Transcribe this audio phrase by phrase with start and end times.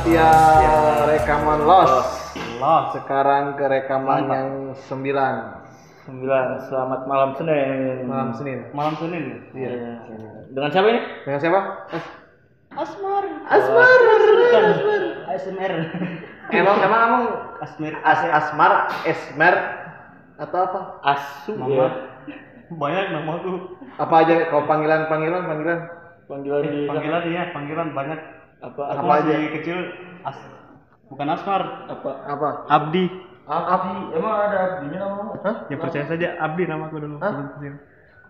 [0.00, 0.32] setia
[1.12, 1.92] rekaman los.
[2.56, 4.32] Los Sekarang ke rekaman Mantap.
[4.32, 4.48] yang
[4.88, 5.34] sembilan
[6.08, 8.08] sembilan selamat malam Senin.
[8.08, 8.58] malam Senin.
[8.72, 9.22] Malam Senin.
[9.52, 9.68] ya?
[9.68, 9.92] Iya.
[10.56, 11.00] Dengan siapa ini?
[11.28, 11.60] Dengan siapa?
[11.92, 12.04] Eh,
[12.80, 13.24] Asmar.
[13.44, 13.98] Asmar.
[14.40, 14.64] Bukan.
[15.28, 15.72] ASMR.
[16.48, 17.20] Emang emang kamu
[17.60, 17.92] Asmir.
[18.00, 18.72] As Asmar,
[19.04, 19.54] Esmer
[20.40, 20.80] atau apa?
[21.04, 21.60] Asu.
[21.60, 21.68] Nama.
[21.76, 21.88] ya.
[22.72, 23.76] Banyak nama tuh.
[24.02, 25.78] Apa aja kau panggilan panggilan panggilan?
[26.24, 28.82] Panggilan di panggilan iya panggilan banyak apa?
[28.86, 29.24] Apa aku aja?
[29.24, 29.78] masih kecil
[30.22, 30.38] as
[31.08, 32.10] bukan Asmar Apa?
[32.24, 32.48] Apa?
[32.68, 33.04] Abdi
[33.50, 33.94] Abdi.
[34.14, 35.32] Emang ada abdinya namamu?
[35.42, 35.54] Hah?
[35.66, 37.32] ya percaya saja Abdi nama aku dulu Hah?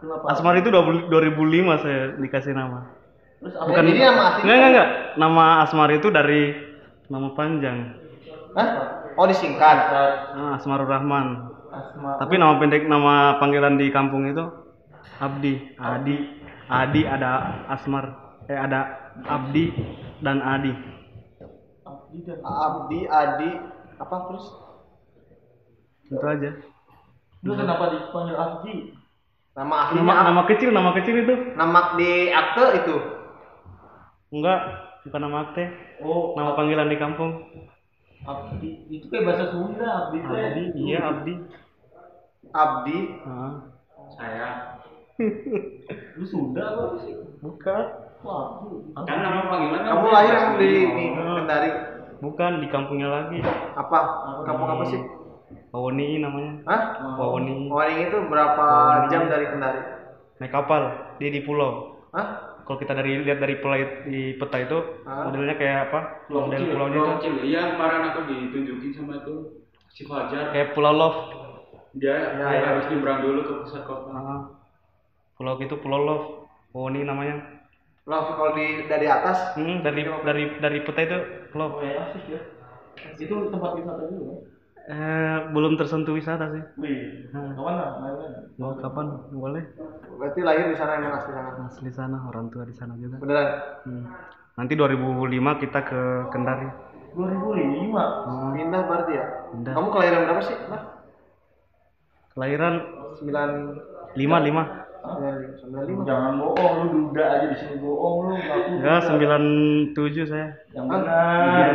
[0.01, 0.25] Kenapa?
[0.33, 2.89] Asmar itu 20 2005 saya dikasih nama
[3.41, 3.69] Terus apa?
[3.69, 4.41] Bukan ini nama asli.
[4.43, 6.43] enggak enggak enggak nama Asmar itu dari
[7.07, 7.79] nama panjang
[8.53, 8.69] Hah?
[9.15, 9.79] Oh disingkat.
[9.93, 12.17] ah, Asmarul Rahman Asma.
[12.17, 14.43] tapi nama pendek nama panggilan di kampung itu
[15.19, 16.17] Abdi Adi
[16.65, 17.31] Adi ada
[17.69, 18.05] Asmar
[18.47, 19.65] eh ada Abdi
[20.21, 20.73] dan Adi
[21.85, 23.51] Abdi dan Abdi, Adi,
[23.97, 24.47] apa terus?
[26.07, 26.51] itu aja
[27.41, 28.75] Lu kenapa dipanggil Abdi?
[29.51, 32.97] Nama aslinya nama nama kecil nama kecil itu Nama di akte itu.
[34.31, 34.61] enggak
[35.03, 35.65] bukan nama akte
[36.01, 37.31] Oh, nama panggilan di kampung
[38.21, 38.85] Abdi.
[38.89, 40.19] Itu kayak bahasa Sunda, Abdi.
[40.21, 41.33] Abdi iya Abdi
[42.53, 42.99] Abdi.
[43.25, 43.53] Ah,
[44.19, 44.49] Saya.
[46.19, 47.15] Lu Sunda apa sih?
[47.41, 47.85] bukan
[48.21, 48.61] Wah,
[49.01, 51.71] kan nama panggilan kan Kamu lahir emang di, di Kendari.
[52.21, 53.41] bukan di kampungnya lagi
[53.73, 53.99] Apa?
[54.45, 55.01] Kampung apa sih?
[55.73, 56.83] Wawoni namanya Hah?
[57.17, 58.67] Wawoni Waring itu berapa
[59.09, 59.81] jam dari Kendari?
[60.37, 60.83] naik kapal
[61.17, 62.61] dia di pulau Hah?
[62.65, 65.27] kalau kita dari lihat dari pulau di peta itu Ah.
[65.27, 67.35] modelnya kayak apa Pulau model kecil, pulaunya pulau itu kecil.
[67.43, 69.35] Iya kemarin aku ditunjukin sama itu
[69.89, 70.49] si Fajar.
[70.51, 71.19] kayak pulau love
[71.93, 72.63] Dia Ya, ya.
[72.71, 74.11] harus nyebrang dulu ke pusat kota.
[74.11, 74.41] Ah.
[75.35, 76.27] pulau itu pulau love
[76.71, 77.60] Wawoni namanya
[78.11, 81.19] Love kalau di dari atas hmm, dari dari dari peta itu
[81.55, 82.41] love Kayak asik ya.
[83.17, 84.25] Itu tempat wisata juga.
[84.27, 84.39] kan?
[84.91, 87.55] eh, belum tersentuh wisata sih Wih, Hmm.
[87.55, 88.03] ke mana?
[88.03, 88.33] Main-main.
[88.59, 89.63] mau kapan boleh
[90.19, 91.51] berarti lahir di sana emang asli sana.
[91.63, 93.49] asli sana orang tua di sana juga Beneran?
[93.87, 94.05] Hmm.
[94.59, 95.31] nanti 2005
[95.63, 96.67] kita ke Kendari
[97.15, 98.03] 2005.
[98.27, 99.27] Oh, Pindah berarti ya?
[99.51, 99.73] Pindah.
[99.75, 100.57] Kamu kelahiran berapa sih?
[100.71, 100.83] Nah,
[102.31, 102.75] kelahiran
[103.19, 103.79] 9
[104.15, 104.63] lima lima
[105.01, 106.05] 95.
[106.05, 108.33] Jangan bohong, lu duda aja di sini bohong lu.
[108.37, 108.71] Ngaku.
[108.81, 109.43] ya sembilan
[109.93, 111.75] tujuh saya Yang Ah, benar.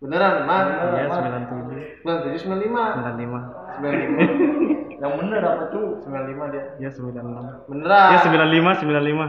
[0.00, 0.66] Beneran, Mas?
[0.96, 2.40] iya sembilan tujuh 97 95.
[2.40, 3.40] sembilan lima
[3.76, 5.00] 95.
[5.00, 5.86] Yang benar apa tuh?
[6.04, 6.64] 95 dia.
[6.78, 8.08] ya sembilan enam Beneran.
[8.12, 9.26] ya sembilan lima sembilan lima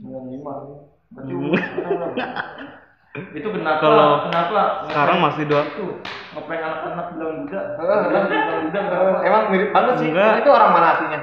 [0.00, 0.80] 95.
[1.10, 2.26] Berarti umur sekarang berapa?
[3.38, 3.80] itu kenapa?
[3.82, 4.60] Kalau kenapa?
[4.86, 5.86] sekarang masih dua itu
[6.30, 7.60] ngeprank anak-anak bilang duda.
[7.82, 8.24] Heeh, bilang
[8.70, 8.80] duda?
[9.26, 10.08] Emang mirip banget sih.
[10.14, 10.46] Enggak.
[10.46, 11.18] Itu orang mana aslinya?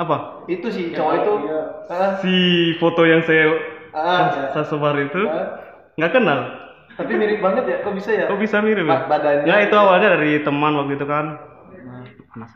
[0.00, 0.16] Apa
[0.48, 1.32] Itu si cowok itu.
[1.44, 1.60] Iya.
[1.90, 2.10] Heeh.
[2.22, 2.34] si
[2.80, 3.44] foto yang saya
[3.90, 5.46] Ah, saya sebar itu ah.
[5.98, 6.40] nggak kenal
[7.00, 8.26] Tapi mirip banget ya, kok bisa ya?
[8.28, 8.98] kok bisa mirip ya?
[9.08, 9.44] badannya.
[9.48, 11.24] ya itu awalnya dari teman waktu itu kan
[12.30, 12.50] Panas.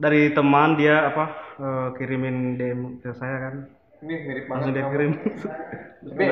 [0.00, 1.24] dari teman dia apa
[1.60, 3.54] eh, kirimin DM ke saya kan
[4.00, 4.52] Ini mirip banget.
[4.56, 5.10] langsung dia kirim
[6.00, 6.24] Tapi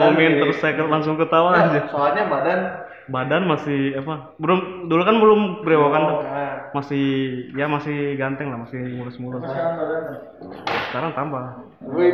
[0.00, 0.40] komen mirip.
[0.40, 2.60] terus saya ke- langsung ketawa Nah, aja Soalnya badan
[3.10, 7.06] badan masih apa belum dulu kan belum berewokan tuh Nah, masih
[7.54, 9.42] ya masih ganteng lah masih mulus-mulus.
[10.90, 11.44] Sekarang tambah.
[11.90, 12.12] Wih.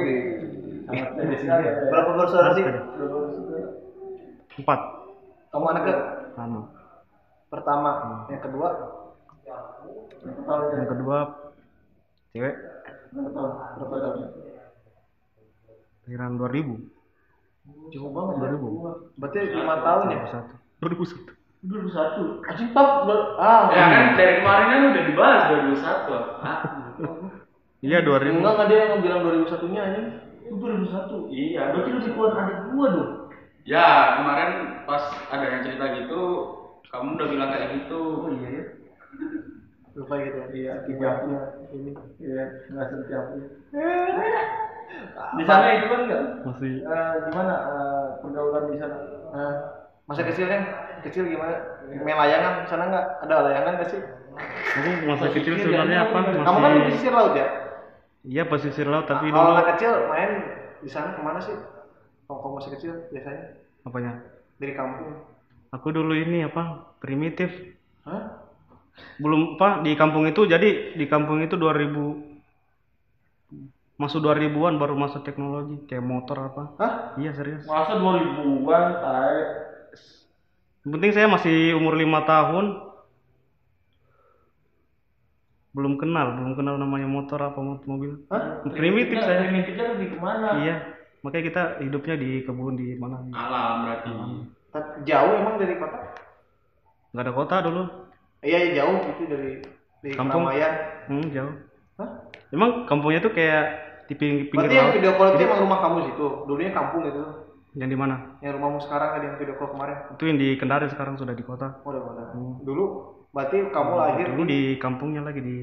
[1.91, 2.65] Berapa bersaudara sih?
[4.57, 4.81] empat.
[5.53, 5.95] Kamu anak ke
[6.41, 6.65] anu
[7.53, 8.69] pertama, yang kedua?
[10.73, 11.19] Yang kedua
[12.33, 12.55] cewek.
[13.13, 14.47] Berapa tahun?
[16.07, 16.87] lahiran 2000
[17.91, 20.23] cukup banget 2000 Berarti lima tahun ya?
[20.79, 21.36] 2001 2001
[21.67, 22.47] 2001.
[22.47, 22.91] Anjing top,
[23.39, 23.69] ah.
[23.75, 26.15] Ya kan dari kemarin kan udah dibahas 2001.
[26.43, 26.61] Ah,
[27.83, 30.09] iya 2000 Enggak enggak dia yang bilang 2001 nya anjing.
[30.47, 31.27] Itu 2001.
[31.35, 31.63] iya.
[31.75, 33.11] Berarti lebih tua adik gua dong.
[33.67, 33.87] Ya
[34.23, 34.51] kemarin
[34.87, 35.05] pas
[35.35, 36.23] ada yang cerita gitu,
[36.87, 38.01] kamu udah bilang kayak gitu.
[38.23, 38.65] Oh iya ya.
[39.97, 40.47] Lupa gitu ya.
[40.55, 41.41] Iya, hijabnya
[41.75, 41.91] ini.
[42.23, 43.45] Iya, nggak setiapnya.
[45.35, 46.25] Di sana itu kan enggak?
[46.47, 48.97] masih Eh, gimana eh, pergaulan di sana?
[49.35, 49.53] Nah,
[50.07, 50.63] masa kecil kan?
[51.03, 51.57] Kecil gimana?
[51.87, 53.07] Main layangan sana enggak?
[53.23, 54.03] Ada layangan enggak sih?
[54.37, 57.49] aku masa kecil sebenarnya apa Kamu kan di pesisir laut ya?
[58.21, 60.31] iya pesisir laut tapi Kalau anak kecil main
[60.77, 61.57] di sana ke mana sih?
[62.29, 64.13] Kalau kamu masih kecil biasanya apanya
[64.59, 65.15] dari kampung.
[65.73, 67.49] aku dulu ini apa primitif
[68.05, 68.45] Hah?
[69.17, 75.81] belum apa di kampung itu jadi di kampung itu 2000 masuk 2000-an baru masuk teknologi
[75.89, 76.93] kayak motor apa Hah?
[77.17, 79.41] iya serius Masa 2000-an, tae.
[80.83, 82.79] Yang penting saya masih umur lima tahun
[85.71, 88.65] belum kenal belum kenal namanya motor apa mo- mobil Hah?
[88.67, 90.49] primitif saya Primitifnya lebih ke mana?
[90.57, 90.77] iya
[91.21, 94.11] makanya kita hidupnya di kebun di mana Alam berarti.
[95.03, 95.99] Jauh emang dari kota?
[97.11, 97.83] nggak ada kota dulu
[98.41, 99.51] Iya, iya, jauh itu dari
[100.01, 100.45] dari Kampung?
[100.45, 100.73] keramaian.
[101.09, 101.55] hmm, jauh
[101.97, 102.09] Hah?
[102.49, 103.65] emang kampungnya tuh kayak
[104.07, 106.27] di ping- pinggir Berarti yang video call itu emang rumah kamu situ.
[106.47, 107.21] Dulunya kampung gitu.
[107.77, 109.97] Yang di mana Yang rumahmu sekarang tadi yang video call kemarin.
[110.11, 112.23] itu yang di Kendari sekarang sudah di kota Oh, udah kota.
[112.65, 112.85] Dulu
[113.31, 115.57] berarti kamu lahir dulu di kampungnya lagi di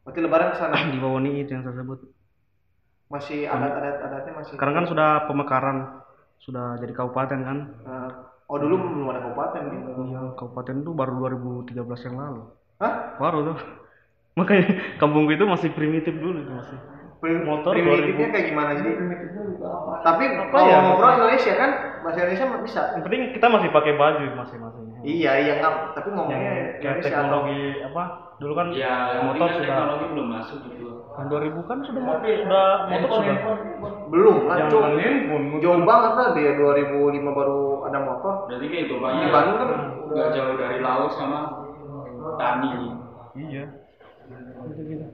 [0.00, 0.74] berarti lebaran ke sana.
[0.88, 2.00] di Wawoni itu yang saya sebut
[3.06, 4.54] Masih adat-adat adatnya masih.
[4.54, 5.76] sekarang kan sudah pemekaran
[6.38, 8.08] sudah jadi kabupaten kan Nah,
[8.46, 9.90] oh dulu belum ada kabupaten gitu.
[10.08, 11.76] iya kabupaten itu baru 2013
[12.08, 12.42] yang lalu
[12.80, 12.94] Hah?
[13.18, 13.58] baru tuh
[14.40, 14.64] makanya
[14.96, 16.78] kampung itu masih primitif dulu itu masih
[17.20, 18.90] Motor primitifnya kayak gimana jadi?
[20.00, 20.78] Tapi Apa kalau ya?
[20.80, 21.70] ngobrol Indonesia kan
[22.00, 22.82] bahasa Indonesia bisa.
[22.96, 25.74] yang penting kita masih pakai baju masing-masing Iya, iya nggak.
[25.96, 28.02] Tapi ngomongnya yang kayak teknologi apa
[28.36, 30.86] dulu kan Ya, motor kan sudah teknologi belum masuk gitu.
[31.10, 33.36] tahun 2000 kan sudah motor sudah motor sudah
[34.08, 34.82] Belum lah, Jangan Cuk.
[34.96, 38.32] handphone, Jauh banget lah dia 2005 baru ada motor.
[38.48, 39.28] Berarti kayak itu Di banyak.
[39.28, 39.68] Bandung kan
[40.08, 41.40] Nggak jauh dari laut sama
[42.40, 42.70] tani.
[43.36, 43.64] iya
[44.60, 45.06] gitu gitu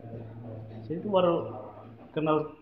[0.82, 1.56] saya itu baru
[2.17, 2.57] kenal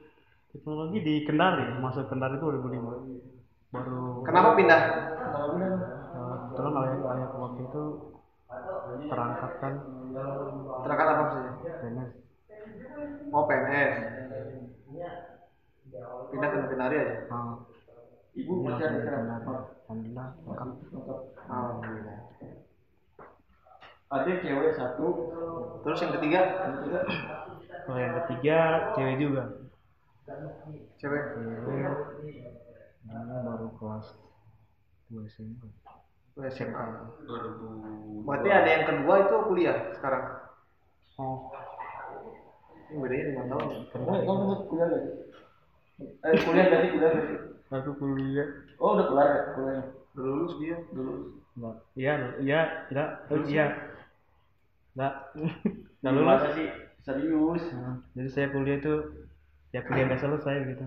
[0.51, 4.83] teknologi di Kendari masuk Kendari itu 2005 baru Kenapa pindah?
[6.15, 7.83] kebetulan ayah ayah waktu itu
[9.06, 9.75] terangkat kan
[10.83, 11.51] Terangkat apa saja?
[11.83, 12.11] PNS
[13.35, 13.93] Oh PNS.
[16.31, 17.17] Pindah ke Kendari aja.
[17.31, 17.55] ah,
[18.35, 18.99] Ibu masih ada?
[18.99, 19.27] Kendari
[19.87, 20.29] alhamdulillah
[21.45, 22.19] Alhamdulillah.
[24.15, 25.06] Ada cewek satu,
[25.83, 26.41] Terus yang ketiga,
[27.82, 28.59] kalau yang ketiga
[28.94, 29.43] cewek juga
[30.25, 30.53] cewek.
[31.00, 31.25] cewek
[33.05, 34.06] dia baru kelas
[35.11, 35.62] dua SMP
[36.35, 36.82] Oh, SMA.
[37.31, 38.26] 2000.
[38.26, 40.25] Berarti ada yang kedua itu kuliah sekarang.
[41.23, 41.55] oh
[42.91, 43.67] Ini bedanya lima tahun.
[43.71, 43.79] ya?
[43.94, 45.03] kamu kamu sempat kuliah sih?
[46.27, 47.38] Eh kuliah sih kuliah sih?
[47.70, 48.49] aku kuliah
[48.82, 49.85] Oh udah kelar ya kuliahnya?
[50.19, 50.77] Udah lulus dia.
[50.91, 51.12] Dulu.
[51.55, 51.77] Enggak.
[51.94, 52.12] Iya,
[52.43, 52.61] iya.
[53.31, 53.67] Oh, iya.
[54.99, 55.15] Enggak.
[56.03, 56.27] Enggak lulus.
[56.35, 56.67] Masa sih
[57.05, 57.62] serius?
[57.77, 58.95] Nah, jadi saya kuliah itu
[59.71, 60.85] ya kuliah nggak selesai gitu.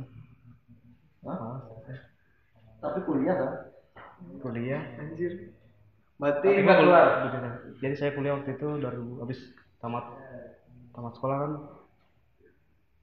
[1.23, 1.37] Hah?
[1.37, 1.57] Oh,
[2.81, 3.51] tapi kuliah kan
[4.41, 4.81] kuliah.
[4.97, 5.53] Anjir.
[6.17, 6.49] Mati.
[6.49, 7.05] nggak keluar?
[7.29, 7.49] Gitu, gitu.
[7.85, 9.39] jadi saya kuliah waktu itu dari habis
[9.77, 10.05] tamat
[10.97, 11.53] tamat sekolah kan.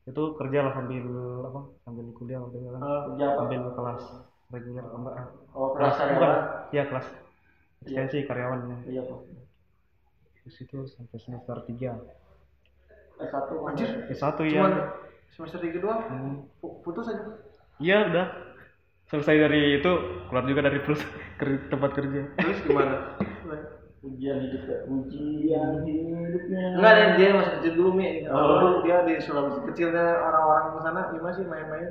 [0.04, 1.06] Itu kerja lah sambil
[1.48, 3.38] apa sambil kuliah sambil uh, sambil apa?
[3.40, 4.04] sambil kelas
[4.52, 4.86] reguler
[5.56, 6.32] oh kelas, kelas bukan
[6.70, 7.06] iya kelas.
[7.08, 7.18] Iya.
[7.84, 8.26] Ekstensi iya.
[8.28, 9.20] karyawannya iya pak
[10.44, 11.96] terus itu sampai semester tiga.
[13.22, 14.62] S1 anjir S1 ya
[15.34, 16.00] semester 3 doang.
[16.06, 16.34] Hmm.
[16.62, 17.22] putus aja.
[17.82, 18.26] Iya udah.
[19.10, 19.92] Selesai dari itu
[20.30, 21.02] keluar juga dari terus
[21.38, 22.20] ke tempat kerja.
[22.38, 22.94] Terus gimana?
[24.04, 26.76] Ujian hidupnya ujian hidupnya.
[26.76, 28.20] Enggak ada dia masih kecil dulu mi.
[28.28, 28.60] Oh.
[28.60, 31.88] dulu dia di Sulawesi kecilnya orang-orang di sana gimana sih main-main?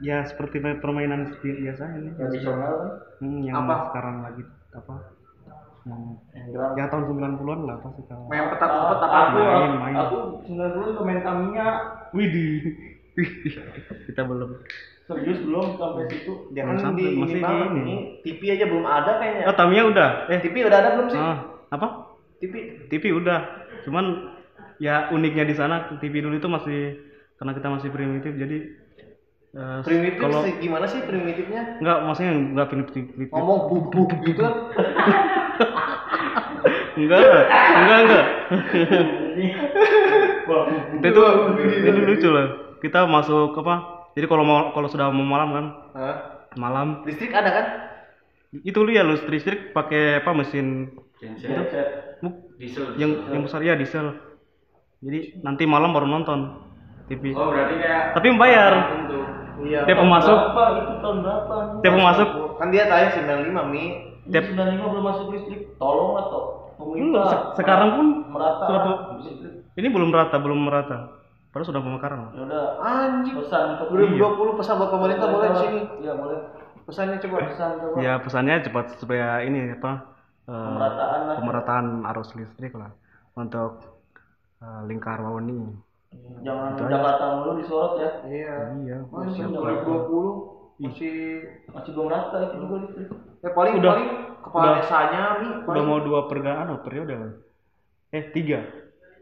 [0.00, 3.04] Ya seperti permainan biasa ini, tradisional.
[3.20, 3.92] Hmm, yang apa?
[3.92, 4.42] sekarang lagi
[4.72, 5.15] apa?
[5.86, 6.02] Yang
[6.34, 7.04] Yang ya tahun
[7.38, 8.26] 90-an lah pasti kalau.
[8.26, 9.16] Main petak umpet apa?
[9.22, 9.94] Aku Main, main.
[9.96, 11.66] aku sembilan puluh pemain Tamiya.
[12.10, 12.62] Widih.
[14.10, 14.50] Kita belum.
[15.06, 16.32] Serius belum sampai situ?
[16.50, 17.80] Jangan Belum sampai, di ini masih ini.
[17.80, 17.98] nih.
[18.20, 19.44] TV aja belum ada kayaknya.
[19.46, 20.08] Oh, Tamiya udah.
[20.26, 21.20] Eh, TV udah ada belum sih?
[21.22, 21.38] ah,
[21.70, 21.86] apa?
[22.36, 22.54] TV.
[22.90, 23.40] TV udah.
[23.86, 24.04] Cuman
[24.76, 26.98] ya uniknya di sana TV dulu itu masih
[27.36, 28.56] karena kita masih primitif jadi
[29.54, 31.80] eh, Primitif kalau sih gimana sih primitifnya?
[31.80, 33.32] enggak maksudnya enggak primitif, primitif.
[33.32, 34.52] Ngomong bub bub gitu kan.
[36.96, 37.20] enggak
[37.76, 38.24] enggak enggak
[40.96, 42.46] itu tuh itu lucu lah
[42.78, 43.74] kita masuk apa
[44.12, 46.16] jadi kalau mau kalau sudah mau malam kan Hah?
[46.54, 47.66] malam Listrik ada kan?
[48.56, 51.52] itu lihat lu listrik pakai apa mesin Genset.
[52.18, 52.96] Buk- Diesel.
[52.96, 54.16] yang yang besar ya diesel
[54.98, 56.56] jadi nanti malam baru nonton
[57.06, 58.16] TV Oh berarti kayak.
[58.16, 59.24] tapi membayar Untuk
[59.58, 59.84] Iya.
[59.84, 61.54] tiap masuk Berapa itu tahun berapa?
[61.80, 63.84] tiap masuk Kan dia tanya 95 Mi.
[64.26, 65.60] Tiap Sembilan lima belum masuk listrik.
[65.76, 66.40] Tolong atau
[66.74, 67.24] pemerintah.
[67.26, 68.64] se- sekarang pun merata.
[68.64, 69.52] sudah pe- listrik.
[69.74, 70.98] ini belum merata belum merata
[71.48, 72.64] padahal sudah pemekaran Ya udah.
[72.78, 73.34] Anjing.
[73.38, 74.18] Pesan untuk 2020
[74.54, 75.80] pesan buat pemerintah boleh di sini.
[76.00, 76.38] Iya boleh.
[76.82, 77.36] Pesannya coba.
[77.46, 77.96] Pesan coba.
[77.98, 79.92] ya pesannya cepat supaya ini apa
[80.42, 81.36] eh, Pemerataan lah.
[81.36, 82.92] pemerataan arus listrik lah
[83.34, 83.82] untuk
[84.60, 85.82] eh, lingkar Wawoni
[86.38, 86.78] Jangan.
[86.78, 88.10] Jakarta mulu disorot ya.
[88.24, 88.54] Iya.
[88.78, 89.52] iya Anjing Siap.
[89.52, 91.14] 2020 masih
[91.72, 93.08] Masih belum rata itu juga listrik.
[93.40, 93.92] ya paling Udah.
[93.92, 94.08] paling
[94.44, 94.74] kepala Udah.
[94.78, 97.14] desanya udah paling- mau dua pergaan oh, periode
[98.10, 98.60] eh tiga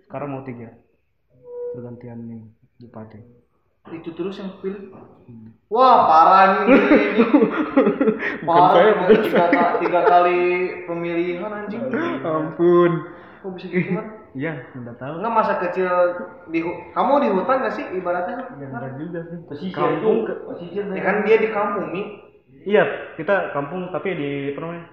[0.05, 0.75] sekarang mau tiga
[1.73, 2.43] pergantian nih
[2.81, 3.21] bupati
[3.85, 4.97] itu terus yang pilih.
[5.69, 6.73] Wah parah nih.
[6.73, 6.77] ini,
[7.21, 7.25] ini.
[8.49, 10.41] Parah saya, tiga, tiga kali
[10.89, 11.93] pemilihan anjing.
[12.25, 13.05] ampun
[13.45, 14.24] Kok bisa gitu man?
[14.35, 15.13] Iya, enggak tahu.
[15.23, 15.87] Enggak masa kecil
[16.51, 16.59] di
[16.91, 18.37] kamu di hutan gak sih ibaratnya?
[18.59, 19.39] Ya, enggak juga sih.
[19.47, 22.07] Pesisir Kampung itu, pesisir Ya kan dia di kampung nih.
[22.67, 22.83] Iya,
[23.21, 24.85] kita kampung tapi di apa namanya?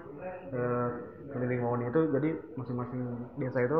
[0.52, 0.88] Eh,
[1.32, 2.30] keliling Mawoni itu jadi
[2.60, 3.02] masing-masing
[3.40, 3.80] desa itu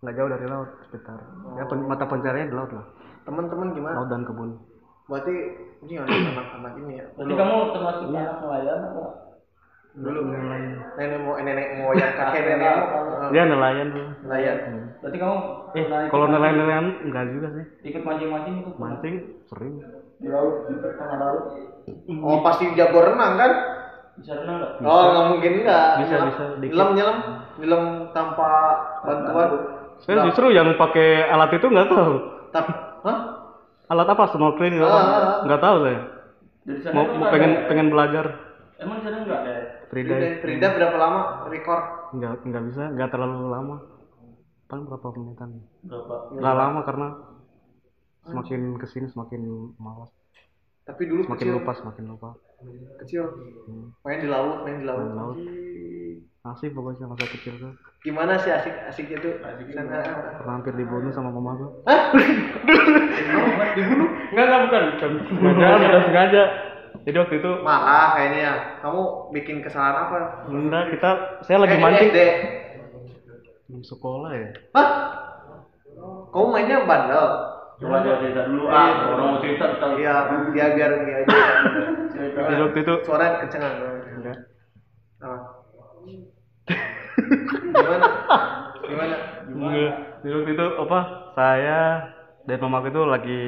[0.00, 1.18] nggak jauh dari laut sekitar.
[1.60, 2.84] Ya pen- mata pencariannya di laut lah.
[3.28, 3.94] Teman-teman gimana?
[4.00, 4.50] Laut dan kebun.
[5.06, 5.34] Berarti
[5.84, 7.04] ini anak-anak ini ya.
[7.14, 9.29] Berarti kamu termasuk anak nelayan apa?
[9.90, 10.78] Dulu Nelayan.
[10.94, 12.74] nenek mau nenek mau yang kakek nenek
[13.28, 14.06] Dia nelayan dulu.
[14.22, 14.56] nelayan.
[15.00, 15.36] Berarti kamu
[15.72, 17.64] Eh, kalau mancing- nelayan-nelayan enggak juga sih.
[17.84, 18.82] ikut mancing-mancing itu pernah?
[18.86, 19.74] Mancing sering.
[20.20, 21.44] di laut di tengah laut
[22.20, 23.52] Oh pasti jago renang kan?
[24.14, 24.72] bisa renang nggak?
[24.84, 25.86] Oh nggak mungkin nggak.
[25.98, 26.42] Bisa, bisa.
[26.60, 27.16] Nyelam nyelam
[27.56, 28.50] nyelam tanpa
[29.00, 29.48] bantuan.
[29.98, 32.12] Saya justru yang pakai alat itu nggak tahu.
[32.50, 32.66] Tap,
[33.02, 33.18] hah?
[33.88, 35.00] Alat apa snorkeling nggak tahu.
[35.00, 35.36] Ah, ah, ah.
[35.42, 36.00] Nggak tahu saya.
[36.92, 38.24] Mau, itu pengen pengen belajar
[38.80, 39.54] emang sana nggak ada
[39.88, 40.14] Frida.
[40.40, 41.82] Frida berapa lama record?
[42.16, 43.76] Nggak nggak bisa, nggak terlalu lama.
[44.66, 45.50] Paling berapa menitan?
[45.82, 47.08] berapa Nggak lama karena
[48.20, 49.40] semakin ke sini semakin
[49.80, 50.12] malas,
[50.84, 52.30] Tapi dulu semakin kecil, lupa, semakin lupa.
[53.00, 53.24] kecil.
[53.66, 53.96] Hmm.
[54.04, 55.00] Main di laut, main di laut.
[55.00, 55.36] Main laut.
[56.40, 57.72] Asik pokoknya masa kecil tuh.
[58.00, 59.34] Gimana sih asik asiknya tuh?
[59.44, 60.00] Sana.
[60.40, 61.68] Pernah hampir dibunuh sama mama gua.
[61.84, 62.00] Hah?
[63.76, 64.08] Dibunuh?
[64.32, 64.82] Enggak, enggak bukan.
[64.96, 65.10] bukan.
[66.08, 66.69] Sengaja.
[67.00, 68.54] Jadi waktu itu Marah kayaknya ya.
[68.80, 70.16] Kamu bikin kesalahan apa?
[70.46, 72.20] enggak kita saya lagi Eh, mancing SD.
[73.66, 74.50] di sekolah ya.
[74.72, 74.88] Hah?
[76.30, 77.26] Kamu mainnya bandel?
[77.80, 80.14] coba coba cerita dulu ah orang mau cerita kita Iya,
[80.52, 81.38] dia biar dia aja.
[82.10, 83.72] cerita Jadi waktu itu Suara kencengan.
[84.12, 84.36] enggak.
[85.18, 85.40] Ah.
[87.72, 88.06] Gimana?
[88.84, 89.16] Gimana?
[89.48, 89.92] Enggak.
[90.20, 90.98] Jadi waktu itu apa?
[91.32, 91.80] Saya
[92.44, 93.40] dan mamaku itu lagi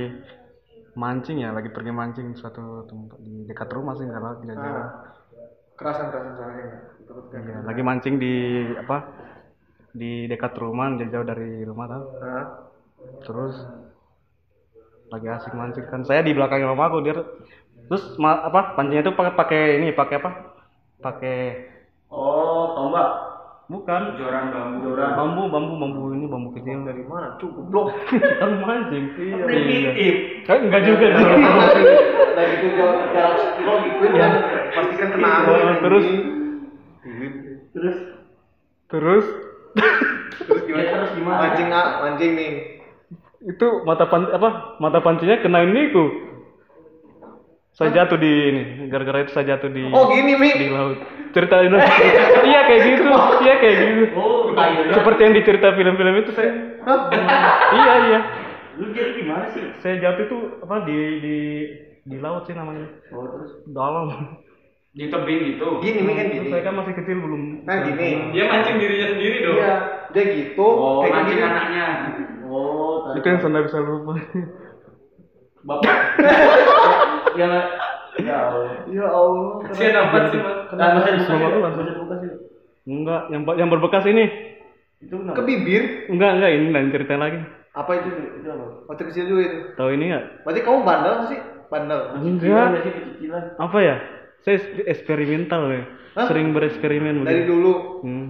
[0.93, 4.77] mancing ya, lagi pergi mancing suatu tempat di dekat rumah sih enggak enggak jauh.
[4.77, 4.91] Ah.
[5.77, 6.49] Kerasan kerasan.
[7.09, 7.41] Takut kan?
[7.43, 8.35] Iya, lagi mancing di
[8.77, 8.99] apa?
[9.93, 12.05] Di dekat rumah, jauh jauh dari rumah tau.
[12.21, 12.45] Hah?
[13.25, 13.57] Terus
[15.09, 16.05] lagi asik mancing kan.
[16.05, 17.17] Saya di belakang mamaku dia
[17.89, 18.77] terus ma- apa?
[18.77, 20.31] Pancingnya itu pakai pakai ini, pakai apa?
[21.01, 21.39] Pakai
[22.13, 23.32] oh tombak
[23.73, 24.77] bukan Joran bambu.
[24.85, 27.41] joran bambu bambu bambu ini bambu kecil Dari mana?
[27.41, 27.97] Cuk, goblok.
[28.13, 30.15] kita mancing iya primitif
[30.45, 31.25] kan enggak juga sih
[32.37, 34.33] Dari itu jarak sekilo gituin kan
[34.73, 35.49] pasti kan kena angin.
[35.49, 36.07] Oh, terus
[37.73, 37.97] terus
[38.93, 39.27] terus
[40.45, 40.85] terus gimana?
[40.85, 41.39] Ya, terus gimana?
[41.41, 42.53] Mancing ah, mancing nih.
[43.43, 46.05] itu mata pan apa mata pancingnya kena iniku
[47.73, 48.63] saya jatuh di ini
[48.93, 50.51] gara-gara itu saya jatuh di Oh gini Mi.
[50.53, 51.01] di laut
[51.33, 51.81] ceritain dong
[52.51, 53.09] iya kayak gitu
[53.41, 56.51] iya kayak gitu oh kayu seperti yang dicerita film-film itu saya
[56.85, 57.01] Hah?
[57.81, 58.21] iya iya
[58.77, 61.37] lu jadi gimana sih saya jatuh itu apa di di
[62.05, 64.37] di laut sih namanya oh terus dalam
[64.93, 65.81] Di tebing gitu.
[65.81, 66.53] Gini Mi kan gini.
[66.53, 68.29] saya kan masih kecil belum Nah gini.
[68.37, 69.57] Dia mancing dirinya sendiri dong.
[69.57, 69.75] Iya,
[70.13, 70.67] dia gitu.
[70.69, 71.49] Oh, kayak mancing gini.
[71.49, 71.87] anaknya.
[72.45, 74.13] oh tadi itu yang saya bisa lupa
[75.65, 75.97] bapak
[77.35, 77.49] ya
[78.19, 79.65] ya Allah Ya Allah.
[79.65, 80.69] Amat sih, Mas.
[80.71, 82.31] masa dibuka Sama sih
[82.83, 84.25] enggak yang yang berbekas ini
[84.99, 85.83] itu Ke kenapa bibir.
[86.09, 87.41] enggak enggak ini lain cerita lagi
[87.73, 88.09] Apa itu?
[88.37, 89.59] itu apa Waktu kecil juga itu.
[89.75, 91.39] tahu ini enggak Berarti kamu bandel sih?
[91.67, 92.01] Bandel.
[92.19, 92.67] enggak
[93.57, 93.97] apa ya
[94.43, 96.27] saya eksperimental ya Hah?
[96.27, 97.51] sering bereksperimen Dari begitu.
[97.51, 97.75] dulu.
[98.03, 98.27] Hmm.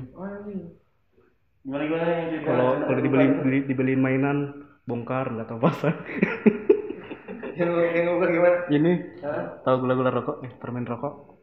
[1.63, 4.39] gimana gimana yang cerita kalau kalau dibeli beli, dibeliin mainan
[4.83, 5.95] bongkar nggak tahu pasang
[7.43, 8.59] Yang yang gimana?
[8.71, 8.93] ini
[9.27, 9.59] Hah?
[9.67, 11.35] tahu gula-gula rokok eh permen rokok.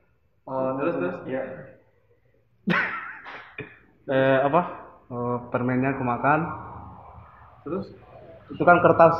[0.48, 1.18] Oh, terus terus.
[1.28, 1.44] ya
[4.16, 4.62] eh apa?
[5.12, 6.40] Eh, permennya aku makan.
[7.68, 7.86] Terus?
[8.50, 9.16] Itu kan kertas.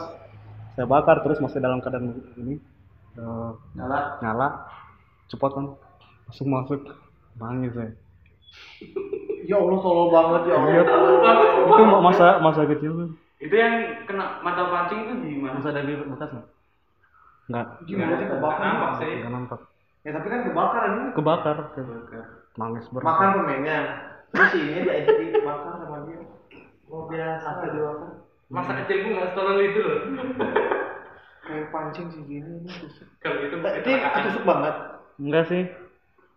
[0.80, 2.56] Saya bakar terus masih dalam keadaan ini.
[3.20, 4.22] Eh, nyala?
[4.24, 4.48] Nyala.
[5.28, 5.66] Cepat kan?
[6.32, 6.82] Langsung masuk.
[7.38, 7.92] Nangis saya.
[9.46, 10.72] Ya Allah tolol banget ya Allah.
[10.72, 10.84] Iya.
[11.70, 13.10] itu masa masa kecil tuh.
[13.42, 15.58] Itu yang kena mata pancing itu di mana?
[15.58, 16.48] masa ada bekas nggak
[17.50, 18.62] nggak Gimana sih kebakar?
[18.62, 19.12] Nampak sih.
[19.18, 19.60] nggak nampak
[20.00, 21.10] Ya tapi kan kebakaran ini.
[21.12, 21.58] kebakar
[22.56, 23.78] nangis berat Makan permennya.
[24.30, 26.20] Terus ini dia dibakar sama dia.
[26.88, 28.10] Oh biasa dibakar.
[28.48, 29.98] Masa kecil gue nggak setolol itu loh.
[31.42, 33.10] Kayak pancing sih gini ini tusuk.
[33.18, 34.76] Kalau itu Nah, Ini ketusuk banget.
[35.18, 35.64] enggak sih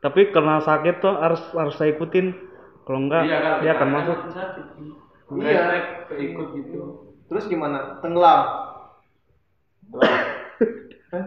[0.01, 2.35] tapi karena sakit tuh harus harus saya ikutin
[2.83, 4.65] kalau enggak Iya, kalau dia akan masuk kan sakit.
[5.39, 5.63] Iya.
[6.09, 6.81] Keikut gitu.
[7.29, 8.01] Terus gimana?
[8.01, 8.41] Tenggelam.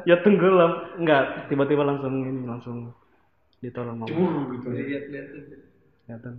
[0.03, 2.89] Ya tenggelam enggak tiba-tiba langsung ini langsung
[3.61, 4.09] ditolong mama
[4.51, 4.67] gitu.
[4.69, 5.27] Lihat lihat.
[6.05, 6.33] kelihatan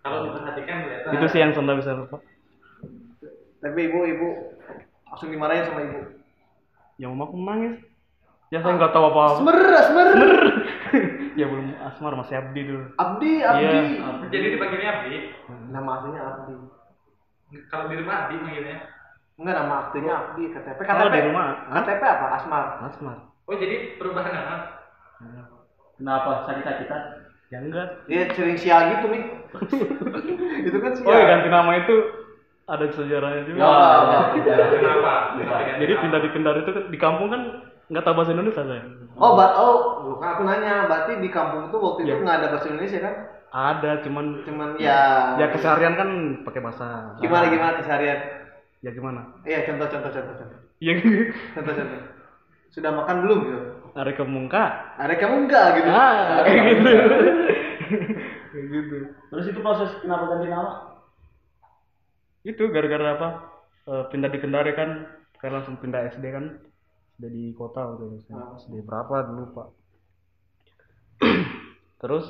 [0.00, 1.10] Kalau diperhatikan kelihatan.
[1.14, 2.18] itu sih yang saya bisa lupa
[3.58, 4.28] Tapi ibu ibu
[5.06, 6.00] langsung dimarahin sama ibu.
[6.94, 7.74] ya mama aku nangis
[8.50, 10.08] ya saya nggak tahu apa-apa Semer, semer.
[11.40, 13.62] ya belum Asmar masih Abdi dulu Abdi, Abdi.
[13.66, 13.80] Iya.
[14.30, 15.16] Jadi dipanggilnya Abdi.
[15.70, 16.54] Nama aslinya Abdi.
[17.66, 18.78] Kalau di rumah Abdi manggilnya.
[19.34, 20.78] Enggak nama aktinya Abdi, KTP.
[20.78, 20.86] KTP.
[20.86, 22.26] kalau di rumah KTP apa?
[22.38, 22.64] Asmar.
[22.86, 24.56] Asmar Oh jadi perubahan nama.
[25.94, 27.02] Kenapa sakit-sakitan?
[27.52, 29.22] ya enggak Dia sering sial gitu nih.
[30.66, 31.06] itu kan sial.
[31.06, 31.94] oh ya ganti nama itu
[32.64, 34.18] ada sejarahnya juga Ya, apa, apa.
[34.72, 35.12] Kenapa?
[35.76, 37.42] jadi pindah di Kendari itu kan- di kampung kan
[37.86, 38.82] nggak tahu bahasa Indonesia saya
[39.14, 39.76] Oh, ba oh,
[40.08, 42.24] bukan aku nanya, berarti di kampung itu waktu itu Iya.
[42.24, 43.14] nggak ada bahasa Indonesia kan?
[43.54, 44.98] ada cuman Cuman ya
[45.38, 46.08] ya keseharian kan
[46.42, 48.18] pakai bahasa gimana gimana keseharian?
[48.84, 50.60] Ya gimana Iya, contoh contoh contoh contoh.
[50.78, 50.92] ya
[51.54, 52.00] Contoh contoh.
[52.68, 53.58] Sudah makan belum gitu?
[53.94, 54.64] ada ke muka
[54.98, 55.88] Ada kamu enggak gitu?
[55.88, 56.90] ah kayak gitu
[58.50, 58.96] kayak gitu
[59.30, 60.72] Terus itu proses kenapa ganti nama?
[62.42, 63.28] itu gara-gara apa
[63.84, 65.04] Eh, pindah di Kendari kan
[65.36, 66.56] kayak langsung pindah SD kan
[67.14, 68.56] sudah di kota waktu itu Ah.
[68.56, 69.68] SD berapa dulu pak
[71.98, 72.26] terus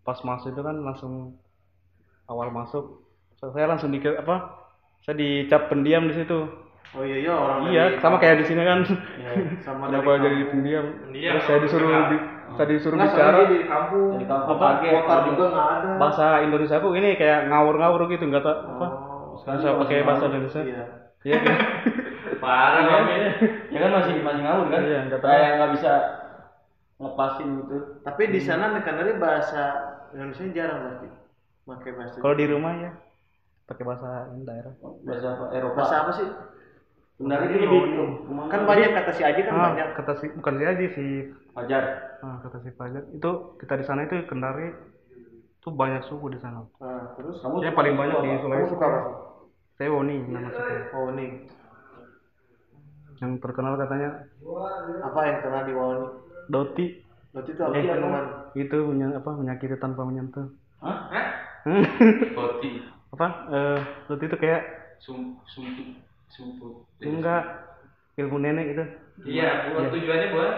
[0.00, 1.36] pas masuk itu kan langsung
[2.26, 3.02] awal masuk
[3.42, 4.36] saya langsung di apa
[5.00, 6.38] saya dicap pendiam di situ
[6.90, 9.30] Oh iya iya orang iya dari- sama kayak di sini kan Iya,
[9.62, 12.16] sama kenapa dari jadi pendiam Pendiam, terus saya disuruh di,
[12.50, 14.10] saya disuruh Enggak, bicara di kampung.
[14.18, 14.66] Di kampung Apa?
[14.82, 15.90] Kota juga nggak ada.
[16.02, 20.24] bahasa Indonesia aku ini kayak ngawur-ngawur gitu nggak tahu apa Oh, sekarang saya pakai bahasa
[20.26, 20.84] Indonesia Iya.
[21.22, 21.56] iya kan?
[22.42, 23.14] Parah kami.
[23.70, 24.80] Ya kan masih masih ngawur kan?
[24.82, 25.30] Iya, nggak tahu.
[25.30, 25.92] Kayak nggak bisa
[26.98, 27.76] ngepasin gitu.
[28.02, 29.62] Tapi di sana Kendari bahasa
[30.10, 31.08] Indonesia jarang berarti.
[31.64, 32.16] Pakai bahasa.
[32.18, 32.90] Kalau di rumah ya
[33.70, 34.74] pakai bahasa ini daerah.
[35.00, 35.44] Bahasa apa?
[35.54, 35.76] Eropa.
[35.78, 36.26] bahasa apa sih?
[37.14, 37.68] Kendari Ini
[38.48, 39.88] Kan banyak kata si Aji kan Ah, banyak.
[39.94, 41.04] kata si bukan si Aji si
[41.52, 41.84] Fajar.
[42.18, 44.72] ah, kata si Fajar itu kita di sana itu Kendari
[45.54, 46.64] itu banyak suku di sana.
[46.80, 48.72] Nah, terus Kamu Yang paling banyak di kamu Sulawesi.
[48.72, 49.00] suka apa?
[49.76, 50.74] Saya Woni nama suku.
[50.90, 51.30] Oh nih,
[53.20, 54.08] Yang terkenal katanya
[55.02, 56.06] apa yang pernah di Wawani?
[56.48, 56.86] Doti
[57.30, 57.84] Berarti itu apa Eh,
[58.58, 60.50] itu menya- apa menyakiti tanpa menyentuh.
[60.80, 60.98] Hah?
[61.68, 62.99] Hah?
[63.10, 63.26] Apa?
[63.50, 64.62] Eh, Doti itu kayak
[65.00, 65.96] Sum sumpu
[66.28, 66.84] sumpu.
[67.00, 67.42] enggak
[68.20, 68.84] ilmu nenek itu.
[69.24, 70.52] Iya, buat tujuannya buat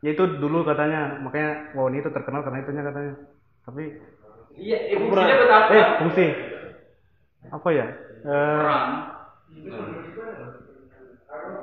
[0.00, 3.12] Ya itu dulu katanya, makanya Woni itu terkenal karena itunya katanya.
[3.64, 3.84] Tapi
[4.58, 5.70] Iya, eh, fungsinya buat apa?
[5.76, 6.26] eh fungsi
[7.50, 7.86] apa ya?
[8.20, 8.90] Eh, Perang.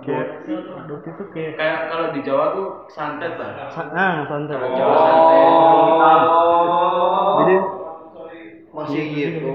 [0.05, 0.27] kayak
[0.87, 3.67] Doti itu kayak Kayak kalau di Jawa tuh santet lah.
[3.73, 4.55] sa- ah santai.
[4.79, 5.41] Jawa santai.
[7.37, 7.55] Jadi
[8.77, 9.53] Masih gitu.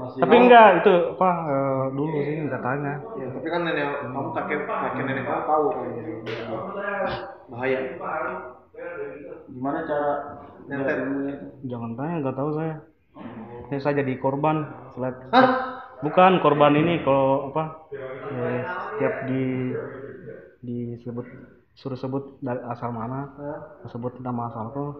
[0.00, 2.92] Masih tapi enggak itu apa eh, dulu sih katanya.
[3.20, 5.86] Ya, tapi kan nenek kamu kakek kakek nenek kamu tahu kan.
[7.52, 7.78] Bahaya.
[9.44, 10.10] gimana cara
[10.64, 10.98] Nyantet.
[11.68, 12.74] Jangan tanya, nggak tahu saya.
[13.68, 14.64] Saya saya jadi korban.
[14.96, 15.48] Setiap, Hah?
[16.00, 17.84] bukan korban ini kalau apa?
[18.24, 19.42] eh, setiap di
[20.64, 21.26] disebut
[21.76, 23.28] suruh sebut dari asal mana,
[23.92, 24.90] sebut nama asal tuh,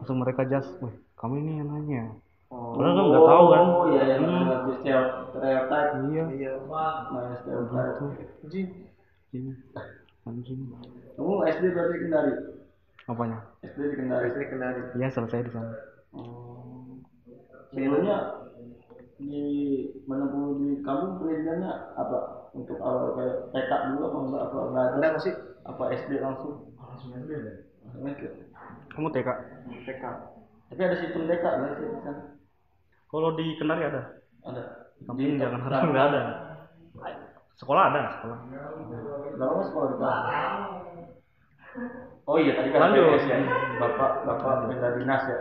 [0.00, 2.02] langsung mereka jas, wih kamu ini yang nanya.
[2.72, 3.62] Padahal kan nggak tahu kan.
[3.62, 4.46] Oh iya, yang Hmm.
[4.80, 5.88] stereotip.
[6.08, 6.24] Iya.
[6.32, 6.52] Iya.
[7.12, 8.08] Main stereotip.
[8.42, 8.68] Anjing.
[9.32, 9.52] Ini.
[10.22, 10.60] Anjing.
[11.16, 12.32] Kamu SD berarti Kendari?
[13.04, 13.38] Apanya?
[13.60, 14.26] SD di Kendari.
[14.30, 14.80] Asli kendari.
[14.94, 15.72] Iya selesai di sana.
[16.12, 17.00] Oh.
[17.72, 18.18] Sebelumnya
[19.16, 19.42] di
[20.04, 22.18] menempuh di kampung pendidikannya apa?
[22.52, 24.92] Untuk awal kayak TK dulu apa enggak apa enggak ada?
[24.92, 25.34] Ada nggak sih?
[25.64, 26.54] Apa SD langsung?
[26.76, 27.32] Langsung SD.
[28.92, 29.28] Kamu TK?
[29.88, 30.04] TK.
[30.68, 32.22] Tapi ada sistem TK nggak sih di sana?
[33.12, 34.02] Kalau di Kendari ada.
[34.48, 34.62] Ada.
[35.04, 36.22] Kampung jangan harap nggak ada.
[37.60, 38.38] Sekolah ada, sekolah.
[39.36, 40.18] Berapa lama sekolah di kelas?
[42.24, 42.94] Oh iya tadi kan.
[42.94, 43.36] PPS ya.
[43.76, 45.38] Bapak bapak pindah dinas ya.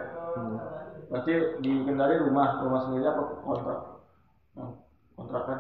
[1.08, 3.80] Berarti di Kendari rumah rumah sendiri apa kontrak?
[4.60, 4.74] Hmm,
[5.16, 5.60] kontrakan.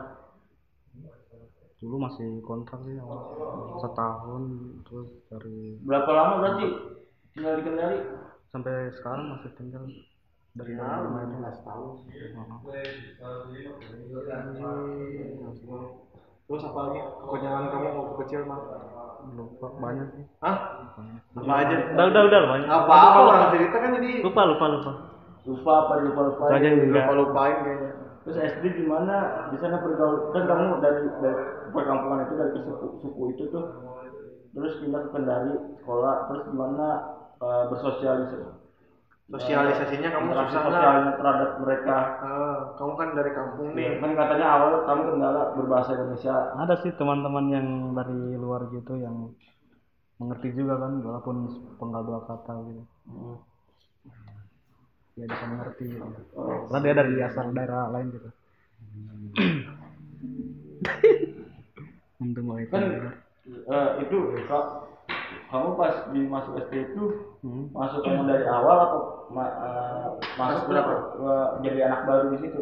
[1.79, 2.99] Dulu masih kontrak sih
[3.79, 4.43] setahun
[4.85, 6.65] terus dari Berapa lama berarti
[7.31, 7.99] tinggal di Kendari?
[8.51, 9.87] sampai sekarang masih tinggal
[10.51, 11.91] dari Ya, lama itu 15 tahun.
[12.11, 12.59] Heeh.
[16.47, 16.99] Terus apa lagi?
[16.99, 18.59] Kebanyakan kamu waktu kecil mah?
[19.21, 20.57] lupa banyak sih Hah?
[20.97, 21.21] banyak.
[21.37, 21.75] Apa aja?
[21.93, 24.91] udah udah udah banyak Apa apa orang cerita kan jadi lupa lupa lupa
[25.45, 26.43] Lupa apa lupa lupa.
[26.49, 27.91] aja enggak lupa lupain kayaknya.
[28.25, 29.15] Terus SD di mana?
[29.53, 33.65] Di sana pergaul kan kamu dari dari perkampungan itu dari suku suku itu tuh
[34.51, 36.87] terus pindah ke Kendari sekolah terus gimana
[37.39, 38.37] uh, bersosialisasi
[39.31, 40.75] Sosialisasinya kamu interaksi susah nggak?
[40.75, 43.89] sosialnya terhadap mereka Ah, kamu kan dari kampung nih.
[43.97, 49.31] kan katanya awal kamu kendala berbahasa Indonesia ada sih teman-teman yang dari luar gitu yang
[50.17, 51.35] mengerti juga kan walaupun
[51.79, 53.37] penggal dua kata gitu Hmm.
[55.13, 56.05] ya bisa mengerti gitu.
[56.33, 56.67] Oh.
[56.67, 58.29] karena dia dari asal daerah lain gitu
[62.17, 62.83] untung mau itu kan
[63.49, 64.65] eh, itu kak
[65.49, 67.03] kamu pas di masuk SD itu
[67.41, 67.73] Hmm.
[67.73, 69.01] masuk kamu dari awal atau
[69.33, 70.93] ma- eh, masuk berapa?
[71.59, 72.61] jadi anak baru di situ?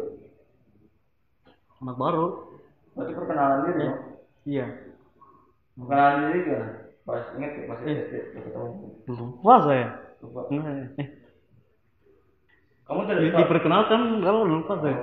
[1.78, 2.26] anak baru
[2.90, 3.94] Berarti perkenalan diri ya?
[4.44, 4.66] iya
[5.76, 6.68] Perkenalan diri gimana?
[7.00, 7.96] Pas inget ya, masih Eh.
[8.02, 8.88] SD ketemu.
[9.06, 9.86] lupa saya
[10.20, 10.40] Lupa.
[10.52, 11.08] Eh
[12.84, 14.96] Kamu dari diperkenalkan kalau lupa saya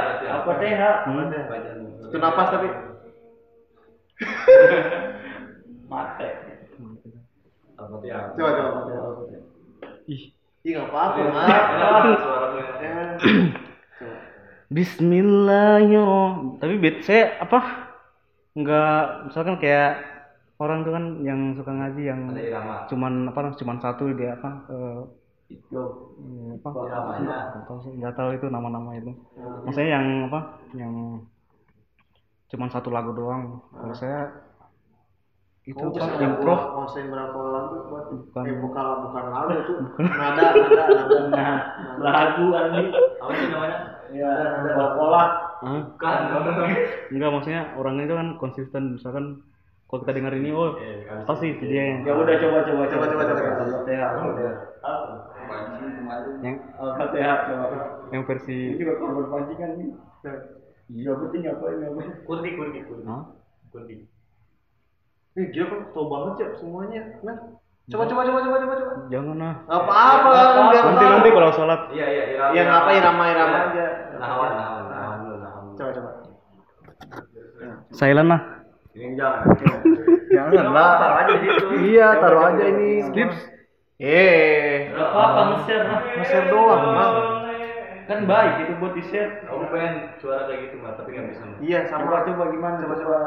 [0.45, 0.95] Al-Fatihah.
[1.49, 1.79] Bacaan.
[2.05, 2.69] Satu napas tapi.
[5.91, 6.29] Mate.
[7.81, 8.37] Al-Fatihah.
[8.37, 8.71] Coba coba.
[10.05, 10.29] ih
[10.63, 11.19] Ih, enggak apa-apa.
[12.79, 13.19] Ya.
[14.73, 17.61] Bismillahirrahmanirrahim tapi bet saya apa
[18.57, 20.01] nggak misalkan kayak
[20.57, 22.21] orang tuh kan yang suka ngaji yang
[22.89, 24.73] cuman apa cuman satu dia apa Itu.
[24.73, 25.01] eh,
[26.63, 26.69] apa?
[26.87, 27.37] Iramanya.
[27.53, 29.13] nggak tahu sih nggak tahu itu nama-nama itu.
[29.67, 30.41] Maksudnya yang apa
[30.77, 30.93] yang
[32.53, 33.61] cuman satu lagu doang.
[33.73, 34.29] Kalau saya
[35.63, 38.43] itu Kamu apa improv nguasain berapa lagu buat Bukan.
[38.51, 38.85] eh bukan.
[39.07, 39.77] Bukan lagu tuh
[40.11, 41.59] nada nada nada Nah,
[42.03, 42.89] lagu anjing.
[43.23, 43.79] Apa sih namanya?
[44.13, 44.31] Ya,
[44.99, 45.25] pola.
[45.63, 45.83] Hah?
[45.95, 46.19] Bukan.
[47.15, 48.99] enggak maksudnya orangnya itu kan konsisten.
[48.99, 49.47] Misalkan
[49.87, 50.75] kalau kita dengar ini oh
[51.31, 54.51] pasti itu dia yang Ya udah coba coba Coba, coba, coba, coba.
[56.43, 57.79] Yang Al-Fatihah coba.
[58.13, 59.89] yang Ini versi juga korban pancingan nih.
[60.93, 62.01] Iya, penting apa ini apa?
[62.29, 63.05] Kurdi kurdi kurdi.
[63.09, 63.23] Hah?
[63.73, 63.95] Kurdi.
[65.33, 67.01] Ih, gila kan tau banget ya semuanya.
[67.25, 67.37] Nah,
[67.89, 68.95] coba coba coba coba coba coba.
[69.09, 70.29] jangan lah apa-apa,
[70.71, 72.53] biar nanti nanti kalau sholat Iya iya irama.
[72.53, 73.87] Iya, ngapa irama irama aja.
[74.21, 75.75] Nahawan nahawan nahawan.
[75.81, 76.11] Coba coba.
[77.97, 78.41] silent lah
[78.93, 79.43] Ini jangan.
[80.29, 80.91] Jangan lah.
[81.01, 81.67] Taruh aja di situ.
[81.97, 82.91] Iya, taruh aja ini.
[83.09, 83.31] skip
[84.03, 86.01] Eh, apa-apa nge-share lah.
[86.19, 87.15] nge-share doang, Bang.
[88.11, 89.47] Kan baik itu buat di-share.
[89.47, 91.43] Aku pengen suara kayak gitu mah, tapi nggak bisa.
[91.63, 92.27] Iya, Coba sama.
[92.27, 92.77] coba gimana?
[92.83, 93.19] Coba coba.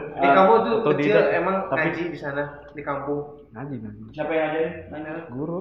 [0.21, 3.19] Eh, kamu tuh Atau kecil tidak, emang tapi- ngaji di sana di kampung.
[3.49, 4.01] Ngaji ngaji.
[4.11, 4.71] Siapa yang ngajarin?
[4.89, 5.11] Nanya.
[5.27, 5.59] Guru.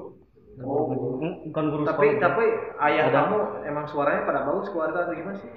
[0.52, 1.06] guru ngaji.
[1.16, 2.20] Hmm, bukan guru Tapi sekolah.
[2.20, 2.44] tapi
[2.82, 3.14] ayah Ada.
[3.16, 5.52] kamu emang suaranya pada bagus keluarga atau gimana sih?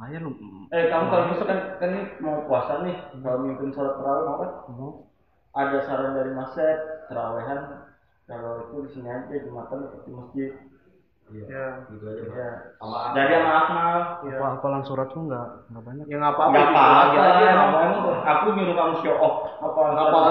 [0.00, 0.32] ayah lu
[0.70, 4.50] Eh kamu kalau misalkan kan ini mau puasa nih, kalau mimpin sholat tarawih mau kan?
[4.70, 4.90] mau
[5.50, 7.60] Ada saran dari Mas Sep, tarawehan
[8.24, 10.50] kalau itu di sini aja jumatan di masjid.
[11.30, 11.64] Ya.
[11.86, 12.22] Gitu aja.
[12.26, 12.50] Ya.
[12.76, 13.98] Sama Jadi sama Akmal.
[14.26, 14.34] Ya.
[14.34, 16.50] apa hafalan surat tuh nggak nggak banyak Ya nggak apa-apa.
[16.50, 18.12] Enggak gitu apa-apa apa-apa.
[18.26, 20.30] aku nyuruh kamu show off apa Nggak apa-apa.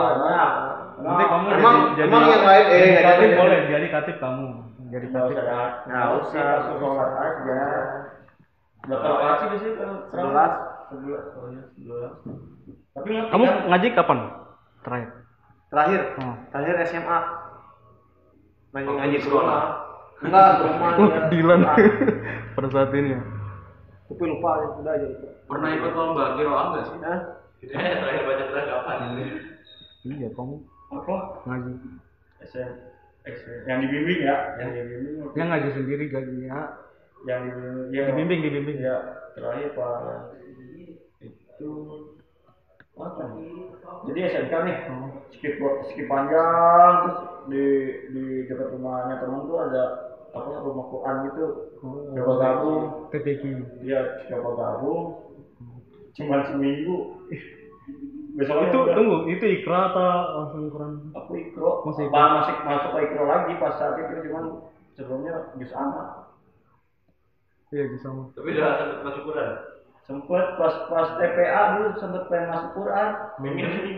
[0.99, 3.25] nanti kamu Emang jadi, emang yang lain eh jadi.
[3.33, 4.45] boleh jadi katib kamu
[4.89, 5.69] jadi Nggak katib usah dah.
[5.87, 6.43] Nggak usah.
[6.43, 7.61] Langsung sholat aja.
[8.79, 10.53] Berapa rakaat sih kalau Sebelas.
[10.89, 11.23] Sebelas.
[11.31, 12.13] Oh iya, sebelas.
[12.89, 14.19] Tapi kamu ngaji kapan
[14.81, 15.09] terakhir
[15.69, 16.35] Terakhir, oh.
[16.49, 17.19] terakhir SMA.
[18.73, 19.17] Ngaji ngaji.
[20.19, 20.89] Enggak, rumah.
[20.99, 21.19] Ya.
[21.31, 21.61] Dilan
[22.55, 23.21] pada saat ini ya
[24.09, 25.27] Tapi lupa ya, udah aja itu.
[25.45, 26.97] Pernah ikut lomba kiroan nggak sih?
[27.05, 27.19] Hah?
[27.61, 28.97] Eh, terakhir baca Quran kapan?
[30.07, 30.55] iya kamu
[30.89, 31.15] Apa?
[31.45, 31.73] ngaji
[32.41, 32.71] SM.
[33.67, 35.15] Yang dibimbing ya, yang dibimbing.
[35.37, 36.73] yang ngaji sendiri gajinya
[37.27, 37.91] Yang dibimbing.
[37.93, 38.97] Ya, dibimbing dibimbing Ya,
[39.37, 40.39] terakhir Pak
[41.59, 41.69] itu
[42.99, 43.71] apa nih?
[44.11, 44.77] Jadi SMK nih,
[45.35, 45.55] skip
[45.91, 47.19] skip panjang terus
[47.51, 47.65] di
[48.15, 49.83] di dekat rumahnya teman tuh ada
[50.29, 51.45] apa rumah Quran gitu.
[52.13, 53.43] Coba gabung, TPQ
[53.81, 55.03] dia coba gabung,
[56.13, 57.17] cuma seminggu.
[58.29, 62.13] Besok itu tunggu itu ikra atau langsung Quran aku ikro, Masih ikro.
[62.15, 64.43] Masih masuk ke ikro lagi pas saat itu cuman
[64.95, 66.29] sebelumnya jus amat.
[67.69, 69.49] iya gitu sama Tapi udah sempet masuk Quran.
[70.05, 73.09] sempet pas pas TPA dulu sempet pengen masuk Quran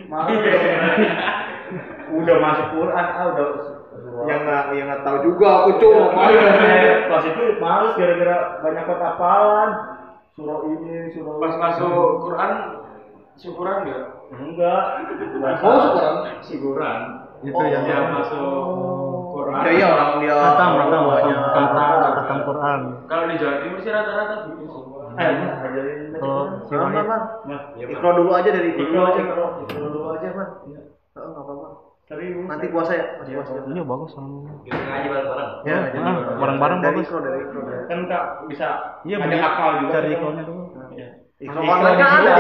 [0.10, 0.28] malah
[2.20, 3.46] udah masuk Quran ah udah
[4.22, 6.38] Yang nggak yang nggak tahu juga aku cuma main.
[6.40, 9.70] Eh, pas itu males gara-gara banyak kota hafalan
[10.32, 12.52] surah ini surah Pas masuk Quran
[13.36, 14.04] syukuran nggak?
[14.32, 14.84] enggak
[15.60, 16.16] Oh, syukuran.
[16.40, 17.00] Syukuran.
[17.42, 18.54] itu Oh, yang Dia masuk
[19.34, 19.62] Quran.
[19.66, 20.38] Ya iya orang dia.
[20.38, 21.36] Bawanya.
[21.52, 22.80] hatam, hatam, hatam Quran.
[23.10, 24.62] Kalau di Jawa Timur sih rata-rata gitu.
[24.62, 25.20] sih.
[25.20, 27.22] eh ajarin Kalau si Wahid, man.
[27.44, 29.20] Mas, Ikro dulu aja dari ikro Ikro, dulu aja.
[29.20, 29.46] ikro.
[29.68, 30.48] Dulu aja, man.
[31.12, 31.68] Oh, nggak apa-apa.
[32.12, 33.52] Serius Nanti puasa ya, masih puasa.
[33.72, 34.44] iya bagus sama.
[34.68, 35.50] Kita ngaji bareng-bareng.
[35.64, 37.08] Ya, Ah, jadi bareng-bareng dari bagus.
[37.08, 37.60] ikro dari ikro.
[37.64, 38.68] dari- kan tak bisa
[39.08, 40.16] Iya, ada akal juga cari kan.
[40.20, 40.64] ikronya dulu.
[40.92, 41.08] Iya.
[41.42, 42.32] Ikro online kan ada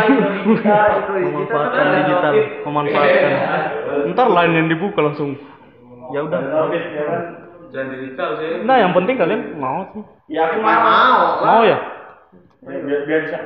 [0.00, 0.08] di
[0.40, 2.32] digital, kan Memanfaatkan digital,
[2.64, 3.32] memanfaatkan.
[4.10, 5.30] Ntar lain yang dibuka langsung.
[6.10, 6.40] Ya udah.
[6.40, 7.22] Ya kan
[7.70, 8.50] Jangan digital sih.
[8.66, 10.02] Nah, yang penting kalian mau sih.
[10.26, 10.80] ya aku mau
[11.38, 11.62] mau.
[11.62, 11.78] Ya?
[12.60, 13.38] biar, bisa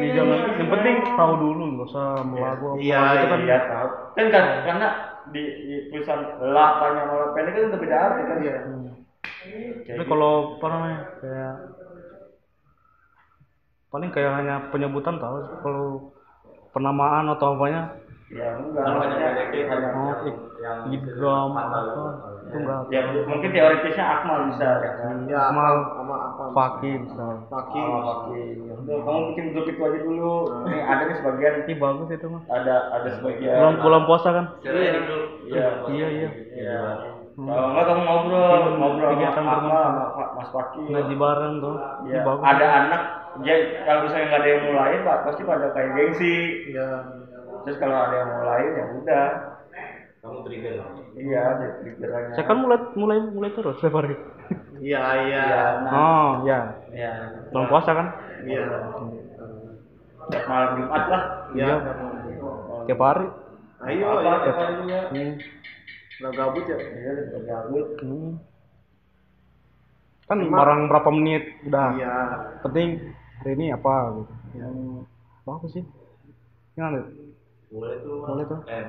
[0.00, 0.38] Ya, jangan.
[0.56, 3.40] Yang penting tahu dulu, nggak usah melagu apa Iya, gitu kan.
[3.42, 4.88] iya tahu kan kan karena
[5.30, 6.18] di, di tulisan
[6.50, 8.54] la panjang sama pendek kan udah beda arti kan Iya.
[8.60, 8.92] Hmm.
[9.80, 10.02] Tapi gitu.
[10.06, 11.54] kalau apa namanya kayak
[13.90, 15.86] paling kayak hanya penyebutan tahu kalau
[16.70, 17.98] penamaan atau apanya
[18.30, 19.28] ya enggak maksudnya
[19.90, 20.42] oh ik-
[20.88, 22.02] idgham apa itu
[22.52, 24.90] enggak ya mungkin teoritisnya Akmal bisa ya
[25.26, 26.42] Ya, Akmal, sama apa?
[26.50, 27.82] fakih bisa Fakih.
[27.82, 28.40] Oke.
[28.80, 30.32] Udah, kamu bikin grup itu aja dulu
[30.64, 34.44] nih ada nih sebagian ini bagus itu mah ada ada sebagian bulan bulan puasa kan
[34.62, 34.68] di
[35.00, 35.24] grup.
[35.44, 35.66] Iya.
[35.88, 36.80] iya iya Iya.
[37.30, 39.84] Kalau enggak kamu ngobrol, ngobrol sama Kegiatan Akmal
[40.36, 40.86] Mas Fakir.
[40.86, 42.20] ngaji bareng tuh ini Iya.
[42.20, 43.02] bagus Ada anak,
[43.40, 46.36] ya kalau misalnya nggak ada yang mau lain, Pak, pasti pada kayak gengsi.
[46.68, 46.88] Iya.
[47.60, 49.26] Terus kalau ada yang mau lain, ya udah.
[50.20, 50.74] Kamu trigger.
[51.10, 52.34] Iya, jadi pikirannya.
[52.36, 54.14] saya kan mulai mulai mulai terus setiap hari
[54.78, 55.42] Iya, iya.
[55.42, 56.58] Iya, nah, oh ya
[56.92, 57.12] ya.
[57.50, 58.06] bulan puasa kan
[58.44, 58.62] Iya.
[60.28, 61.22] Tiap malam Jumat lah.
[61.50, 61.74] Iya.
[62.84, 63.26] tiap hari
[63.80, 64.34] Ayo, ya.
[64.44, 64.74] tiap hari
[65.08, 65.32] hmm.
[66.20, 66.76] Nggak gabut ya.
[66.78, 67.86] Iya, udah gabut.
[67.98, 68.32] Hmm.
[70.28, 72.14] kan barang berapa menit udah Iya.
[72.60, 72.88] penting
[73.40, 75.00] hari ini apa gitu Hmm.
[75.42, 75.84] bagus sih
[76.76, 77.02] gimana
[77.70, 78.26] Boleh tuh.
[78.26, 78.60] Boleh tuh.
[78.66, 78.82] Eh.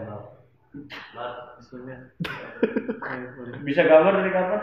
[3.68, 4.62] Bisa gambar dari kapan?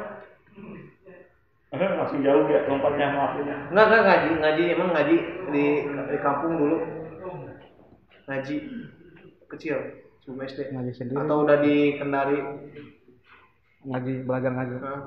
[1.69, 3.69] Langsung jauh ya lompatnya maafnya.
[3.69, 5.17] Enggak, enggak ngaji, ngaji emang ngaji
[5.53, 6.77] di di kampung dulu.
[8.25, 8.57] Ngaji
[9.53, 9.77] kecil
[10.25, 10.61] sebelum SD.
[10.73, 12.39] ngaji sendiri Atau udah di Kendari.
[13.89, 15.01] ngaji belajar ngaji Hah?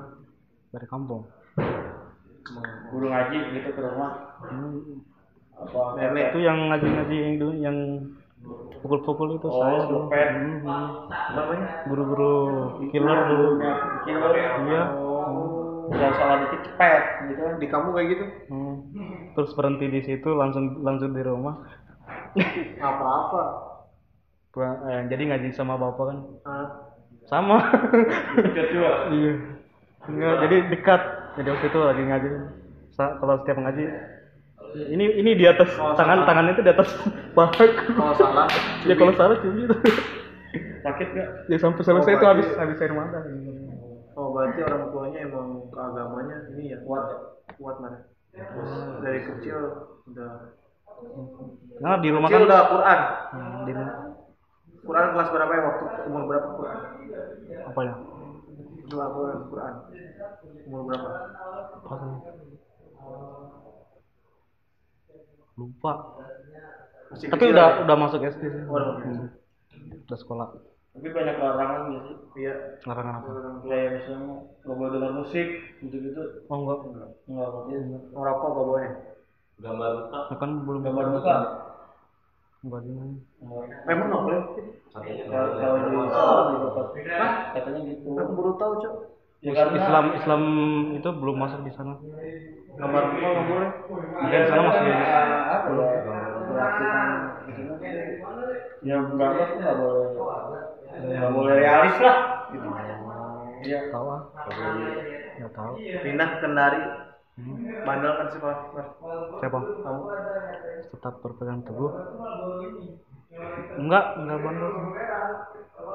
[0.72, 1.22] dari kampung
[2.90, 4.34] Guru ngaji gitu ke rumah.
[4.42, 4.98] Hmm.
[5.54, 5.80] Apa?
[5.94, 6.34] Nenek.
[6.34, 7.76] itu yang ngaji-ngaji yang dulu yang
[8.82, 10.10] pukul-pukul itu Oh, saya dulu.
[10.10, 10.86] Hmm, hmm.
[11.32, 11.68] Namanya?
[11.86, 12.34] guru-guru
[12.90, 13.48] killer dulu
[14.04, 14.32] killer.
[14.66, 14.82] iya
[15.92, 17.54] Jangan salah dikit cepet gitu kan.
[17.60, 18.24] Di kampung kayak gitu?
[18.50, 18.74] Hmm.
[19.32, 21.56] terus berhenti di situ langsung langsung di rumah
[22.82, 23.42] Apa-apa.
[24.52, 26.68] Eh, jadi ngaji sama bapak kan Hah?
[27.24, 27.56] sama
[29.16, 29.32] iya
[30.04, 31.02] Enggak, jadi dekat
[31.40, 32.28] jadi waktu itu lagi ngaji
[32.98, 33.84] kalau setiap ngaji
[34.72, 36.28] ini ini di atas Kalau tangan salah.
[36.28, 36.88] tangan itu di atas
[37.36, 37.64] paha
[37.96, 38.46] Kalau salah,
[38.88, 39.76] ya kalau salah cumi itu
[40.84, 43.20] sakit gak Ya sampai selesai Oh, itu habis habis air mata.
[44.12, 47.04] Oh berarti orang tuanya emang keagamanya ini ya kuat
[47.48, 47.98] ya kuat mana?
[48.32, 49.58] Terus dari kecil
[50.08, 50.30] udah
[51.80, 52.98] Nah di rumah kecil kan udah Quran.
[53.32, 53.96] Hmm, di rumah
[54.82, 56.78] Quran kelas berapa ya waktu umur berapa Quran?
[57.62, 57.94] apa ya?
[58.82, 59.74] Itu Quran Quran.
[60.68, 61.08] Umur berapa?
[61.78, 62.12] Apa sih?
[65.54, 65.92] Lupa.
[67.08, 67.80] Masih Tapi udah ya?
[67.84, 68.62] udah masuk SD sih.
[68.64, 69.28] Oh, udah Hmm.
[70.02, 70.48] Udah sekolah.
[70.92, 72.54] tapi banyak larangan gak sih Iya.
[72.84, 73.28] Larangan apa?
[73.64, 74.28] kayak misalnya
[74.60, 75.48] nggak boleh dengar musik
[75.80, 76.78] gitu gitu Oh enggak.
[77.24, 77.80] nggak boleh
[78.12, 78.90] Ngerokok gak boleh.
[79.56, 80.18] Gambar buka.
[80.28, 81.36] Ya kan belum gambar buka
[82.62, 83.14] Enggak di mana.
[83.40, 83.96] Nggak.
[84.12, 84.46] Boleh?
[84.92, 86.56] Kalau di
[87.00, 88.94] Islam katanya gitu Aku baru tahu cok.
[89.40, 90.42] ya Islam Islam
[90.92, 91.96] itu belum masuk di sana.
[92.72, 93.70] Gambar buka gak boleh.
[94.22, 95.68] Mungkin sana masih apa
[98.82, 100.08] ya gambar tuh nggak boleh
[100.92, 102.16] nggak boleh realis lah
[102.50, 102.68] gitu
[103.62, 104.22] iya tahu ah.
[105.32, 105.72] Enggak tahu.
[106.04, 106.82] Pindah ke Kendari.
[107.88, 108.58] Bandel kan sekolah.
[109.40, 109.58] Siapa?
[109.58, 110.02] Kamu?
[110.92, 111.90] Tetap berpegang teguh.
[113.80, 114.70] Enggak, enggak bandel.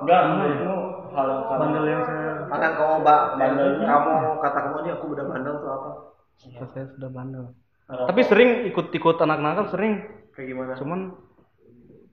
[0.01, 0.75] enggak menurutmu
[1.13, 3.85] hal yang kamu Bandel yang saya Akan kamu mbak, Bandelnya.
[3.85, 5.89] kamu kata kamu ini aku udah bandel tuh apa?
[6.37, 7.45] Saya sudah bandel.
[7.87, 8.07] Ngerokok.
[8.09, 9.93] Tapi sering ikut-ikut anak nakal sering.
[10.35, 10.73] Kayak gimana?
[10.77, 10.99] Cuman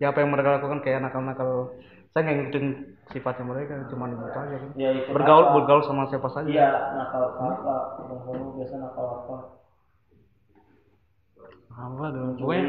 [0.00, 1.76] ya apa yang mereka lakukan kayak nakal-nakal
[2.14, 2.66] saya nggak ngikutin
[3.10, 4.70] sifatnya mereka cuman itu aja kan.
[4.78, 5.54] ya ikut bergaul apa?
[5.58, 7.46] bergaul sama siapa saja iya nakal apa
[8.06, 9.36] kamu biasa nakal apa
[11.74, 12.66] apa dong pokoknya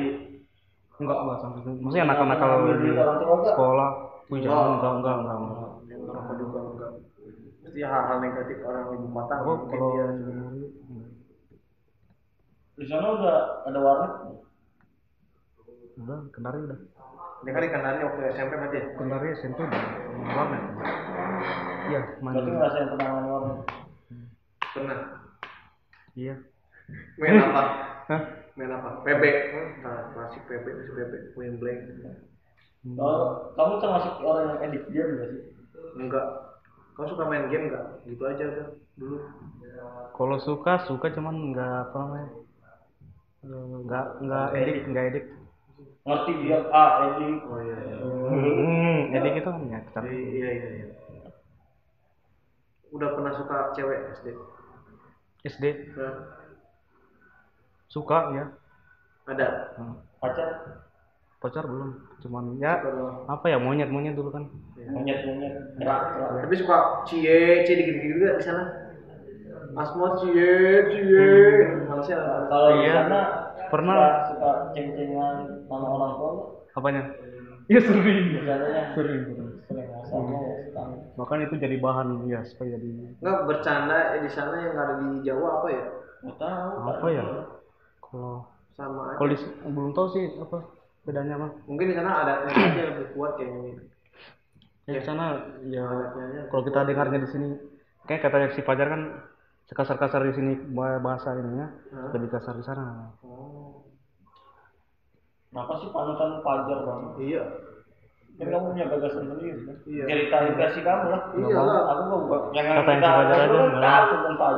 [0.98, 2.90] enggak enggak sampai itu maksudnya nakal-nakal Nakal di
[3.54, 3.90] sekolah
[4.26, 5.70] Wih, jangan enggak enggak enggak, enggak.
[6.18, 6.92] Aku juga enggak.
[7.62, 10.06] Pasti hal-hal negatif orang ibu mungkin kalau dia.
[12.76, 14.14] Di sana udah ada warnet
[15.96, 16.80] udah kendari udah
[17.46, 18.86] Dia kan di Kendari waktu SMP berarti ya?
[18.98, 19.82] kendari SMP udah
[20.34, 20.64] warnet
[21.88, 23.58] iya main berarti ngerasain warnet
[24.76, 25.00] Pernah.
[26.20, 26.36] iya
[27.16, 27.62] Main apa?
[28.12, 28.22] Hah?
[28.54, 29.02] Main apa?
[29.02, 29.24] PB.
[29.82, 31.14] Nah, klasik PB, masih PB.
[31.34, 31.80] Main blank.
[32.86, 33.18] kalau
[33.58, 35.42] kamu termasuk orang yang edik game nggak sih
[35.98, 36.28] Enggak.
[36.94, 38.04] Kau suka main game enggak?
[38.06, 39.18] Gitu aja udah dulu.
[40.14, 42.30] kalau suka suka cuman enggak apa namanya
[43.46, 45.26] enggak enggak edik enggak edik
[46.06, 47.78] ngerti dia ah edik Oh iya.
[47.78, 47.98] iya.
[48.02, 49.80] hmm, edik itu kan ya
[50.10, 50.88] iya iya iya.
[52.94, 54.28] Udah pernah suka cewek SD?
[55.46, 56.14] SD Nah,
[57.92, 58.46] suka ya
[59.30, 59.48] ada.
[59.78, 59.96] Hmm.
[60.22, 60.50] pacar
[61.42, 64.50] pacar belum cuman ya Suka apa ya monyet monyet dulu kan
[64.90, 68.64] monyet monyet kerak kerak Tapi suka cie, cie gitu-gitu juga di sana.
[69.76, 70.52] Asmo cie,
[70.88, 71.28] cie.
[71.84, 72.18] Malaysia.
[72.48, 72.94] kalau Iya.
[72.96, 73.20] sana
[73.68, 73.96] Pernah.
[73.98, 75.36] suka, suka ceng-cengan
[75.68, 76.32] sama orang tua
[76.76, 77.02] apanya
[77.72, 78.36] iya sering
[78.94, 79.44] sering sering
[81.16, 82.88] bahkan itu jadi bahan ya supaya jadi
[83.20, 85.84] Enggak bercanda eh, di sana yang ada di Jawa apa ya?
[86.36, 87.24] tahu apa ya
[88.02, 89.16] kalau Sama aja.
[89.18, 90.58] kalau di belum tahu sih apa
[91.06, 93.72] bedanya mah Mungkin di sana adatnya aja lebih kuat kayaknya.
[94.86, 95.26] ya di sana
[95.66, 95.86] ya
[96.52, 97.50] kalau kita dengarnya di sini
[98.06, 99.02] kayak kata si Fajar kan
[99.66, 102.14] sekasar-kasar di sini bah- bahasa ininya Hah?
[102.14, 103.82] lebih kasar di sana Oh.
[105.50, 107.44] kenapa sih panutan pajar banget Iya.
[108.36, 110.04] kan kamu punya gagasan sendiri kan Iya.
[110.06, 111.82] ceritain versi kamu lah Iya lah.
[111.88, 112.20] aku mau
[112.52, 113.82] yang Kata yang si Fajar aja, enggak.
[113.82, 114.56] tahu tentang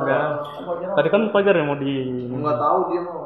[0.92, 1.94] tadi kan Fajar yang mau di
[2.28, 3.22] Enggak tahu dia mau.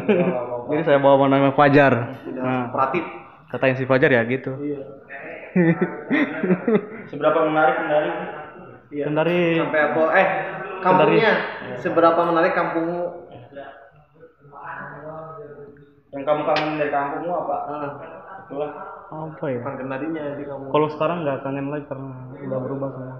[0.70, 1.92] jadi saya bawa nama Fajar
[2.32, 2.72] nah
[3.46, 4.80] kata yang si Fajar ya gitu Iya.
[7.10, 8.16] seberapa menarik menarik
[8.86, 9.10] Iya.
[9.10, 10.02] Kendari Sampai apa?
[10.14, 10.26] Eh,
[10.82, 11.32] kampungnya.
[11.80, 13.04] seberapa menarik kampungmu?
[16.16, 17.56] yang kamu kangen dari kampungmu apa?
[17.68, 17.90] Ah,
[18.46, 18.70] itulah.
[19.06, 19.60] Apa ya?
[19.60, 20.70] Bukan kendarinya di kampung.
[20.72, 22.10] kalau sekarang nggak kangen lagi karena
[22.40, 23.16] udah berubah semua.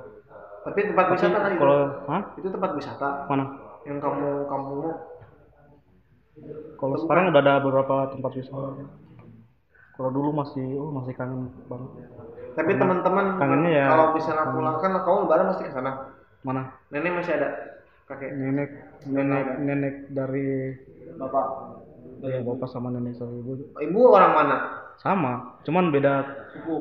[0.66, 1.60] Tapi tempat wisata kan itu.
[1.60, 1.78] kalau
[2.10, 2.22] hah?
[2.40, 3.08] Itu tempat wisata?
[3.28, 3.44] Mana?
[3.86, 4.90] Yang kamu kampungmu.
[6.76, 8.68] kalau sekarang udah ada beberapa tempat wisata.
[9.96, 11.90] Kalau dulu masih oh masih kangen banget.
[12.56, 15.92] Tapi teman-teman kangennya ya- kalau misalnya pulang kan kamu lebaran pasti ke sana.
[16.46, 16.70] Mana?
[16.94, 17.50] Nenek masih ada.
[18.06, 18.38] Kakek.
[18.38, 18.70] nenek
[19.02, 20.78] nenek nenek dari
[21.18, 21.46] bapak?
[22.22, 23.66] Ya bapak sama nenek sama ibu.
[23.74, 24.56] Ibu orang mana?
[25.00, 26.24] sama cuman beda
[26.56, 26.76] Suku.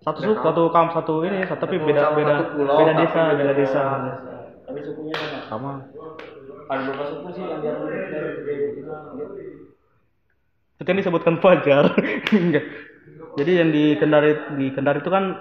[0.00, 3.52] satu suku satu kamp satu ini satu tapi beda beda pulau, beda desa beda beda
[3.58, 3.82] desa.
[4.70, 5.38] Tapi sukunya sama?
[5.50, 5.72] Sama.
[6.70, 9.46] Ada beberapa suku sih yang dia dari dari dari
[10.80, 11.92] itu yang disebutkan Fajar.
[12.40, 12.64] Enggak.
[13.36, 15.36] jadi yang di Kendari di Kendari itu kan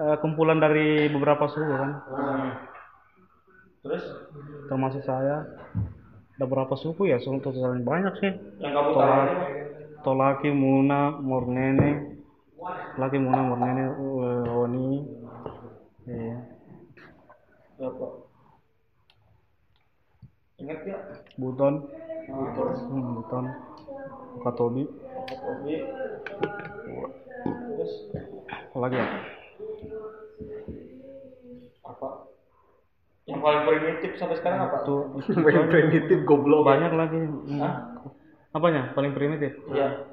[0.00, 1.90] eh, kumpulan dari beberapa suku kan
[3.80, 4.04] terus?
[4.68, 5.46] Termasuk saya
[6.36, 7.20] ada berapa suku ya?
[7.20, 8.32] Suku totalnya banyak sih.
[8.60, 9.28] Yang kamu tahu Tolak,
[10.00, 12.20] Tolaki, Muna, Mornene,
[13.00, 15.00] lagi muna murni uh, Oni
[16.04, 16.36] ya
[17.80, 18.06] Berapa?
[20.60, 21.00] Ingat gak?
[21.40, 21.88] Buton.
[22.28, 22.80] Nah, terus?
[22.84, 23.44] Hmm, Buton.
[24.44, 24.84] Katobi.
[25.24, 25.76] Kobe.
[27.48, 27.92] Terus?
[28.52, 29.06] Apa lagi ya?
[31.88, 32.08] Apa?
[33.30, 34.76] Yang paling primitif sampai sekarang apa?
[34.82, 34.96] itu
[35.36, 36.62] Main primitif goblok.
[36.64, 37.60] banyak lagi hmm.
[37.60, 37.74] Hah?
[38.50, 40.10] apanya paling primitif Iya.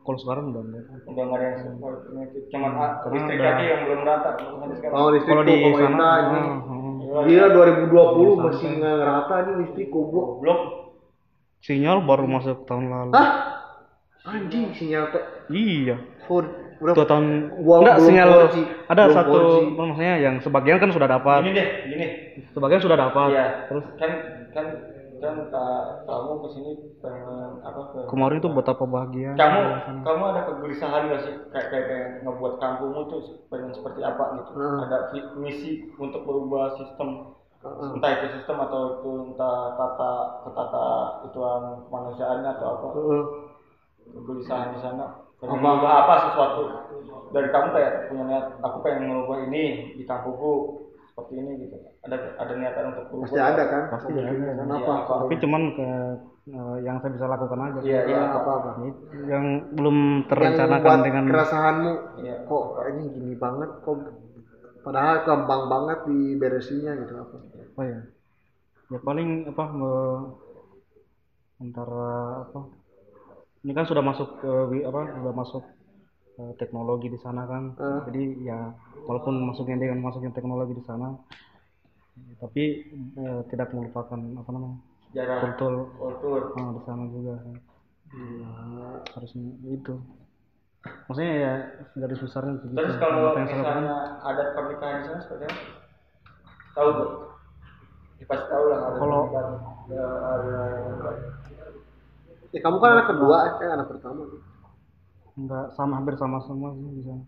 [0.00, 2.42] kalau sekarang udah enggak Udah nggak ada yang paling primitif.
[2.48, 4.94] Cuman ah, Karena listrik aja yang belum rata sampai sekarang.
[4.94, 6.40] Oh listrik kalau tuh di sana ini.
[6.40, 6.94] hmm, hmm.
[7.00, 7.18] Iya.
[7.22, 10.28] Gila 2020 Di masih nggak ngerata nih listrik goblok.
[10.38, 10.60] Belum.
[11.60, 13.30] sinyal baru masuk tahun lalu Hah?
[14.22, 15.24] Anjing sinyal teh.
[15.50, 16.44] iya Full.
[16.80, 17.26] Udah dua tahun
[17.60, 18.56] Gua enggak belum sinyal 4G.
[18.86, 19.56] ada Belum satu 4G.
[19.76, 22.06] maksudnya yang sebagian kan sudah dapat Gini deh, gini.
[22.50, 23.46] sebagian sudah dapat Iya.
[23.66, 24.10] terus kan
[24.50, 24.66] kan
[25.20, 27.28] kan ka- kamu ke sini pengen
[27.60, 29.60] apa ke kemarin itu betapa bahagia kamu
[30.00, 34.50] kamu ada kegelisahan gak sih kayak kayak, kayak ngebuat kampungmu tuh pengen seperti apa gitu
[34.50, 34.80] Hmm.
[34.80, 37.88] ada misi untuk berubah sistem Heeh.
[37.92, 40.86] entah itu sistem atau itu entah tata ketata
[41.28, 43.22] ituan kemanusiaannya atau apa Heeh.
[44.14, 45.06] Kegelisahan di sana
[45.40, 45.64] pengen Apa?
[45.64, 46.62] mengubah apa sesuatu
[47.30, 49.62] dari kamu kayak punya niat aku pengen mengubah ini
[49.96, 50.52] di kampungku
[51.10, 53.82] seperti ini gitu ada ada niatan untuk berubah Pasti ada kan?
[53.92, 54.20] Pasti ada.
[54.30, 54.92] Kan Iya, apa?
[55.04, 55.14] apa?
[55.26, 55.88] tapi cuman ke
[56.50, 58.70] eh, yang saya bisa lakukan aja iya iya Ya, apa apa
[59.28, 59.44] yang
[59.74, 61.92] belum Yang terencanakan buat dengan keresahanmu
[62.24, 63.96] iya kok ini gini banget kok
[64.80, 67.36] padahal gampang banget diberesinnya gitu apa
[67.76, 68.00] apa ya
[68.90, 70.28] ya paling apa me-
[71.60, 72.04] antara
[72.48, 72.60] apa
[73.60, 74.50] ini kan sudah masuk ke
[74.88, 75.64] apa sudah masuk
[76.40, 78.00] eh, teknologi di sana kan Eh.
[78.08, 78.58] jadi ya
[79.04, 81.12] walaupun masuknya dengan masuknya teknologi di sana
[82.40, 82.64] tapi
[83.16, 84.78] eh, tidak melupakan apa namanya
[85.10, 87.56] sejarah kultur kultur ah, di sana juga kan.
[89.14, 89.94] harusnya itu
[91.06, 91.52] maksudnya ya
[91.94, 93.94] garis besarnya begitu Terus kalau yang misalnya
[94.24, 95.62] adat pernikahan di sana seperti apa?
[96.70, 96.90] Tahu?
[98.18, 99.26] Ya, pasti tahu lah ada Kalau-.
[99.90, 101.39] Ya, ada
[102.50, 104.22] ya kamu kan anak kedua eh anak pertama.
[105.38, 107.24] Enggak sama hampir sama semua sih di sana.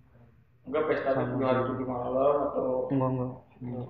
[0.67, 3.33] Enggak pesta tujuh hari tujuh malam atau enggak enggak.
[3.63, 3.89] Enggak.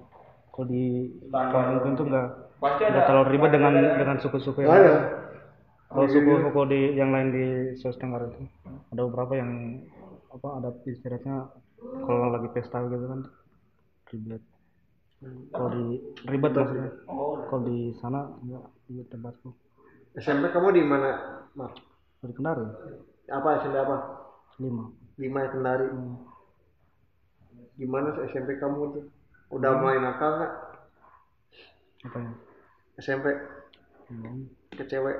[0.52, 0.84] kalau di
[1.32, 2.28] kampung itu enggak.
[2.60, 3.08] Pasti enggak ada.
[3.08, 4.94] terlalu ribet dengan ada- dengan suku-suku yang ada
[5.92, 7.44] kalau suku-suku di yang lain di
[7.76, 9.50] Sulawesi Tenggara itu ada beberapa yang
[10.32, 11.52] apa ada istilahnya
[12.08, 13.20] kalau lagi pesta gitu kan
[14.08, 14.42] ribet.
[15.52, 15.84] Kalau di
[16.26, 19.52] ribet maksudnya Oh, kalau di sana enggak di tempatku
[20.14, 21.10] SMP kamu di mana
[21.54, 21.72] Mak?
[22.22, 22.62] di Kendari
[23.26, 23.96] apa SMP apa
[24.60, 24.84] lima
[25.16, 25.86] lima Kendari
[27.74, 29.04] gimana sih SMP kamu tuh
[29.50, 30.52] udah mulai nakal nggak
[32.04, 32.32] apa ya
[32.98, 33.26] SMP
[34.12, 34.44] Hmm.
[34.68, 35.16] ke cewek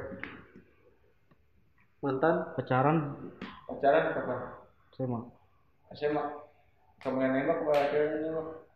[2.05, 3.17] mantan pacaran
[3.65, 4.41] pacaran kapan?
[4.93, 5.23] saya mah
[5.97, 6.25] SMA.
[7.01, 8.69] Kamu yang nembak apa yang nembak?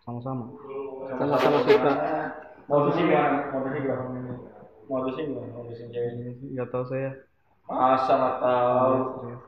[0.00, 0.44] sama-sama
[1.18, 1.92] Sama-sama suka.
[2.70, 3.38] Modusnya gimana?
[3.50, 4.34] Modusnya gimana?
[4.92, 5.48] Modusnya gimana?
[5.56, 6.30] Modusnya ceweknya?
[6.52, 7.10] nggak tahu saya
[7.64, 8.92] Masa nggak tahu?
[9.16, 9.42] Serius.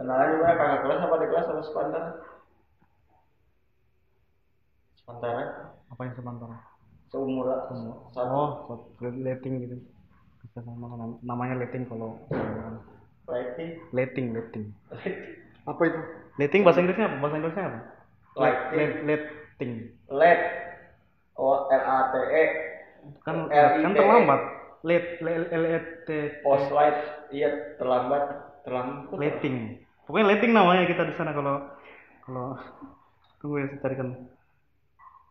[0.00, 0.54] Kenalannya gimana?
[0.56, 2.12] Kakak kelas apa di kelas sama sepantaran?
[4.96, 5.48] Sepantaran?
[5.90, 6.50] apa yang sebentar
[7.10, 7.58] Seumuran?
[8.14, 8.30] Satu?
[8.70, 9.76] oh letting gitu
[10.40, 12.14] bisa sama nam- namanya letting kalau
[13.26, 13.70] Lighting?
[13.90, 14.64] letting letting
[15.66, 16.00] apa itu
[16.38, 17.78] letting bahasa Inggrisnya apa bahasa Inggrisnya apa
[18.38, 18.78] Lighting?
[18.78, 19.72] Let, letting
[20.08, 20.40] LED?
[21.34, 22.44] Oh, L-A-T-E
[23.26, 23.82] kan L-I-T-E.
[23.82, 24.40] kan terlambat
[24.86, 26.08] let l l e t
[26.40, 27.28] Post light?
[27.30, 28.24] Iya, terlambat
[28.64, 31.62] Terlambat letting pokoknya letting namanya kita di sana kalau
[32.26, 32.58] kalau
[33.38, 34.08] tunggu ya saya carikan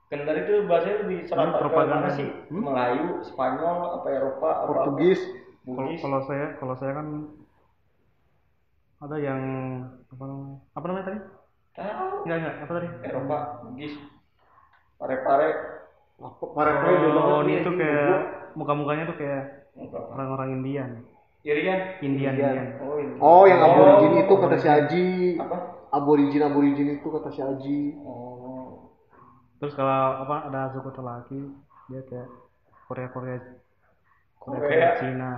[0.10, 2.10] Kendari itu bahasanya lebih serata ke propaganda.
[2.10, 2.26] mana sih?
[2.50, 2.66] Hmm?
[2.66, 5.22] Melayu, Spanyol, apa Eropa, apa Portugis
[6.02, 7.08] kalau saya kalau saya kan
[9.06, 9.42] ada yang
[10.10, 11.20] apa namanya apa namanya tadi
[11.78, 12.16] Tahu.
[12.26, 13.94] enggak enggak apa tadi Eropa, Bugis,
[14.98, 15.50] pare-pare.
[16.18, 19.70] player oh ini tuh kayak muka-mukanya tuh kayak
[20.10, 20.90] orang-orang Indian
[21.40, 21.80] Irian?
[22.04, 22.54] Indian Indian.
[22.56, 23.14] Indian Oh, ini.
[23.18, 23.68] oh yang Oh.
[23.70, 25.58] aborigin itu kata si Aji Apa?
[25.90, 28.92] aborigin aborigin itu kata si Aji Oh.
[29.58, 31.40] terus kalau apa ada suku laki
[31.88, 32.28] dia kayak
[32.86, 33.38] Korea Korea
[34.36, 34.60] Korea, Korea.
[34.60, 35.32] Korea Cina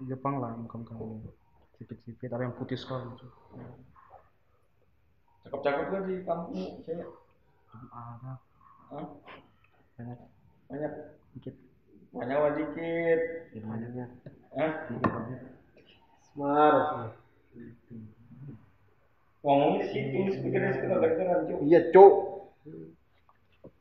[0.00, 1.26] Jepang lah muka-mukanya
[1.74, 3.26] sipit-sipit ada yang putih sekali gitu.
[5.44, 7.06] Cakep-cakep kan di kampung saya.
[7.88, 8.32] ada
[8.88, 9.06] Hah?
[9.94, 10.18] banyak
[10.66, 10.92] Banyak.
[11.36, 11.54] dikit
[12.12, 13.20] Apa dikit?
[13.52, 14.06] ya,
[14.56, 14.72] Hah?
[19.44, 19.84] Ngomongnya
[21.48, 21.58] Cuk.
[21.64, 22.14] iya cok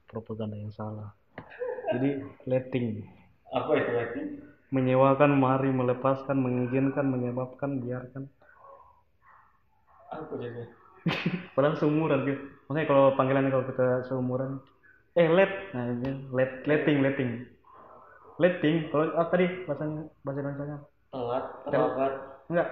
[0.08, 1.12] propaganda yang salah.
[1.94, 3.04] Jadi letting.
[3.52, 4.22] Apa itu lagi?
[4.68, 8.28] menyewakan mari melepaskan mengizinkan menyebabkan biarkan.
[10.12, 10.68] Apa jadi?
[11.56, 14.60] padahal seumuran gitu maksudnya kalau panggilannya kalau kita seumuran.
[15.16, 15.72] Eh let.
[15.72, 17.30] Nah ini let letting letting
[18.42, 20.78] letting kalau ah, tadi bahasanya bahasa Indonesia
[21.12, 22.12] Telat, terlambat,
[22.52, 22.68] enggak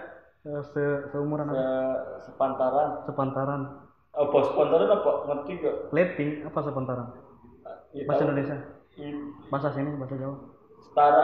[0.48, 1.66] eh, se seumuran se apa
[2.26, 2.90] sepantaran.
[3.06, 3.62] sepantaran
[4.16, 5.12] Apa sepantaran apa?
[5.28, 5.76] Ngerti gak?
[5.96, 7.08] letting apa sepantaran
[7.96, 8.30] Ya, bahasa tahu.
[8.30, 8.58] Indonesia
[9.00, 10.36] I- bahasa sini bahasa Jawa
[10.86, 11.24] Setara.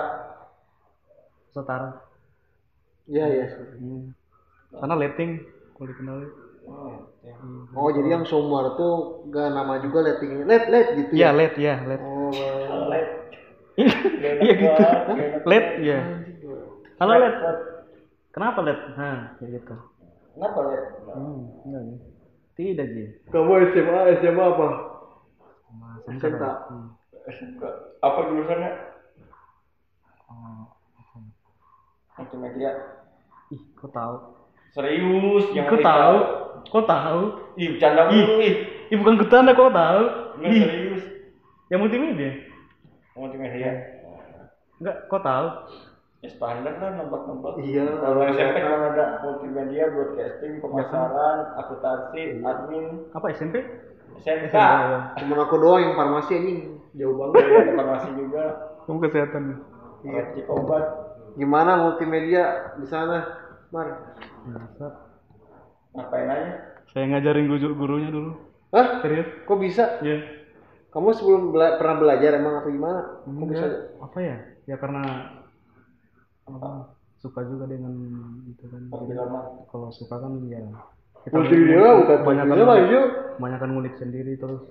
[1.53, 1.89] setara
[3.11, 3.45] Iya iya.
[3.79, 4.13] Hmm.
[4.79, 5.31] karena letting
[5.75, 6.27] kalau dikenali
[6.61, 6.93] Oh,
[7.25, 7.33] ya.
[7.73, 11.37] Oh jadi yang somar tuh gak nama juga letting let let gitu iya ya?
[11.39, 12.10] let ya let Oh, Let.
[13.79, 14.53] Iya.
[14.57, 14.67] Gitu.
[15.47, 15.99] Let ya
[16.99, 17.35] halo let
[18.35, 19.75] kenapa let nah kayak gitu.
[20.31, 20.83] Kenapa let?
[21.15, 21.97] hmm, enggak nih
[22.55, 24.67] tidak sih kamu SMA SMA apa?
[25.71, 26.43] Mas, SMK.
[26.43, 26.87] Hmm.
[28.03, 28.71] Apa jurusannya?
[30.27, 30.67] Oh,
[32.19, 32.71] Multimedia.
[33.55, 34.15] ih kok tahu?
[34.71, 36.17] Serius, Ih, kok tahu?
[36.71, 37.21] Kok tahu?
[37.59, 38.35] Ih, bercanda mulu.
[38.39, 38.55] ih.
[38.91, 40.03] ih bukan ketanda kok tahu?
[40.43, 40.59] Ih.
[40.59, 41.03] serius.
[41.71, 42.50] yang multimedia
[43.21, 43.71] Multimedia.
[44.81, 45.47] enggak kok tahu
[46.21, 47.53] Ya standar lah nebak-nebak.
[47.57, 47.97] Iya.
[47.97, 53.57] Kalau SMP cuma ada multimedia, broadcasting, pemasaran, akuntansi, admin, apa SMP
[54.21, 54.53] SMK.
[54.53, 55.17] ya.
[55.17, 56.53] Temen aku doang yang farmasi ini
[56.93, 57.41] jauh banget.
[57.41, 58.43] Ada informasi juga.
[58.85, 59.41] kamu kesehatan
[60.05, 60.21] Iya.
[60.37, 60.85] Cek obat.
[61.33, 63.25] Gimana multimedia di sana,
[63.73, 64.13] Mar?
[64.45, 64.85] Biasa.
[65.97, 66.53] Ngapain aja?
[66.91, 68.35] saya ngajarin guru gurunya dulu
[68.75, 68.99] Hah?
[68.99, 69.99] serius Kok bisa?
[70.03, 70.40] ya
[70.91, 72.99] Kamu sebelum bela- pernah belajar emang atau gimana?
[73.23, 73.65] Kok bisa?
[74.03, 74.35] Apa ya
[74.67, 75.01] ya karena
[76.45, 76.69] apa,
[77.21, 77.93] suka juga dengan
[78.49, 78.81] itu kan
[79.71, 80.59] kalau suka kan ya
[81.21, 83.01] kita Multimedia lah, bukan banyak lah, iya.
[83.37, 84.61] banyakan ngulik sendiri terus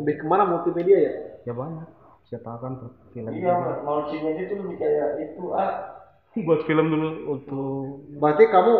[0.00, 1.12] Lebih ke mana multimedia ya?
[1.46, 1.88] ya banyak
[2.26, 2.72] siapa kan
[3.12, 3.54] film Iya,
[3.84, 5.72] multimedia itu lebih kayak itu ah.
[6.34, 7.54] buat film dulu waktu
[8.18, 8.74] Berarti kamu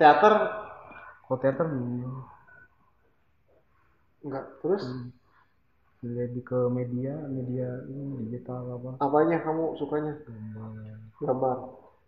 [0.00, 0.34] teater
[1.28, 2.24] kalau teater hmm,
[4.24, 4.44] enggak?
[4.64, 4.82] Terus
[6.04, 10.12] lebih ke media media ini digital apa apanya kamu sukanya?
[10.28, 11.56] gambar Gambar.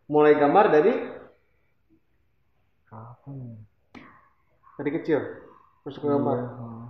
[0.08, 0.92] Mulai gambar dari
[2.88, 3.52] apa ya
[4.78, 5.20] dari kecil.
[5.84, 6.36] Terus suka gambar.
[6.36, 6.86] Iya, hmm.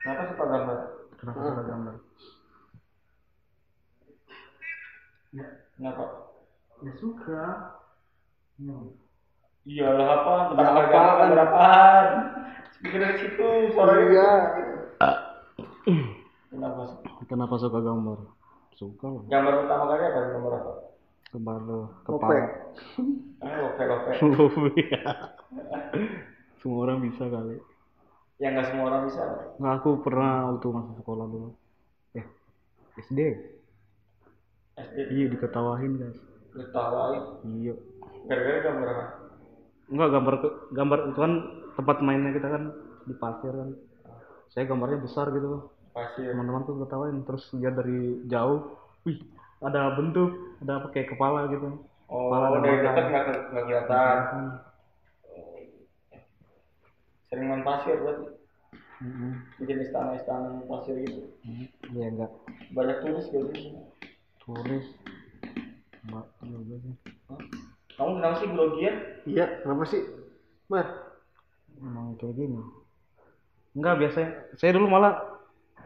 [0.00, 0.78] Kenapa suka gambar?
[1.16, 1.46] kenapa Ah.
[1.50, 1.94] suka gambar
[5.76, 6.04] Kenapa?
[6.80, 7.44] ya suka
[9.66, 10.32] Iyalah apa?
[10.32, 12.06] Ya, Tentang gambar apaan?
[12.82, 14.28] Situ suaranya.
[14.96, 15.10] Iya.
[16.46, 16.82] Kenapa?
[17.26, 18.18] kenapa suka gambar
[18.72, 20.20] suka lah Gambar pertama kali apa?
[20.32, 20.72] Gambar apa?
[21.26, 21.84] gambar Lope.
[22.06, 22.38] kepala
[23.36, 24.10] Ah, lope lope.
[26.56, 27.56] semua orang bisa kali
[28.36, 29.22] Yang nggak semua orang bisa.
[29.56, 31.48] Nggak, aku pernah waktu masuk sekolah dulu
[32.14, 32.26] eh
[32.98, 33.18] SD
[34.76, 36.18] SD iya diketawain guys
[36.52, 37.22] ditawain.
[37.60, 37.74] iya
[38.26, 39.04] Gara-gara gambar apa?
[39.86, 40.34] enggak gambar
[40.72, 41.32] gambar itu kan
[41.76, 42.62] tempat mainnya kita kan
[43.04, 43.70] di pasir kan
[44.48, 46.28] saya gambarnya besar gitu Pasir.
[46.28, 49.20] teman-teman tuh ketawain terus dia dari jauh wih
[49.58, 54.16] ada bentuk ada apa kayak kepala gitu Oh, Kepala dari dekat nggak ke- nggak kelihatan.
[54.30, 54.50] Hmm.
[57.26, 58.26] Sering main pasir berarti.
[58.96, 59.32] Mm-mm.
[59.58, 61.34] Bikin istana-istana pasir gitu.
[61.42, 61.66] Hmm.
[61.90, 62.30] iya enggak
[62.70, 63.50] Banyak turis gitu.
[64.38, 64.86] turis
[66.00, 66.94] enggak juga sih?
[67.92, 68.94] Kamu kenapa sih grogian?
[69.26, 70.02] Iya, kenapa sih?
[70.66, 70.86] Mar,
[71.80, 72.60] emang kayak gini
[73.76, 75.14] enggak biasanya saya dulu malah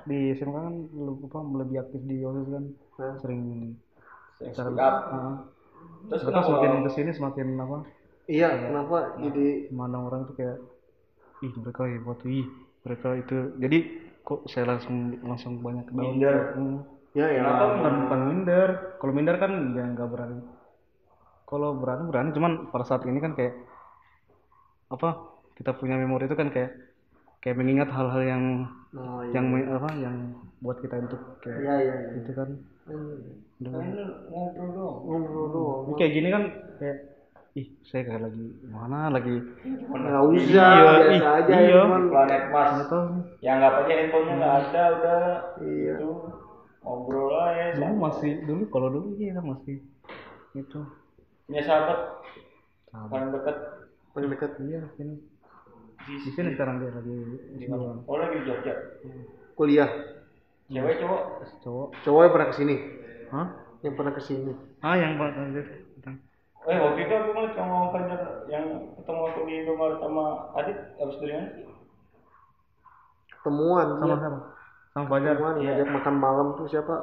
[0.09, 2.64] di SMK kan apa, lebih aktif di OSIS kan
[2.97, 3.14] Hah?
[3.20, 3.43] sering
[4.41, 4.97] Sering cara speak up.
[5.12, 5.36] Ah.
[6.09, 6.47] Terus kenapa?
[6.49, 7.78] semakin ke sini semakin apa
[8.30, 10.59] iya, kenapa jadi memandang orang tuh kayak
[11.45, 12.47] ih mereka hebat ih
[12.84, 13.78] mereka itu jadi
[14.24, 16.36] kok saya langsung langsung banyak down Minder.
[16.57, 16.78] Hmm.
[17.16, 18.68] ya ya Kenapa bukan bukan minder
[19.03, 20.41] kalau minder kan ya nggak berani
[21.49, 23.59] kalau berani berani cuman pada saat ini kan kayak
[24.95, 26.70] apa kita punya memori itu kan kayak
[27.38, 28.44] kayak mengingat hal-hal yang
[28.90, 29.38] Oh, iya.
[29.38, 30.16] yang apa yang
[30.59, 32.11] buat kita untuk kayak Iya, iya, iya.
[32.18, 32.51] itu kan
[32.82, 33.38] Hmm.
[33.61, 33.70] Ini
[34.26, 34.96] ngobrol dong.
[35.05, 35.80] Ngobrol doang.
[35.84, 36.42] Ini kayak gini kan
[36.76, 36.96] kayak
[37.53, 39.36] ih saya kayak lagi mana lagi
[39.86, 41.78] Nggak usah, Iya, biasa ih, aja iya.
[41.78, 42.07] handphone.
[42.09, 42.70] Planet Mars.
[42.72, 43.22] nggak tahu sih.
[43.38, 45.22] Ya anggap aja handphonenya nggak ada udah.
[45.61, 45.94] Iya.
[45.94, 46.11] Itu
[46.80, 47.64] ngobrol aja.
[47.76, 49.76] dulu masih dulu kalau dulu iya masih
[50.53, 50.80] itu
[51.44, 51.98] Punya sahabat
[52.90, 53.57] paling dekat
[54.11, 54.51] Paling dekat.
[54.61, 55.14] iya sini
[56.01, 57.14] di sini sekarang dia lagi
[57.55, 58.01] di S2 mana?
[58.05, 58.74] Oh lagi di Jogja.
[59.55, 59.90] Kuliah.
[60.66, 61.22] Cewek cowok.
[61.61, 62.76] cowok Cowok yang pernah ke sini.
[63.28, 63.46] hah
[63.80, 64.53] Yang pernah ke sini.
[64.80, 65.66] ah yang pak lanjut
[66.61, 70.24] Eh waktu itu aku ngeliat sama Fajar yang ketemu aku di Indomaret sama
[70.55, 71.64] Adit habis dari mana sih?
[73.32, 73.86] Ketemuan.
[73.96, 74.16] sama iya.
[74.20, 74.38] siapa
[74.90, 75.70] sama Fajar Ketemuan Iya.
[75.72, 76.94] ngajak makan malam tuh siapa?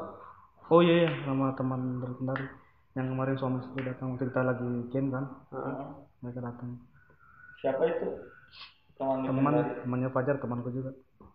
[0.67, 2.45] oh iya iya sama teman dari Kendari
[2.93, 5.87] yang kemarin suami istri datang waktu kita lagi game kan Heeh.
[6.19, 6.69] mereka datang
[7.57, 8.07] siapa itu
[8.97, 9.53] teman teman
[9.85, 10.91] temannya Fajar temanku juga.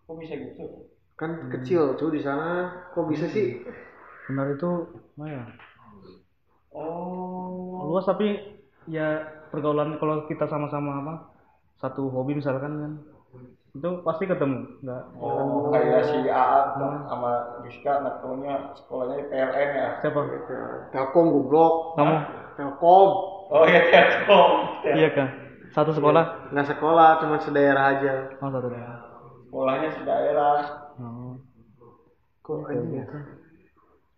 [0.07, 0.91] Kok bisa gitu?
[1.15, 2.71] Kan kecil cuy di sana.
[2.93, 3.63] Kok bisa sih?
[4.23, 4.71] benar itu
[5.19, 5.43] apa ya?
[6.73, 7.91] Oh.
[7.91, 8.39] Luas tapi
[8.87, 11.15] ya pergaulan kalau kita sama-sama apa
[11.83, 12.93] satu hobi misalkan kan
[13.73, 14.79] itu pasti ketemu.
[14.85, 17.31] Nggak oh kayak si AA tuh sama
[17.67, 19.89] Rizka nggak taunya sekolahnya di PLN ya?
[20.05, 20.21] Siapa?
[20.95, 21.99] Telkom goblok.
[21.99, 22.17] kamu?
[22.57, 23.11] Telkom.
[23.53, 24.51] oh iya Telkom.
[24.87, 25.42] Iya kan
[25.73, 26.53] satu sekolah?
[26.53, 28.15] Nggak sekolah, cuma sedaerah aja.
[28.39, 28.99] oh satu daerah.
[29.49, 30.57] Sekolahnya di daerah
[31.01, 31.37] oh.
[32.43, 33.05] Kok kayak aja ya?
[33.05, 33.19] gitu.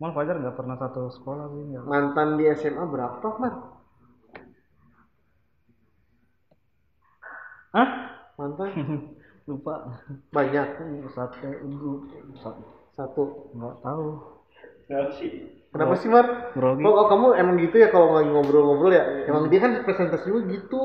[0.02, 3.54] Mal Fajar nggak pernah satu sekolah sih nggak Mantan di SMA berapa, Man?
[7.74, 7.88] Hah?
[8.38, 8.70] Mantan?
[9.50, 9.74] Lupa.
[10.34, 10.68] Banyak.
[11.14, 11.36] satu
[12.38, 12.62] satu.
[12.94, 13.22] Satu.
[13.54, 14.06] nggak tahu.
[14.90, 16.54] Nah, sih Kenapa sih, Mar?
[16.54, 19.26] grogi Kok oh, kamu emang gitu ya kalau lagi ngobrol-ngobrol ya?
[19.26, 20.82] Emang dia kan presentasi juga gitu.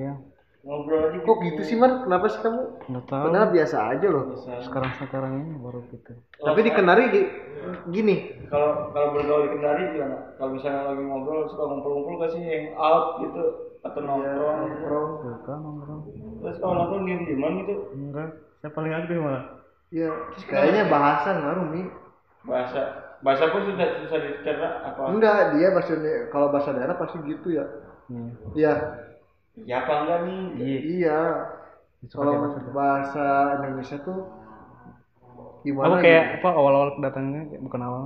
[0.00, 0.16] iya.
[0.64, 1.60] Ngobrol aja Kok gitu.
[1.68, 2.08] sih, Mar?
[2.08, 2.62] Kenapa sih kamu?
[2.88, 3.24] nggak tahu.
[3.28, 4.24] Padahal biasa aja loh.
[4.64, 6.12] sekarang sekarang ini baru gitu.
[6.40, 7.30] Tapi di Kenari gi-
[7.92, 8.16] gini,
[8.48, 10.16] kalau kalau bergaul di Kendari gimana?
[10.40, 12.40] Kalau misalnya lagi ngobrol suka ngumpul-ngumpul gak sih?
[12.40, 13.42] Hang out gitu
[13.84, 14.56] atau nongkrong?
[14.64, 15.10] nongkrong.
[15.28, 16.00] bukan nongkrong.
[16.40, 17.74] Terus kalau nongkrong diem dieman gitu?
[17.92, 18.28] Enggak
[18.62, 19.44] saya paling aktif malah.
[19.92, 20.08] Ya,
[20.48, 21.82] kayaknya bahasa ngaruh, Mi.
[22.46, 25.92] bahasa bahasa pun sudah susah dicerna apa Enggak, dia bahasa
[26.34, 27.64] kalau bahasa daerah pasti gitu ya.
[28.10, 28.22] iya
[28.58, 28.72] Iya,
[29.68, 31.18] ya apa enggak nih iya iya.
[32.12, 32.34] Kalau
[32.74, 33.24] bahasa
[33.62, 34.18] Indonesia tuh
[35.62, 35.86] gimana?
[35.86, 36.36] apa kayak gitu?
[36.42, 38.02] apa awal-awal kedatangannya kayak bukan awal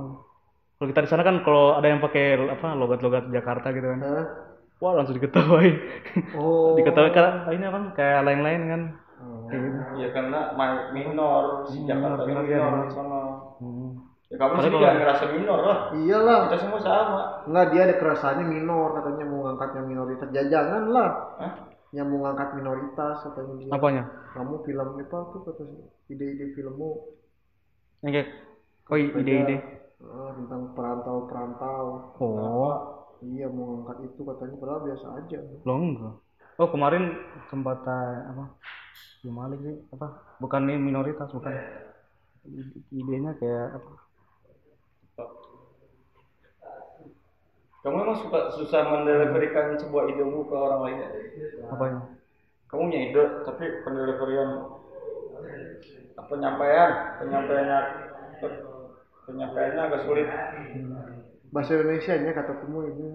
[0.77, 4.25] kalau kita di sana kan kalau ada yang pakai apa logat-logat Jakarta gitu kan Hah?
[4.81, 5.75] wah langsung diketawain
[6.37, 6.75] Oh.
[6.77, 8.81] diketawain karena ini kan kayak lain-lain kan
[9.49, 10.39] kayak gitu ya karena
[10.93, 12.85] minor si Hmm, Jakarta minor, minor, iya, minor minor.
[12.85, 13.19] di sana
[13.61, 13.89] hmm.
[14.26, 15.79] ya kamu Padahal sih jangan ngerasa minor lah.
[15.97, 16.37] Iyalah.
[16.47, 17.21] kita semua sama.
[17.49, 20.29] Enggak, dia ada kerasannya minor katanya mau ngangkatnya minoritas.
[20.31, 21.09] Ya jangan lah.
[21.41, 21.53] Hah?
[21.91, 23.69] Yang mau ngangkat minoritas katanya dia.
[23.73, 24.03] apanya?
[24.37, 26.91] Kamu film apa tuh katanya ide-ide filmmu?
[28.05, 28.29] Yang kayak
[28.93, 29.55] oh ide-ide.
[29.97, 31.85] Ah, tentang perantau-perantau.
[32.21, 32.75] oh.
[33.17, 34.55] Iya mau ngangkat itu katanya.
[34.61, 35.37] Padahal biasa aja.
[35.65, 36.15] lo enggak.
[36.57, 37.13] Oh kemarin
[37.49, 38.45] sempat eh, apa
[39.21, 40.07] gimana sih apa?
[40.41, 41.53] Bukan ini minoritas bukan.
[42.47, 44.06] Ide- idenya kayak apa
[47.87, 50.97] kamu emang suka susah mendeliverikan sebuah idemu ke orang lain?
[50.99, 51.09] Ya?
[51.71, 52.01] apanya?
[52.67, 54.49] Kamu punya ide tapi pendeliverian
[56.27, 56.89] penyampaian?
[57.23, 57.79] Penyampaiannya
[59.23, 60.27] penyampaiannya agak sulit.
[61.55, 63.07] Bahasa Indonesia nya kata kamu ini.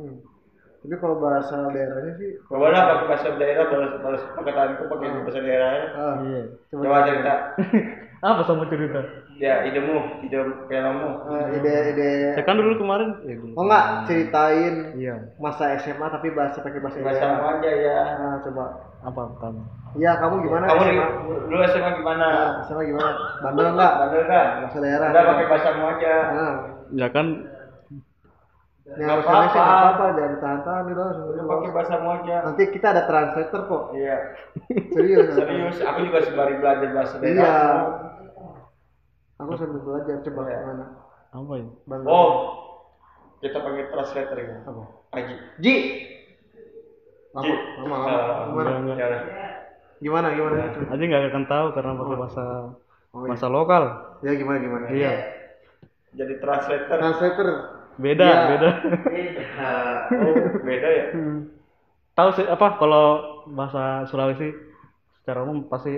[0.83, 5.39] Tapi kalau bahasa daerahnya sih coba lah pakai bahasa daerah balas balas perkataanku pakai bahasa
[5.39, 6.41] daerahnya ah, iya.
[6.75, 7.35] Coba cerita
[8.23, 9.03] apa sama cerita
[9.35, 10.39] ya idemu ide
[10.71, 16.31] filmmu ah, ide-ide saya kan dulu kemarin ya Oh enggak, ceritain iya masa SMA tapi
[16.31, 17.59] bahasa pakai bahasa bahasa daerah.
[17.59, 18.65] aja ya Nah, coba.
[19.03, 19.61] apa kamu
[19.93, 21.07] Iya, kamu gimana kamu SMA?
[21.45, 23.11] dulu SMA gimana Nah, SMA gimana?
[23.43, 23.93] Bandel enggak?
[23.99, 25.09] bandel kan Bahasa daerah.
[25.11, 26.55] udah pakai bahasamu aja Nah,
[26.95, 27.27] ya kan
[28.95, 29.57] bahasa Indonesia apa-apa.
[29.57, 31.03] nggak apa-apa, jangan tahan-tahan gitu.
[31.03, 31.75] udah pakai aja.
[31.75, 33.83] bahasamu aja Nanti kita ada translator kok.
[33.93, 34.17] iya
[34.91, 35.27] Serius.
[35.39, 37.55] serius aku juga sembari belajar bahasa daerah Iya.
[39.39, 40.59] Aku sambil belajar coba Iya.
[40.61, 40.87] gimana?
[41.33, 42.09] apa ya Bandel.
[42.09, 42.31] oh
[43.41, 44.83] kita pakai translator ya Apa?
[45.13, 45.75] Aji Ji.
[47.33, 47.55] Lama, Ji.
[47.81, 48.05] lama, Ah,
[48.45, 48.61] lama.
[48.69, 48.93] Gimana?
[48.93, 49.09] ya.
[49.99, 50.57] Gimana, gimana?
[50.85, 52.45] aja nggak akan tahu karena pakai bahasa
[53.11, 53.29] Oh, iya.
[53.29, 53.83] bahasa lokal
[54.21, 54.87] Ya gimana, gimana?
[54.89, 55.13] iya
[56.13, 57.49] jadi translator Translator.
[57.97, 58.41] Beda Iya.
[58.49, 58.71] beda
[59.53, 61.05] Nah, oh, beda ya
[62.17, 63.07] tahu sih apa kalau
[63.49, 64.53] bahasa Sulawesi
[65.17, 65.97] secara umum pasti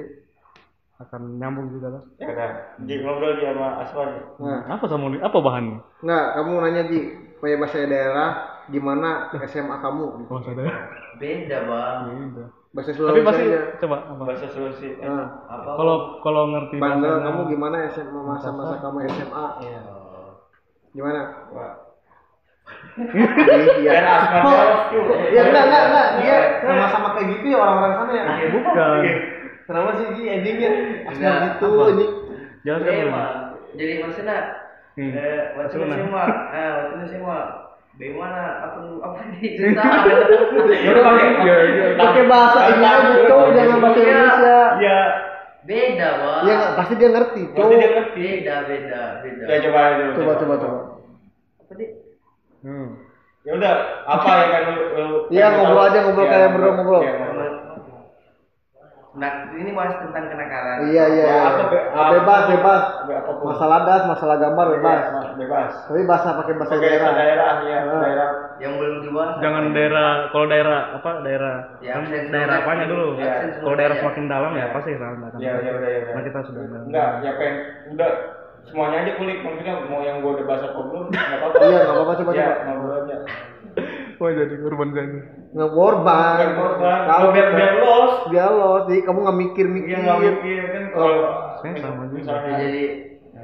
[0.97, 5.38] akan nyambung juga lah ya udah jadi ngobrol dia sama Aswan Nah, apa sama apa
[5.40, 7.01] bahannya Enggak, kamu nanya Ji,
[7.36, 8.30] pakai bahasa daerah
[8.64, 9.11] gimana
[9.45, 10.07] SMA kamu?
[10.24, 10.82] bahasa daerah
[11.14, 11.99] Beda bang.
[12.30, 13.61] beda Bahasa tapi Sulawesi pasti aja.
[13.76, 15.70] coba apa bahasa Sulawesi Nah, Apa?
[15.74, 19.45] kalau kalau ngerti bandel kamu gimana SMA masa-masa kamu SMA?
[19.61, 19.80] Iya.
[20.90, 21.20] Gimana?
[21.51, 21.74] Wah.
[22.94, 23.90] Iya.
[23.92, 25.02] Dan Aswan Kok- jawab tuh.
[25.28, 26.08] Ya enggak, enggak, enggak.
[26.16, 28.24] Dia sama-sama kayak gitu ya orang-orang sana ya.
[28.50, 29.00] bukan
[29.64, 30.70] Kenapa sih Ji endingnya?
[31.02, 31.84] Asma Enggak, gitu apa?
[31.90, 32.06] ini.
[32.62, 33.30] jangan kan.
[33.74, 34.36] Jadi maksudnya
[34.94, 35.10] Hmm.
[35.10, 35.96] eh waktu Maksudnya?
[35.98, 36.22] semua,
[36.54, 37.36] eh waktu semua
[37.92, 39.50] bagaimana apa apa nih.
[39.58, 39.70] Ya
[40.94, 41.26] udah pakai.
[41.36, 41.84] Iya, iya.
[41.96, 44.06] Pakai bahasa ini aja, cowok jangan bahasa Iya.
[44.06, 44.58] Indonesia.
[44.78, 44.98] Ya,
[45.64, 46.40] Beda bang.
[46.40, 47.68] Iya, enggak, pasti dia ngerti, cowok.
[47.72, 48.20] dia ngerti.
[48.22, 49.44] Beda beda beda.
[49.44, 50.10] Ya coba dulu.
[50.14, 50.78] Coba, coba, coba.
[51.58, 51.88] Apa nih?
[52.64, 52.88] Hmm.
[53.44, 54.74] Ya udah, apa yang kan lu
[55.28, 57.02] Iya, ngobrol aja, ngobrol Iya, kayak berdua ngobrol.
[57.04, 57.50] Iya, ngobrol.
[59.14, 60.90] Nah ini bahas tentang kenakalan.
[60.90, 61.46] Iya, iya, Ya, iya.
[61.46, 62.82] apa be- Ah, Bebas, bebas.
[63.06, 63.46] Be- apa pun.
[63.46, 65.02] Masalah das, masalah gambar bebas.
[65.06, 65.26] Bebas.
[65.38, 65.70] Bebas.
[65.86, 67.10] Tapi bahasa pakai bahasa daerah.
[67.14, 68.00] daerah ya, Ah.
[68.02, 69.34] daerah yang belum dibahas.
[69.38, 71.94] jangan daerah kalau daerah apa daerah Ya,
[72.26, 74.00] daerah apanya dulu Ya, kalau daerah ya.
[74.00, 75.90] semakin dalam ya pasti salah kan Ya, ya ya udah.
[76.10, 77.54] nah kita sudah Enggak, ya pengen
[77.94, 78.10] udah
[78.68, 81.56] semuanya aja kulik maksudnya mau yang gue udah bahas apa belum nggak apa-apa.
[81.62, 82.62] Iya, nggak apa-apa, coba, ya, coba.
[82.64, 83.16] ngobrol aja.
[84.14, 85.06] oh jadi korban saya
[85.54, 86.36] nggak korban
[87.04, 88.14] kalau biar biar los.
[88.30, 91.14] biar los jadi kamu nggak mikir mikir Iya nggak mikir kan kalau
[91.60, 92.18] saya sama juga.
[92.22, 92.82] misalnya jadi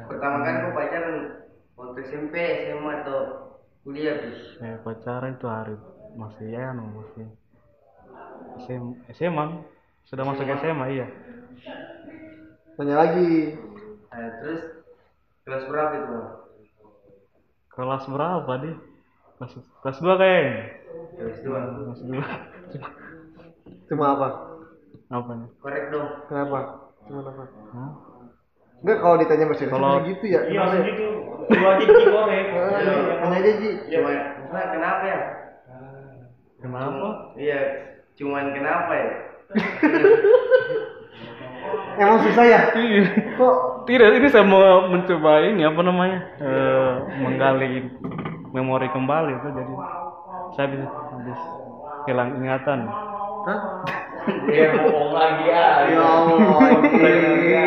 [0.07, 1.17] pertama kali kau pacaran
[1.75, 2.35] waktu SMP,
[2.71, 3.19] SMA atau
[3.83, 4.39] kuliah bis.
[4.63, 5.75] ya pacaran itu hari
[6.15, 7.27] masih ya no masih
[8.67, 9.45] SMA, SMA
[10.07, 11.07] sudah masuk SMA iya
[12.79, 13.59] tanya lagi
[14.11, 14.80] Nah, terus
[15.43, 16.07] kelas berapa itu?
[16.07, 16.27] Bang?
[17.71, 18.71] kelas berapa di
[19.39, 20.53] kelas kelas dua kayaknya
[21.17, 21.59] Kelas dua.
[21.65, 22.25] kelas dua
[23.89, 24.27] cuma apa
[25.09, 26.07] apa nih Korek dong.
[26.29, 26.59] kenapa
[27.05, 27.91] cuma apa Hah?
[28.81, 30.75] Enggak kalau ditanya bahasa Kalau- gitu ya iya kenapa ya?
[30.79, 31.07] segitu
[31.51, 32.55] lu aja Ji, korek Eh,
[33.19, 34.11] tanya aja Ji Cuma,
[34.47, 35.19] cuma kenapa ya?
[36.61, 37.59] kenapa Iya,
[38.15, 39.09] cuman kenapa ya?
[41.97, 43.05] emang susah ya Iya.
[43.37, 43.55] kok
[43.85, 47.89] tidak ini saya mau mencoba ini apa namanya eh, menggali
[48.51, 49.73] memori kembali itu jadi
[50.53, 51.41] saya bisa habis
[52.05, 52.81] hilang ingatan
[53.41, 53.61] Hah?
[54.47, 56.61] dia bohong lagi ah ya Allah.
[56.93, 57.65] Ya,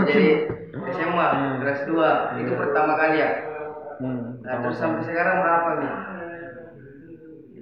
[0.00, 0.26] jadi
[0.90, 1.26] SMA
[1.60, 3.30] kelas 2 itu pertama kali ya.
[4.00, 5.92] hmm, Nah, terus sampai sekarang berapa nih?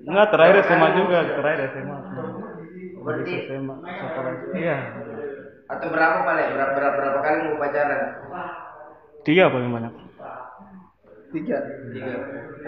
[0.07, 1.97] enggak terakhir SMA juga terakhir SMA
[3.09, 4.77] Berarti SMA sekolah iya.
[5.69, 8.01] Atau berapa paling berapa, berapa berapa kali mau pacaran?
[9.27, 9.93] tiga paling banyak
[11.33, 11.59] tiga.
[11.93, 12.13] Tiga.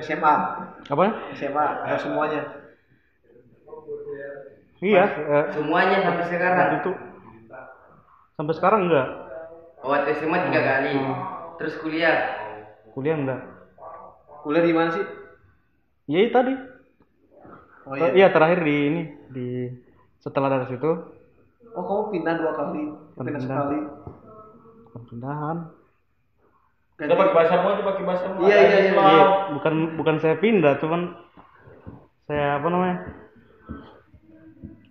[0.01, 0.35] SMA
[0.89, 1.05] apa?
[1.37, 2.43] SMA atau semuanya?
[4.81, 6.69] Iya eh, Semuanya sampai sekarang.
[6.81, 6.93] itu.
[8.37, 9.09] Sampai sekarang enggak.
[9.85, 10.93] Oh, SMA tiga kali.
[11.61, 12.17] Terus kuliah.
[12.97, 13.41] kuliah enggak.
[14.41, 15.05] Kuliah di mana sih?
[16.09, 16.55] Iya itu tadi.
[17.89, 18.09] Oh iya.
[18.13, 19.49] iya terakhir di ini di
[20.21, 20.91] setelah dari situ
[21.75, 22.83] oh kamu pindah dua kali
[23.17, 23.41] pindah Pindah.
[23.43, 23.79] sekali
[24.93, 25.59] perpindahan
[27.01, 28.45] Kita pakai bahasa mau, kita pakai bahasa mau.
[28.45, 28.93] Iya, iya, iya.
[28.93, 29.25] Iya,
[29.57, 31.17] bukan bukan saya pindah, cuman
[32.29, 32.97] saya apa namanya?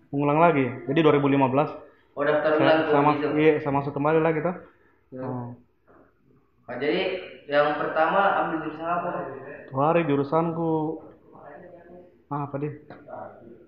[0.10, 0.66] Mengulang lagi.
[0.90, 1.70] Jadi 2015
[2.18, 4.56] Oh, daftar saya ulang tuh sama iya, saya masuk kembali lagi tuh.
[5.14, 5.22] Ya.
[5.22, 5.54] Oh.
[6.66, 7.02] Oh, jadi
[7.46, 9.10] yang pertama ambil jurusan apa?
[9.70, 10.72] Tuh hari jurusanku
[12.34, 12.74] ah, apa deh?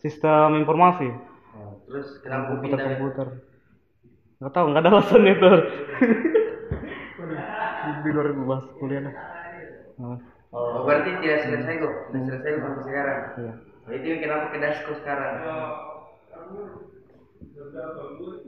[0.02, 1.31] Sistem informasi.
[1.88, 2.88] Terus kenapa komputer pindah?
[2.98, 3.28] komputer.
[4.42, 5.52] Nggak tahu, nggak ada alasan itu.
[7.82, 9.16] di 2012 kuliah dah.
[10.02, 10.18] Nah,
[10.52, 11.94] Oh, berarti tidak selesai kok.
[12.12, 13.20] Tidak selesai kok sampai sekarang.
[13.40, 13.54] iya.
[13.88, 15.34] Oh, itu kenapa ke Dasko sekarang?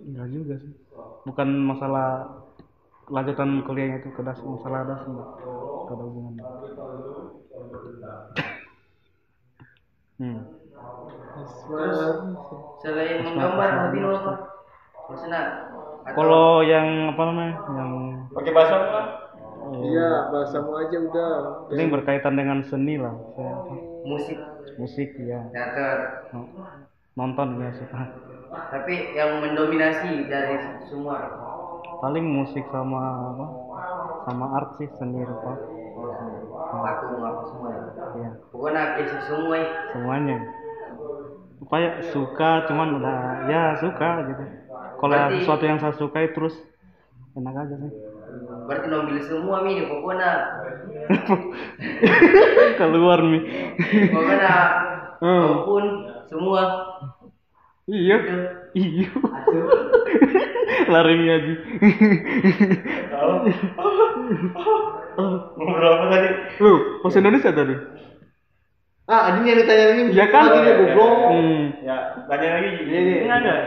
[0.04, 0.74] Enggak juga sih.
[1.24, 2.08] Bukan masalah
[3.08, 5.30] lanjutan kuliahnya itu ke das masalah das enggak.
[5.40, 6.44] Enggak ada hubungannya.
[10.20, 10.40] Hmm.
[11.34, 12.00] Terus
[12.84, 14.34] selain menggambar hobi lo apa?
[15.10, 15.42] Maksudnya
[16.04, 17.56] Kalau yang apa namanya?
[17.74, 17.92] Yang
[18.36, 19.02] Pakai bahasa apa?
[19.84, 21.32] iya bahasamu aja udah
[21.72, 23.16] penting berkaitan dengan seni lah.
[23.34, 23.54] Saya
[24.04, 24.38] musik,
[24.76, 25.40] musik ya.
[25.56, 26.52] teater, No-
[27.16, 28.02] Nonton ya suka.
[28.74, 30.58] tapi yang mendominasi dari
[30.90, 31.18] semua
[32.04, 33.46] Paling musik sama apa?
[34.28, 35.56] Sama art sih seni rupa.
[36.74, 37.82] patung apa semua ya.
[38.18, 38.84] Iya, Pokoknya
[39.24, 39.68] semua ya.
[39.96, 40.38] semuanya.
[41.64, 44.44] Upaya suka cuman udah ya suka gitu.
[45.00, 46.54] Kalau Berarti- sesuatu yang saya sukai terus
[47.34, 47.92] enak aja sih.
[48.64, 50.32] Berarti nombil semua mi pokoknya
[52.80, 53.40] keluar mi
[54.10, 54.54] pokoknya
[55.24, 55.40] Hmm.
[55.40, 55.84] apa pun
[56.28, 56.62] semua
[57.88, 58.36] iya itu
[58.76, 59.08] iya
[60.92, 61.54] lari mi aja
[63.08, 63.34] Tahu?
[65.56, 66.30] Ngobrol apa tadi?
[66.60, 67.76] lu bahasa Indonesia tadi
[69.04, 70.42] ah ini yang ditanya ini Iya kan?
[70.48, 71.62] lagi dia goblok hmm.
[71.84, 72.70] Ya, tanya lagi.
[72.82, 73.16] Iya, iya.
[73.20, 73.60] enggak enggak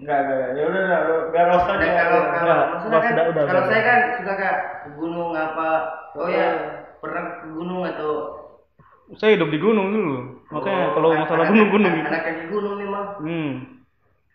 [0.00, 0.48] Enggak, enggak.
[0.54, 1.76] Ya udah, udah, biar roast aja.
[1.76, 4.50] Kalau kalau Enggak, maksudnya kan kalau saya kan suka ke
[4.94, 5.68] gunung apa
[6.14, 6.46] oh ya
[6.98, 8.10] pernah ke gunung atau
[9.18, 10.14] saya hidup di gunung dulu
[10.48, 13.50] makanya Oh, kalau masalah anak- gunung gunung gitu anak kaki gunung memang hmm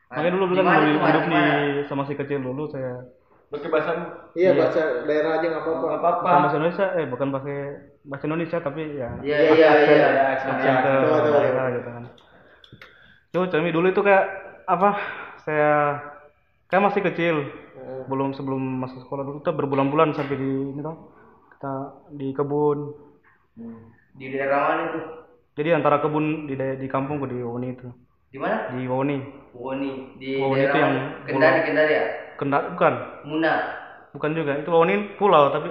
[0.05, 1.41] makanya dulu di kan mana hidup, di di
[1.87, 3.07] sama si kecil dulu saya
[3.45, 3.91] Pakai bahasa
[4.33, 6.27] iya bahasa daerah aja nggak apa-apa Enggak apa-apa.
[6.43, 7.59] bahasa Indonesia eh bukan pakai
[8.05, 10.53] bahasa Indonesia tapi ya iya iya iya aksen.
[10.61, 10.93] ke
[11.33, 12.03] daerah gitu kan.
[13.33, 14.25] Cuma kami dulu itu kayak
[14.69, 14.89] apa
[15.41, 15.99] saya
[16.69, 17.35] kayak masih kecil.
[18.09, 21.13] Belum sebelum masuk sekolah dulu kita berbulan-bulan sampai di ini tau
[21.57, 21.73] kita
[22.13, 22.79] di kebun.
[24.15, 24.99] Di daerah mana itu?
[25.55, 27.89] Jadi antara kebun di di kampungku di Woni itu.
[28.29, 28.69] Di mana?
[28.69, 29.17] Di Woni.
[29.57, 29.91] Woni.
[30.21, 30.93] Di Woni itu yang?
[31.25, 32.05] Kendari Kendari ya?
[32.37, 32.93] Kenda bukan.
[33.25, 33.53] Muna.
[34.13, 34.61] Bukan juga.
[34.61, 35.69] Itu Woni pulau tapi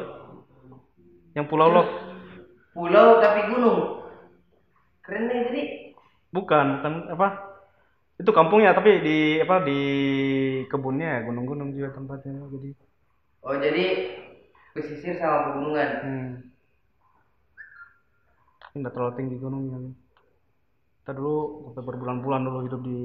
[1.34, 2.13] yang pulau loh
[2.74, 3.80] pulau tapi gunung.
[5.04, 5.62] Keren nih jadi.
[6.34, 7.26] bukan bukan apa
[8.20, 9.78] itu kampungnya tapi di apa di
[10.70, 12.70] kebunnya ya gunung-gunung juga tempatnya jadi
[13.46, 13.84] Oh jadi
[14.74, 15.90] pesisir sama pegunungan.
[16.02, 16.54] hmm.
[18.78, 19.78] Nggak terlalu tinggi gunungnya
[21.00, 21.34] kita dulu
[21.70, 22.98] sampai berbulan-bulan dulu hidup di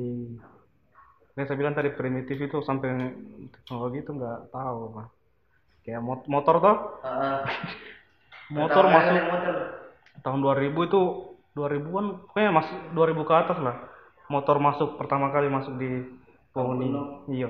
[1.34, 2.90] Kayak saya bilang tadi primitif itu sampai
[3.56, 5.04] teknologi itu nggak tahu apa
[5.84, 7.44] kayak mot- motor toh Heeh.
[8.52, 9.56] motor kali masuk motor.
[10.20, 11.02] tahun 2000 itu
[11.52, 13.76] 2000-an pokoknya masih 2000 ke atas lah
[14.28, 16.06] motor masuk pertama kali masuk di
[16.50, 17.00] pohon ini
[17.32, 17.50] iya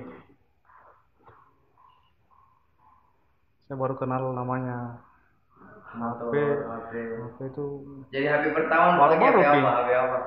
[3.63, 5.05] saya baru kenal namanya
[5.89, 6.91] Motor, HP HP.
[7.17, 7.65] HP itu
[8.09, 9.71] Jadi HP pertama Baru- baru, HP apa?
[9.75, 10.17] HP apa?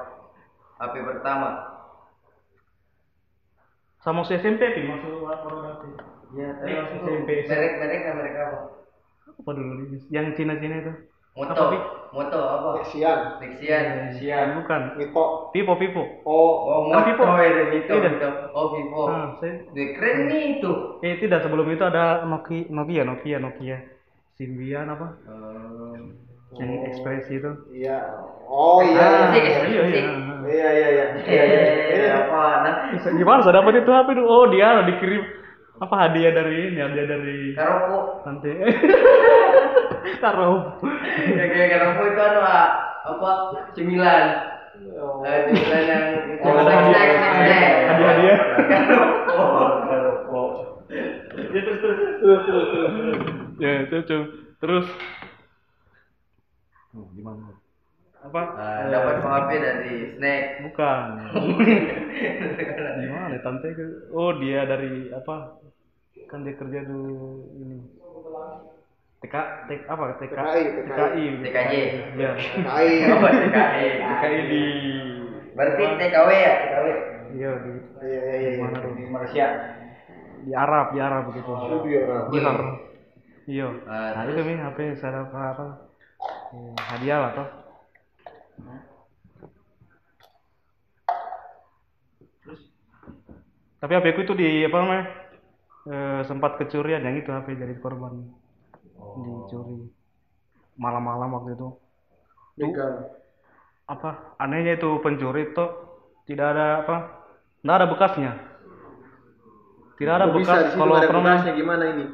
[0.76, 1.48] HP pertama.
[3.96, 5.82] sama si SMP Pi, masuk baru HP
[6.32, 7.28] Iya, tapi SMP.
[7.46, 8.58] merek merek merek apa?
[9.40, 9.98] Apa dulu ini?
[10.10, 10.92] yang Cina-Cina itu
[11.32, 11.76] Moto, Apa,
[12.12, 12.70] moto apa?
[12.92, 14.12] Sian, Nexian.
[14.20, 15.48] Sian bukan Niko.
[15.56, 17.24] Vivo Vivo Oh, Oh, Ah, moto Vivo.
[17.40, 18.10] ya, Vito, Iya.
[18.12, 18.28] Vito.
[18.52, 19.02] Oh, Vivo.
[19.08, 19.64] nah, saya
[19.96, 20.72] keren nih itu.
[21.00, 23.76] eh tidak sebelum itu ada Nokia Nokia Nokia Nokia
[24.36, 25.08] Symbian apa
[26.60, 27.96] yang ekspresi itu iya.
[28.44, 29.00] Oh iya.
[29.00, 29.96] Ah, Ekspresi, iya ekspresi.
[29.96, 30.12] iya
[30.44, 31.06] Iya iya iya.
[31.24, 31.60] Iya iya.
[31.96, 32.40] Eh, apa?
[32.60, 34.22] Nah, Bisa gimana saya dapat itu HP itu?
[34.28, 35.22] Oh dia dikirim
[35.82, 38.22] apa hadiah dari ini hadiah dari Karoko.
[38.22, 38.50] nanti
[40.16, 40.78] taruh
[41.12, 42.68] Ya, kayak Karoko itu anu ah,
[43.04, 43.30] apa?
[43.72, 44.26] Cemilan.
[44.94, 45.20] Oh.
[45.20, 46.04] Eh, cemilan yang
[46.38, 47.72] Yang ada snack, hadiah- snack.
[47.84, 48.38] hadiah-hadiah.
[49.82, 50.42] Karoko.
[51.52, 51.98] ya terus terus
[53.58, 54.24] ya itu Cung.
[54.58, 54.86] terus
[56.92, 57.56] oh, gimana
[58.22, 60.42] apa Eh, dapat HP dari snack.
[60.62, 61.04] bukan
[63.00, 63.68] gimana tante
[64.10, 65.58] oh dia dari apa
[66.32, 67.76] kan dia kerja dulu ini.
[69.20, 69.34] TK
[69.68, 70.04] TK apa?
[70.16, 71.72] TK TKI, TKI TKJ.
[72.16, 72.30] ya.
[72.64, 72.90] Kai.
[73.06, 73.88] Apa TKI?
[74.00, 74.64] TKI di
[75.52, 76.86] Berarti TKW ya, TKW.
[77.32, 77.70] iya di
[78.02, 78.50] Iya iya iya.
[78.58, 78.92] mana tuh?
[78.96, 79.46] Di Malaysia.
[80.42, 82.24] Di Arab di Arab begitu Studio orang.
[82.32, 82.68] di Arab.
[83.44, 83.68] Iya.
[83.84, 85.66] Ah, nah itu nih HP saya dapat apa?
[86.88, 87.48] Hadiah lah toh.
[93.78, 95.04] Tapi HP ku itu di apa namanya
[95.88, 98.30] eh, sempat kecurian yang itu HP jadi korban.
[99.18, 99.90] Dicuri.
[100.78, 101.68] Malam-malam waktu itu.
[102.56, 102.92] Begal.
[103.88, 104.36] apa?
[104.40, 105.64] Anehnya itu pencuri itu
[106.28, 106.96] tidak ada apa?
[107.60, 108.32] Tidak ada bekasnya.
[109.98, 111.52] Tidak ada Kok bisa bekas situ kalau ada namanya bekasnya.
[111.54, 112.04] Gimana ini?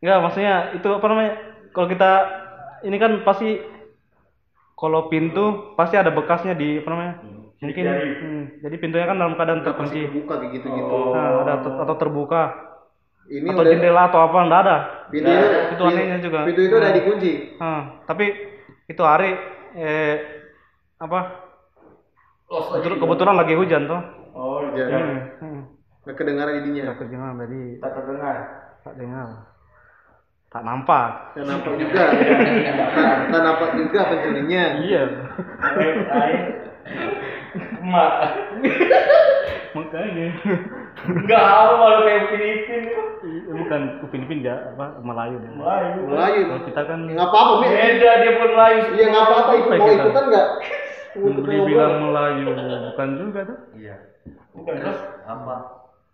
[0.00, 1.32] Enggak, maksudnya itu apa namanya?
[1.70, 2.10] Kalau kita
[2.88, 3.48] ini kan pasti
[4.74, 7.14] kalau pintu pasti ada bekasnya di apa namanya?
[7.60, 10.08] Mungkin hmm, jadi pintunya kan dalam keadaan terkunci.
[10.08, 10.96] kebuka kayak gitu-gitu.
[11.12, 12.69] Nah, ada ter- atau terbuka
[13.30, 14.76] Ini atau udah jendela atau apa enggak ada.
[15.06, 15.46] pintu itu,
[15.78, 16.38] Itu anehnya juga.
[16.50, 17.32] Pintu itu udah dikunci.
[17.62, 18.26] Nah, tapi
[18.90, 19.30] itu hari
[19.78, 20.14] eh
[20.98, 21.20] apa?
[22.50, 24.02] Kebetulan, kebetulan lagi hujan tuh.
[24.34, 25.62] oh Jadi Hmm, hmm.
[26.02, 26.82] nggak kedengaran jadinya.
[26.90, 28.36] Nggak kedengaran jadi tak terdengar
[28.80, 29.28] tak dengar.
[30.50, 31.10] Tak nampak.
[31.38, 32.04] Tak nampak juga.
[33.30, 34.64] Tak tak nampak juga pencurinya.
[34.82, 35.02] Iya.
[37.80, 38.12] Emak
[39.70, 40.26] Makanya.
[41.00, 42.82] enggak apa malu kayak Filipin
[43.20, 45.50] Iya, bukan Upin Ipin ya apa Melayu deh.
[45.52, 46.40] Melayu Melayu.
[46.48, 47.68] Kalau kita kan Nggak apa-apa, Mi.
[47.68, 49.50] beda dia pun Melayu Iya nggak apa-apa.
[49.54, 50.02] Ikut mau Kita.
[50.02, 50.46] ikutan nggak?
[51.20, 51.94] Dibilang.
[52.02, 52.46] Melayu
[52.90, 53.58] bukan juga tuh.
[53.76, 53.96] Iya.
[54.50, 55.54] bukan Terus apa?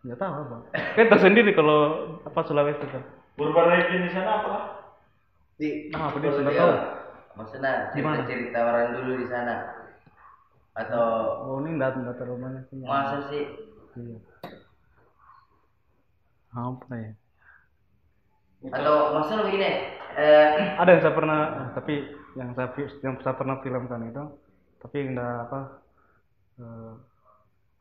[0.03, 0.57] Nggak tahu apa.
[0.93, 1.79] Kayak tersendiri kalau
[2.21, 3.03] apa Sulawesi kan.
[3.37, 4.55] berubah lagi di sana apa
[5.57, 6.73] Di Nah, apa sudah dia- tahu.
[7.37, 8.25] Maksudnya Gimana?
[8.25, 9.55] cerita-cerita orang dulu di sana.
[10.77, 11.05] Atau
[11.49, 12.77] Oh ini nggak nggak terlalu banyak sih.
[12.85, 13.45] masa sih?
[13.97, 14.19] Iya.
[16.53, 17.11] Apa ya?
[18.73, 19.69] Atau maksudnya begini,
[20.17, 20.49] eh,
[20.81, 21.95] Ada yang saya pernah, eh, tapi
[22.37, 22.69] yang saya
[23.05, 24.23] yang saya pernah filmkan itu,
[24.81, 25.61] tapi nggak apa
[26.61, 26.93] eh,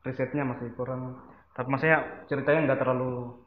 [0.04, 1.20] risetnya masih kurang.
[1.56, 3.40] Tapi maksudnya ceritanya nggak terlalu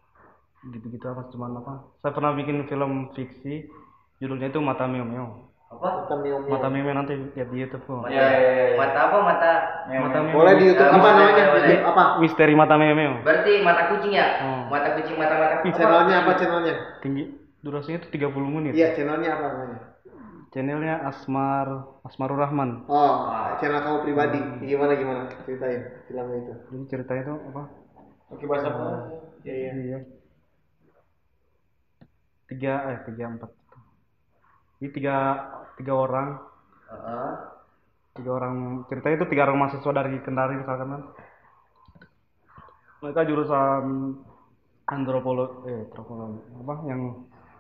[0.74, 1.74] gitu-gitu apa, cuman apa?
[2.04, 3.70] Saya pernah bikin film fiksi,
[4.20, 5.49] judulnya itu Mata Meo Meo.
[5.70, 5.88] Apa?
[6.02, 6.50] Mata Mio Mio.
[6.50, 8.02] Mata Meo nanti lihat di YouTube kok.
[8.02, 8.76] Mata, Iya, iya, iya.
[8.76, 9.18] mata apa?
[9.22, 9.52] Mata
[9.86, 10.34] Mata Meo.
[10.34, 11.46] Boleh di YouTube Eh, apa namanya?
[11.54, 11.78] boleh.
[11.86, 12.04] Apa?
[12.20, 13.14] Misteri Mata Meo Meo.
[13.22, 14.28] berarti mata kucing ya?
[14.42, 14.62] Oh.
[14.68, 15.70] Mata kucing, mata-mata apa?
[15.70, 16.76] Channelnya apa channelnya?
[17.00, 17.24] Tinggi
[17.62, 18.74] durasinya itu 30 menit.
[18.74, 19.80] Iya channelnya apa namanya?
[20.50, 21.68] Channelnya Asmar
[22.02, 22.90] Asmarul Rahman.
[22.90, 23.30] Oh,
[23.62, 24.40] channel kamu pribadi.
[24.66, 25.22] Gimana gimana?
[25.46, 26.54] Ceritain filmnya itu.
[26.74, 27.64] Jadi ceritanya itu apa?
[28.30, 29.10] oke bahasa apa
[29.42, 29.74] iya.
[29.74, 30.00] Iya.
[32.50, 33.50] Tiga eh tiga empat.
[34.80, 35.16] Jadi tiga
[35.76, 36.28] tiga orang
[36.90, 37.32] Heeh.
[38.18, 38.56] tiga orang
[38.90, 41.02] ceritanya itu tiga orang mahasiswa dari Kendari misalkan kan.
[43.00, 43.84] Mereka jurusan
[44.90, 47.02] antropologi eh antropologi apa yang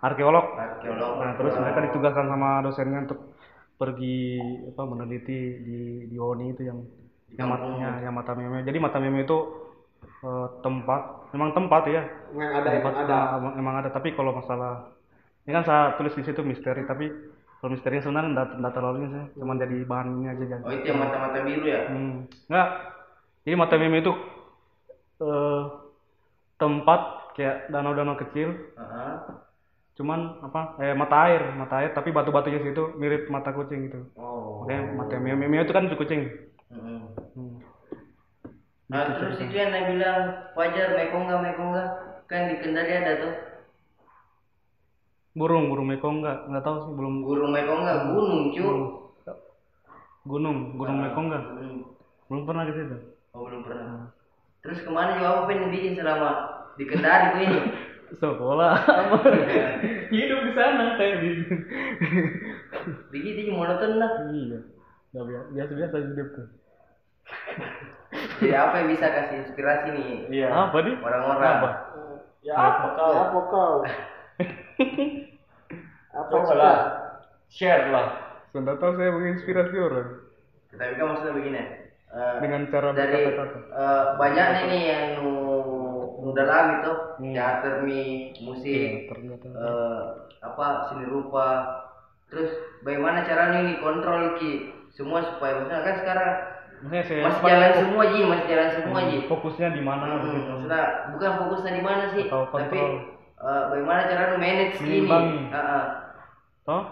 [0.03, 0.45] arkeolog.
[0.57, 1.13] Arkeolog.
[1.21, 3.19] Nah, terus mereka ditugaskan sama dosennya untuk
[3.79, 4.17] pergi
[4.75, 5.77] apa meneliti di
[6.11, 6.79] di Woni itu yang
[7.39, 7.79] yang, mat- kampung.
[7.79, 9.37] ya, yang mata meme jadi mata meme itu
[10.27, 11.01] eh, tempat
[11.31, 12.03] memang tempat ya
[12.35, 13.15] Memang ada emang tempat ada.
[13.15, 14.91] ah, emang, emang ada tapi kalau masalah
[15.45, 17.07] ini kan saya tulis di situ misteri tapi
[17.59, 20.71] kalau misterinya sebenarnya enggak, enggak terlalu ini sih cuma jadi bahan ini aja jadi Oh
[20.71, 21.81] itu yang mata-mata biru ya?
[21.91, 22.15] Hmm,
[22.47, 22.69] enggak.
[23.43, 24.13] Jadi mata meme itu
[25.19, 25.61] eh,
[26.55, 27.01] tempat
[27.35, 29.13] kayak danau-danau kecil, Heeh.
[29.99, 30.79] cuman apa?
[30.79, 34.07] Eh mata air, mata air tapi batu-batunya situ mirip mata kucing gitu.
[34.15, 34.63] Oh.
[34.63, 36.31] Makanya mata meme, meme itu kan kucing.
[36.71, 36.99] Heeh.
[37.35, 37.59] Hmm.
[38.87, 40.19] Nah terus itu yang saya bilang
[40.55, 41.85] Fajar Mekongga Mekongga
[42.25, 43.33] kan di Kendari ada tuh
[45.37, 46.49] Burung, burung mekong enggak?
[46.49, 48.65] Enggak tahu sih belum Gunung Mekongga gunung cu.
[50.27, 51.43] gunung, gunung mekong enggak?
[51.53, 51.81] Hmm.
[52.29, 52.97] Belum pernah ke situ.
[53.33, 54.09] Oh belum pernah.
[54.65, 56.29] Terus ke mana juga apa pengen bikin selama
[56.75, 57.59] di Kendari tuh ini?
[58.21, 58.73] Sekolah
[60.17, 61.43] hidup di sana kayak gitu.
[63.13, 64.25] Begitu monoton lah.
[64.33, 64.59] iya.
[65.13, 66.47] Enggak biasa, biasa-biasa hidup tuh.
[68.41, 70.47] Jadi apa yang bisa kasih inspirasi nih Iya.
[70.49, 70.95] Apa nih?
[70.97, 71.53] orang-orang?
[71.61, 71.69] Apa?
[72.41, 73.11] Ya apa kau?
[73.13, 73.73] Ya, apa kau?
[76.11, 76.77] apa lah.
[77.47, 78.07] Share lah.
[78.49, 80.09] Sudah tahu saya menginspirasi orang
[80.69, 81.61] Tapi kan maksudnya begini.
[82.09, 83.59] eh, dengan cara dari berkata-kata.
[83.69, 85.33] eh, banyak nih yang nu
[86.19, 87.31] nu dalam itu Hmm.
[87.31, 88.01] teater mi
[88.39, 89.45] musik Ternyata.
[89.47, 90.01] eh,
[90.39, 91.47] apa seni rupa
[92.25, 92.49] terus
[92.79, 94.51] bagaimana caranya ini kontrol ki
[94.89, 96.31] semua supaya maksudnya kan sekarang
[96.79, 100.49] Maksudnya saya masih jalan semua ji masih jalan semua ji fokusnya di mana Hmm, begitu.
[100.49, 102.81] maksudnya bukan fokusnya di mana sih tapi
[103.39, 105.37] eh, bagaimana caranya manage ini Mengimbangi.
[105.53, 105.85] Heeh.
[106.67, 106.83] Toh?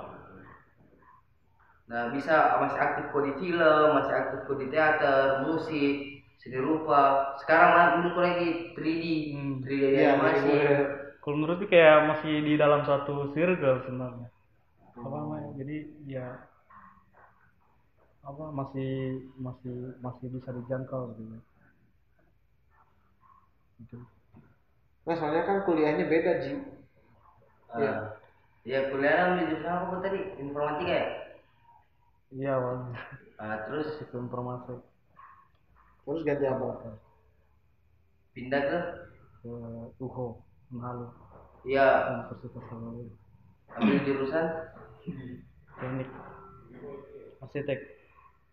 [1.88, 5.96] Nah bisa masih aktif kok di film, masih aktif kok di teater, musik,
[6.40, 7.32] seni rupa.
[7.40, 9.56] Sekarang kok lagi 3D, Hmm.
[9.64, 10.52] 3D Iya, animasi.
[10.52, 10.76] jadi
[11.24, 14.28] Kalau menurut sih kayak masih di dalam satu circle sebenarnya.
[14.96, 15.50] Apa namanya?
[15.60, 15.76] Jadi
[16.08, 16.28] ya
[18.28, 21.24] apa masih masih masih bisa dijangkau gitu.
[21.32, 21.42] ya.
[23.80, 23.98] Gitu.
[25.08, 26.54] Nah, soalnya kan kuliahnya beda, Ji.
[27.80, 27.94] Iya.
[27.96, 28.00] Ah.
[28.68, 30.20] Ya kuliah ambil jurusan apa kok tadi?
[30.44, 31.06] Informatika ya?
[32.36, 33.00] Iya, awalnya
[33.40, 34.74] Ah, terus sistem informasi
[36.04, 36.68] Terus ganti apa?
[38.36, 38.78] pindah ke
[39.42, 39.50] ke
[39.98, 40.26] UHO
[40.70, 41.08] Manado
[41.66, 43.16] ya Universitas Samarinda.
[43.78, 44.46] ambil jurusan
[45.78, 46.10] Teknik
[47.44, 47.80] arsitek.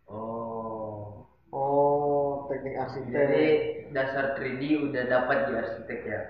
[0.07, 2.14] oh Oh,
[2.47, 3.11] teknik arsitek.
[3.11, 3.45] jadi
[3.91, 6.23] dasar 3D udah dapat di arsitek ya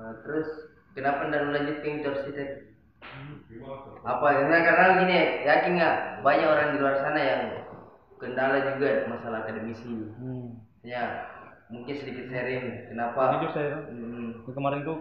[0.00, 0.48] Nah, terus
[0.96, 2.48] kenapa lu lanjutin ke arsitek
[4.00, 7.42] apa karena karena gini yakin nggak banyak orang di luar sana yang
[8.16, 10.56] kendala juga masalah akademisi Hmm.
[10.80, 11.28] ya
[11.68, 14.98] mungkin sedikit sharing kenapa Jujur saya Hmm, Ini kemarin tuh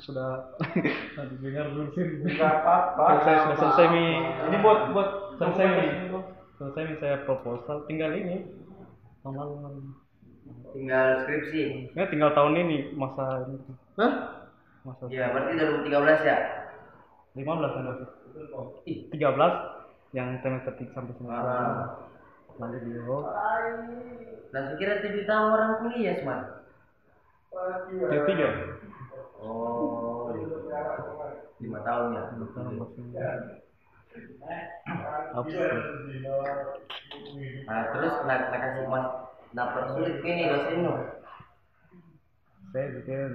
[0.00, 0.56] sudah
[1.44, 2.24] dengar dulu sih.
[2.24, 3.20] Enggak apa-apa.
[3.20, 4.06] Selesai sudah selesai mi.
[4.48, 5.86] Ini buat buat selesai mi.
[6.62, 8.46] Selesai mi saya proposal tinggal ini.
[9.26, 9.74] Tahun lalu kan.
[10.70, 13.58] tinggal skripsi Ya tinggal tahun ini masa ini.
[13.98, 14.12] Hah?
[14.86, 16.38] Masa ya berarti 2013 ya
[17.34, 17.84] 15 kan.
[18.86, 19.10] Ih.
[19.10, 21.98] 13 yang semester tiga sampai semester Ah.
[22.60, 23.26] lanjut di Euro.
[24.52, 26.44] nah saya kira tujuh tahun orang kuliah smart
[27.90, 28.48] Tiga tiga.
[29.40, 30.30] oh
[31.58, 32.22] lima tahun ya
[35.32, 35.80] Absurd.
[37.64, 39.06] nah terus nak nak kasih mas
[39.52, 40.94] nah persulit ini dosen lu
[42.72, 43.30] Saya bikin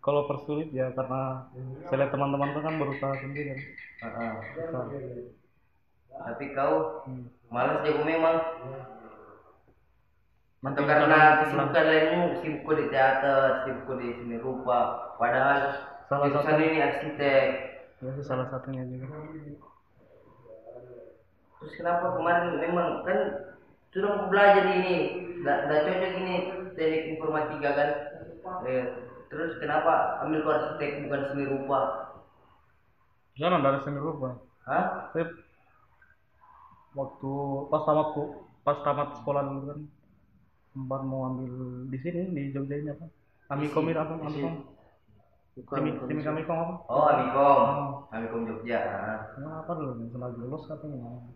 [0.00, 1.46] kalau persulit ya karena
[1.86, 3.60] saya lihat teman-teman tuh kan berusaha sendiri kan.
[4.02, 4.32] Heeh.
[4.58, 4.84] Besar.
[6.12, 7.24] tapi kau Hmm.
[7.48, 8.36] malas jago memang
[10.62, 15.74] atau karena kesibukan lainmu sibuk di teater sibuk di seni rupa padahal
[16.06, 17.44] Salah satu- ini arsitek
[18.02, 19.06] Ya salah satunya juga.
[21.62, 23.18] Terus kenapa kemarin memang kan
[23.94, 24.94] sudah mau belajar ini
[25.42, 26.34] nggak cocok ini
[26.74, 27.88] teknik informatika kan
[28.66, 28.84] eh,
[29.30, 31.80] terus kenapa ambil arsitek bukan seni rupa
[33.32, 34.36] Jangan dari seni rupa.
[34.68, 35.08] Hah?
[35.16, 35.24] Saya
[36.92, 37.32] waktu
[37.72, 39.80] pas tamat ku- pas tamat sekolah dulu kan
[40.76, 41.52] sempat mau ambil
[41.88, 43.08] di sini di Jogja ini apa?
[43.52, 44.14] Amikom itu apa?
[44.20, 44.54] Amikom.
[45.52, 46.74] Bukan, simi Amikom apa?
[46.92, 47.56] Oh, Amikom.
[47.64, 47.88] Oh.
[48.12, 48.78] Amikom Jogja.
[48.84, 49.18] ah.
[49.40, 51.32] Nah, apa dulu yang lagi lulus katanya.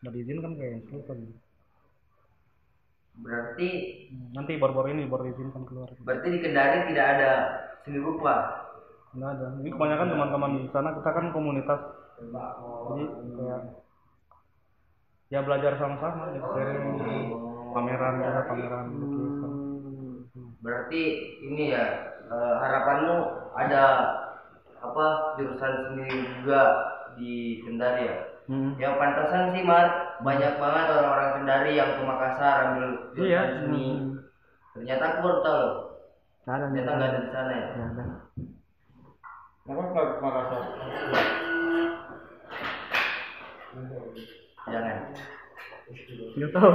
[0.00, 1.18] Nggak diizinkan kayak itu kan.
[3.20, 3.68] Berarti
[4.10, 5.86] Hmm, Nanti baru-baru ini baru diizinkan keluar.
[6.02, 7.30] berarti di Kendari tidak ada
[7.86, 8.34] seni rupa.
[9.14, 9.46] Nggak ada.
[9.62, 11.80] Ini kebanyakan teman-teman di sana kita kan komunitas.
[12.90, 13.04] Jadi
[13.38, 13.60] kayak
[15.30, 16.82] ya belajar sama-sama, ya, sharing
[17.70, 19.52] pameran juga pameran lukisan.
[20.58, 21.02] Berarti
[21.46, 21.84] ini ya
[22.26, 23.16] eh, harapanmu
[23.54, 23.84] ada
[24.80, 25.06] apa
[25.38, 26.08] jurusan seni
[26.42, 26.60] juga
[27.14, 28.16] di Kendari ya.
[28.50, 28.74] Hmm.
[28.74, 29.86] Ya pantasan sih Mar,
[30.20, 33.42] banyak banget orang-orang Kendari yang ke Makassar ambil jurusan Iya.
[33.62, 33.86] seni.
[33.86, 34.10] Hmm.
[34.74, 35.64] Ternyata aku baru tahu
[36.44, 37.66] ada, Ternyata nggak ada di sana ya.
[37.70, 38.04] Nggak ada.
[39.62, 40.62] Kenapa nggak ke Makassar?
[44.66, 44.96] Jangan.
[46.34, 46.70] Nggak tahu.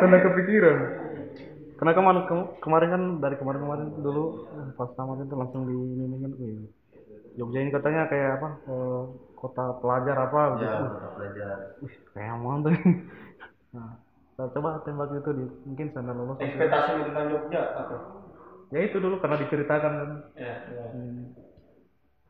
[0.00, 0.78] Karena kepikiran.
[1.76, 4.24] Karena kemarin kem- kemarin kan dari kemarin-kemarin dulu
[4.72, 6.32] pas tamat itu langsung di ini kan
[7.36, 9.02] Jogja ini katanya kayak apa eh,
[9.36, 10.84] kota pelajar apa Ya, gitu.
[10.88, 11.56] mata pelajar.
[11.84, 12.72] Wih, kayak mantap.
[13.76, 13.92] Nah,
[14.32, 16.40] kita coba tembak itu di mungkin sana lolos.
[16.40, 17.96] Ekspektasi tentang Jogja apa?
[18.72, 20.10] Ya itu dulu karena diceritakan kan.
[20.34, 20.84] Ya, ya.
[20.90, 21.36] Hmm,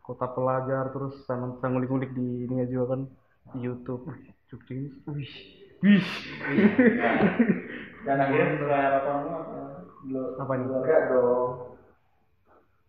[0.03, 3.01] kota pelajar terus sama saya ngulik-ngulik di ini juga kan
[3.55, 4.11] di YouTube.
[4.11, 4.91] Wih, Jogja ini.
[5.07, 5.33] Wih.
[5.87, 6.05] Wih.
[8.07, 9.59] Dan akhirnya setelah harapanmu apa?
[10.07, 10.31] Belum.
[10.39, 10.67] Apa nih?
[10.67, 11.51] Enggak dong.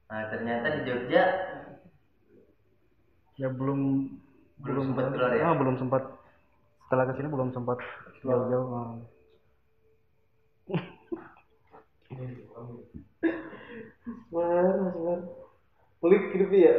[0.07, 1.23] Nah, ternyata di Jogja
[3.37, 4.09] ya belum
[4.57, 5.43] Belum sempat keluar ya?
[5.45, 6.03] Ah, belum sempat
[6.87, 7.77] setelah ke sini belum sempat
[8.25, 8.97] jauh-jauh ah.
[14.33, 15.21] Mana, Mas?
[16.01, 16.75] Pelik hidupnya ya.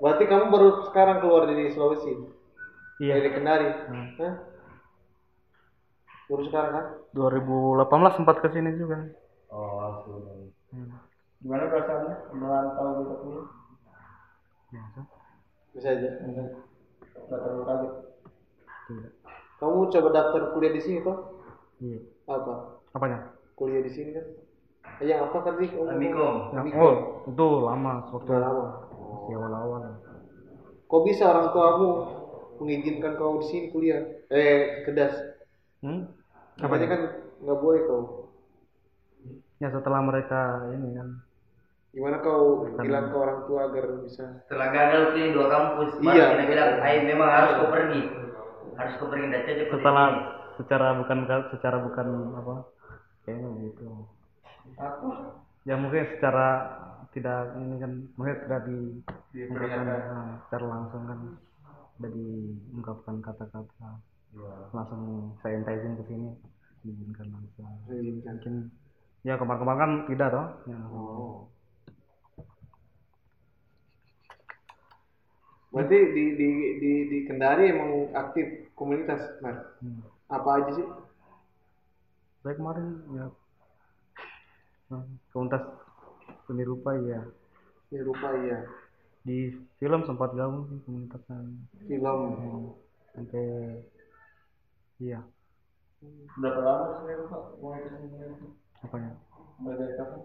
[0.00, 2.16] Berarti kamu baru sekarang keluar dari Sulawesi?
[3.04, 3.68] iya Dari Kendari?
[3.86, 4.08] Hmm.
[4.18, 4.34] Hah?
[6.26, 6.86] Baru sekarang kan?
[7.14, 9.10] 2018 sempat ke sini juga
[9.50, 10.22] oh langsung.
[10.74, 10.90] hmm.
[11.42, 13.59] Gimana perasaannya merantau gitu pulang?
[14.70, 15.00] Biasa
[15.74, 16.08] Bisa aja.
[16.26, 16.48] Nggak
[17.28, 17.92] terlalu kaget.
[18.88, 19.12] tidak
[19.60, 21.18] Kamu coba daftar kuliah di sini toh?
[21.80, 22.80] iya Apa?
[22.96, 23.18] apanya
[23.54, 24.24] Kuliah di sini kan?
[25.00, 25.66] Eh, Yang apa tadi?
[25.68, 25.92] ngomong?
[25.92, 26.34] Amikom.
[26.56, 26.80] yang Amikom.
[26.80, 26.94] oh
[27.28, 28.66] itu lama waktu lama.
[29.28, 29.82] di awal-awal
[30.90, 31.88] Kok bisa orang tuamu
[32.58, 34.00] mengizinkan kau di sini kuliah?
[34.32, 35.14] Eh, kedas.
[35.84, 36.00] hmm?
[36.58, 37.00] Katanya kan
[37.44, 38.02] nggak boleh kau.
[39.60, 41.08] ya setelah mereka ini kan
[41.90, 44.24] Gimana kau bilang ke orang tua agar bisa?
[44.46, 46.38] Setelah gagal tuh dua kampus, Iya.
[46.38, 48.02] kita bilang, "Ay, memang harus kau pergi.
[48.78, 51.18] Harus kau pergi tidak cocok setelah sini." secara bukan
[51.56, 52.54] secara bukan apa
[53.24, 53.88] kayaknya gitu
[54.76, 55.08] Apa?
[55.64, 56.48] ya mungkin secara
[57.16, 58.78] tidak ini kan mungkin tidak di
[59.48, 61.20] ungkapkan nah, secara langsung kan
[61.96, 63.90] tidak diungkapkan kata-kata
[64.70, 66.28] langsung saya entisin ke sini
[66.84, 68.54] diizinkan langsung mungkin
[69.20, 70.78] ya kemarin-kemarin kan tidak toh ya.
[70.92, 71.49] Oh.
[75.70, 76.48] Berarti di di
[76.82, 79.78] di di Kendari emang aktif komunitas, Mar.
[79.78, 80.02] Hmm.
[80.30, 80.86] Apa aja sih?
[82.40, 83.26] saya kemarin ya
[84.88, 85.60] nah, komunitas
[86.48, 87.20] seni rupa ya
[87.90, 88.64] Ya rupa iya.
[89.26, 89.50] di
[89.82, 91.36] film sempat gabung sih komunitasnya
[91.84, 92.16] Film.
[92.32, 92.64] Hmm.
[93.12, 93.44] sampai
[95.02, 95.20] iya
[96.40, 97.42] Berapa lama sih Pak?
[97.60, 98.48] Komunitas ini?
[98.80, 99.12] apanya
[99.60, 100.20] Dari kapan?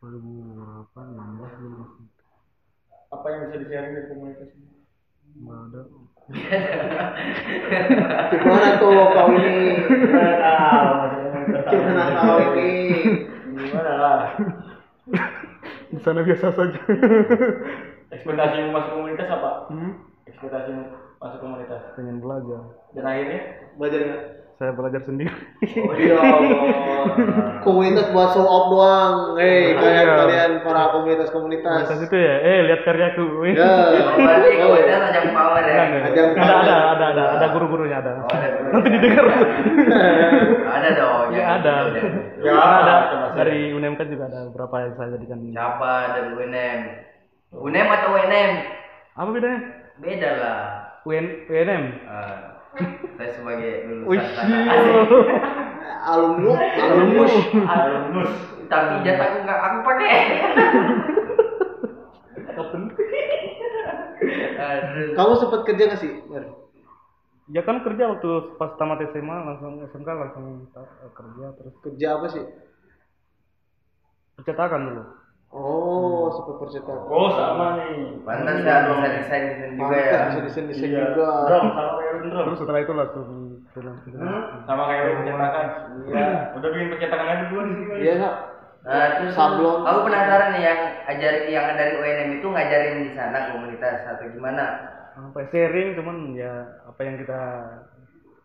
[0.00, 2.04] 2000 berapa 16 dulu masih
[3.10, 4.70] Apa yang bisa di-sharing dari komunitas ini?
[5.40, 5.80] nggak ada
[8.30, 9.58] Gimana tuh kau ini?
[11.70, 12.70] Gimana kau ini?
[13.50, 14.20] Gimana lah?
[15.90, 16.80] di sana biasa saja
[18.14, 19.50] Ekspektasimu masuk komunitas apa?
[19.74, 19.92] hmm?
[20.30, 20.82] Ekspektasimu
[21.18, 21.82] masuk komunitas.
[21.98, 22.62] pengen belajar
[22.94, 23.40] Dan akhirnya
[23.74, 24.22] Belajar nggak?
[24.60, 25.32] Saya belajar sendiri
[25.80, 26.20] Oh iya.
[27.64, 29.14] komunitas buat show off doang.
[29.34, 30.16] Hei, kalian Iya.
[30.18, 31.84] kalian para komunitas-komunitas.
[31.84, 33.24] komunitas itu ya eh lihat karyaku.
[33.50, 33.64] Ya.
[33.96, 35.76] Oh, berarti kau Oh, udah ajang power ya.
[36.02, 36.60] Ajang ada power.
[36.60, 38.68] ada ada ada ada guru-gurunya ada Oh, ada guru.
[38.70, 39.24] nanti didengar
[40.70, 41.26] Ada dong.
[41.30, 41.74] ya ada.
[42.38, 42.94] Ya, Karena ada
[43.34, 46.80] dari UNMK juga ada beberapa yang saya jadikan Siapa dari UNM?
[47.54, 48.50] UNM atau UNM?
[49.10, 49.60] apa bedanya
[49.96, 50.60] Beda lah.
[51.02, 52.59] UN UNM Ah,
[53.16, 54.60] saya sebagai lulusan tanah.
[56.02, 57.32] Alumnus, alumnus.
[57.60, 58.32] alumnus.
[58.66, 60.12] Tapi jasa aku nggak aku pakai.
[65.10, 66.12] Kamu sempat kerja nggak sih?
[67.50, 72.26] Ya kan kerja waktu pas tamat SMA langsung SMK langsung ta- kerja terus Kerja apa
[72.30, 72.44] sih?
[74.36, 75.02] percetakan dulu
[75.50, 77.10] Oh, sempat percetakan.
[77.10, 78.22] Oh sama nih.
[78.22, 80.18] Pantas ya bisa desain desain juga ya.
[80.30, 81.02] Bisa desain-desain Iya.
[81.10, 81.30] juga.
[81.50, 81.92] Drum sama
[82.22, 82.44] drum.
[82.46, 83.28] terus setelah itu langsung
[83.70, 84.18] film film
[84.64, 85.66] Sama kayak Erwin percetakan.
[86.04, 86.26] Iya.
[86.52, 87.94] Udah bikin percetakan aja duluan di sini.
[88.00, 88.34] Iya, Kak.
[88.80, 89.78] Nah, terus Sablon.
[89.82, 94.66] aku penasaran nih yang ajarin yang dari UNM itu ngajarin di sana komunitas atau gimana?
[95.10, 96.48] apa sharing cuman ya
[96.80, 97.36] apa yang kita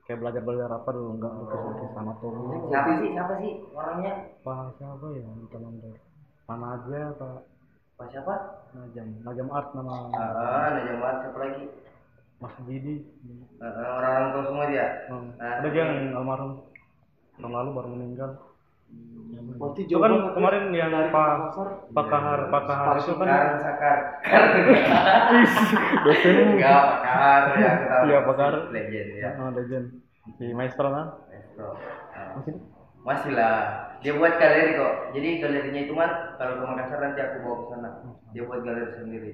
[0.03, 3.09] kayak belajar belajar apa dulu nggak lukis lukis anatomi Siapa sih?
[3.09, 4.13] Siapa sih orangnya?
[4.37, 5.89] apa siapa ya lupa nama
[6.45, 7.29] mana aja apa
[7.95, 8.33] Pak siapa?
[8.75, 11.63] najam najam art nama Ah, Najam Mat, siapa lagi?
[12.37, 12.95] Mas Didi
[13.57, 14.85] Ah, ah, orang-orang tua semua dia.
[15.07, 15.31] Hmm.
[15.35, 16.51] Nah, ada juga yang almarhum
[17.35, 18.31] tahun lalu baru meninggal
[19.55, 20.31] Berarti itu kan ya.
[20.31, 21.67] kemarin yang Dari pak Makassar.
[21.89, 23.27] pakahar pakahar itu kan
[23.59, 23.97] sakar.
[26.05, 28.53] dosen Enggak, pakar ya kita Iya, pakar.
[28.69, 29.29] Legend ya.
[29.37, 29.85] oh, legend
[30.37, 31.67] si maestro kan Maestro.
[32.11, 32.53] Nah, masih
[33.01, 33.57] Masih lah.
[34.01, 34.93] Dia buat galeri kok.
[35.13, 37.89] Jadi galerinya itu mah kalau ke Makassar nanti aku bawa ke sana.
[38.31, 39.31] Dia buat galeri sendiri.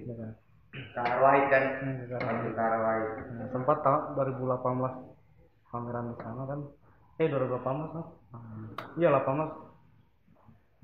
[0.71, 1.63] Ya kan?
[1.83, 2.07] Hmm,
[2.55, 3.09] Kahar Wahid.
[3.35, 5.11] Nah, sempat tahun 2018
[5.71, 6.59] pameran di sana kan
[7.15, 7.63] eh 2018
[7.95, 8.05] kan
[8.99, 9.23] iya 18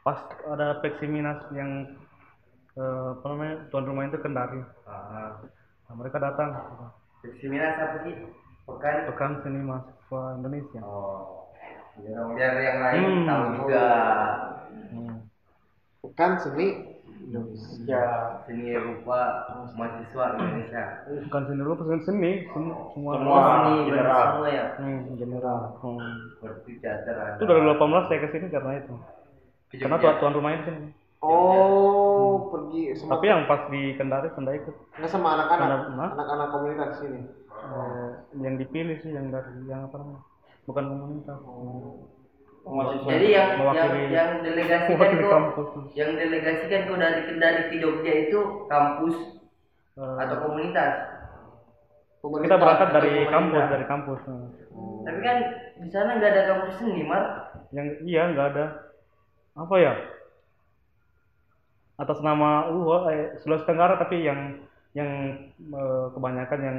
[0.00, 0.18] pas
[0.48, 1.98] ada Peksiminas yang
[2.74, 5.34] eh, apa namanya tuan rumah itu kendari Ah.
[5.90, 6.54] nah, mereka datang
[7.20, 8.16] Seminar apa sih?
[8.64, 9.12] Pekan.
[9.12, 11.52] pekan seni mahasiswa Indonesia Oh.
[12.00, 13.26] Biar biar yang lain Hmm.
[13.28, 13.86] tahu juga.
[14.70, 15.16] hmm.
[16.00, 16.66] Pekan seni
[17.20, 18.02] Indonesia.
[18.48, 19.20] Seni rupa
[19.76, 20.84] mahasiswa Indonesia.
[21.28, 24.24] bukan seni dulu seni seni sem- semua Semua seni general.
[24.32, 24.64] semua ya.
[24.80, 26.16] hmm, general hmm.
[26.80, 27.36] Teater ada.
[27.36, 28.94] itu 2018 saya ke sini karena itu
[29.76, 30.88] karena tuan, tuan rumahnya sini
[31.20, 36.90] Oh, pergi sama tapi yang pas di Kendari nggak ikut nggak sama anak-anak, anak-anak komunitas
[36.96, 37.20] sini.
[37.60, 38.08] Eh,
[38.40, 40.24] yang dipilih sih yang dari yang apa namanya
[40.64, 41.38] bukan komunitas
[42.72, 45.68] mahasiswa Jadi yang yang yang delegasikan kok kampus
[45.98, 48.38] yang delegasikan kok dari Kendari ke Jogja itu
[48.70, 49.40] kampus
[50.00, 50.92] Eh, atau komunitas.
[52.20, 53.32] kita berangkat dari komunitas.
[53.36, 54.42] kampus dari kampus eh.
[55.04, 55.36] Tapi kan
[55.80, 57.24] di sana nggak ada kampus seni, Mar.
[57.70, 58.66] yang iya nggak ada
[59.54, 59.94] apa ya
[62.00, 64.58] atas nama uh eh, Sulawesi Tenggara tapi yang
[64.96, 65.10] yang
[65.60, 66.78] eh, kebanyakan yang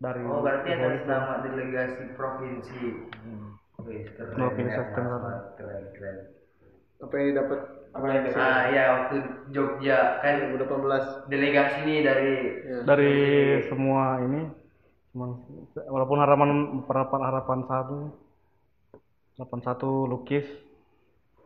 [0.00, 2.80] dari Oh, berarti UHO atas nama delegasi provinsi.
[3.26, 3.58] Hmm.
[3.86, 5.32] Wih, keren, Provinsi keren, Tenggara.
[5.54, 6.16] keren, keren.
[6.98, 7.60] Apa yang didapat?
[7.88, 9.16] apa yang bisa Ah, ya waktu
[9.48, 11.24] Jogja kan 2018.
[11.26, 12.32] delegasi nih dari
[12.84, 13.14] dari
[13.64, 14.52] semua ini
[15.08, 15.32] cuma
[15.88, 16.48] walaupun harapan
[16.84, 17.98] harapan harapan satu
[19.34, 20.44] harapan satu lukis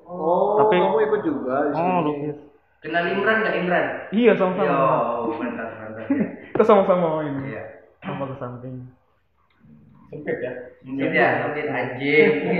[0.02, 1.86] Oh, Tapi- kamu ikut juga di sini.
[1.86, 2.38] oh lukis
[2.80, 3.86] kenal Imran nggak Imran?
[4.10, 6.02] iya sama-sama Yo, mantap mantap.
[6.02, 6.26] ya.
[6.50, 7.64] kita sama-sama ini Iya.
[8.02, 8.76] sama ke samping
[10.10, 12.30] sempit ya Sempit ya, sempit anjing.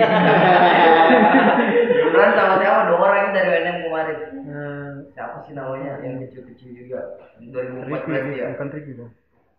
[2.01, 2.81] Imran sama siapa?
[2.91, 4.19] Dua orang ini dari UNM kemarin.
[4.51, 7.01] Eh, Siapa sih namanya yang kecil-kecil juga?
[7.43, 8.47] 2014 Ricky ya.
[8.55, 9.11] bukan Ricky dah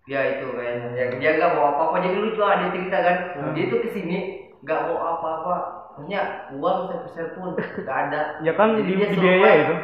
[0.09, 0.87] Ya itu kayaknya.
[0.97, 3.17] Yang dia nggak bawa apa-apa jadi lucu dia cerita kan.
[3.53, 4.17] Dia tuh ke sini
[4.63, 5.55] nggak bawa apa-apa.
[5.91, 6.21] Punya
[6.55, 8.21] uang sepeser pun nggak ada.
[8.41, 9.75] ya kan Jadi di, dia itu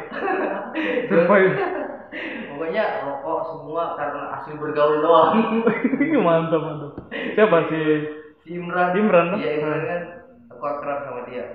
[1.11, 1.53] survive
[2.47, 5.35] Pokoknya rokok semua karena hasil bergaul doang.
[6.27, 6.91] mantap mantap
[7.35, 7.83] siapa sih
[8.41, 8.95] si Imran.
[8.95, 9.37] Imran, kan?
[9.37, 10.01] Iya Imran kan.
[10.51, 11.45] Aku akrab sama dia.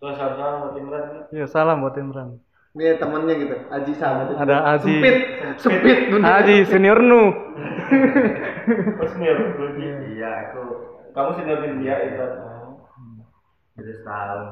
[0.00, 2.40] terus sama buat Imran ya salam buat Imran
[2.70, 4.30] Ini temannya gitu, Aji sama.
[4.32, 5.16] ada Aji Sempit,
[5.58, 5.98] sempit.
[6.16, 7.34] Aji senior nu
[8.96, 9.36] terus senior
[10.08, 10.60] Iya aku
[11.12, 12.32] kamu seniorin dia Imran
[13.76, 14.44] udah setahun.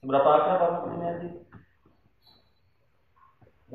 [0.00, 1.28] seberapa akrab kamu sini aja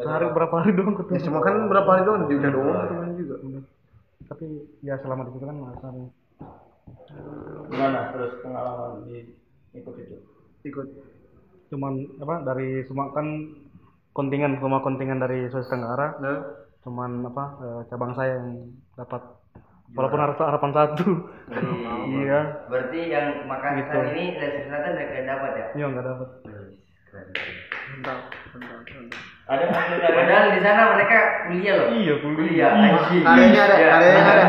[0.01, 1.15] sehari berapa hari doang ketemu?
[1.15, 3.35] Ya cuma kan berapa hari doang, dia udah doang temen juga.
[4.31, 4.45] tapi
[4.79, 6.03] ya selama di situ kan nggak sehari
[7.67, 7.99] gimana?
[8.15, 9.17] Terus pengalaman di
[9.73, 10.17] ikut itu?
[10.63, 10.87] Ikut.
[11.71, 13.27] cuman apa dari semua kan
[14.11, 16.19] kontingen semua kontingen dari Sulawesi Tenggara.
[16.19, 16.39] Nah,
[16.83, 19.23] cuman apa eh, cabang saya yang dapat.
[19.91, 21.07] Walaupun harus harapan satu.
[22.11, 22.67] Iya.
[22.67, 23.97] Berarti yang Makassar Gitu.
[24.15, 25.67] ini Sulawesi Selatan nggak nggak dapat ya?
[25.79, 26.29] iya nggak dapat.
[26.43, 27.27] Keren.
[27.91, 28.19] mantap,
[28.51, 29.23] mantap, mantap.
[29.51, 31.87] Ada Padahal di sana mereka kuliah loh.
[31.91, 33.23] iya kuliah Kuliah anjing.
[33.23, 33.89] Karyanya ada, Iya.
[33.91, 34.43] karyanya ada.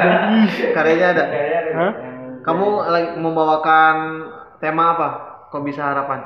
[0.72, 1.24] Karyanya ada.
[1.26, 1.92] Kayaknya ada Hah?
[2.42, 3.96] Kamu lagi membawakan
[4.58, 5.08] tema apa?
[5.50, 6.20] Kok bisa harapan?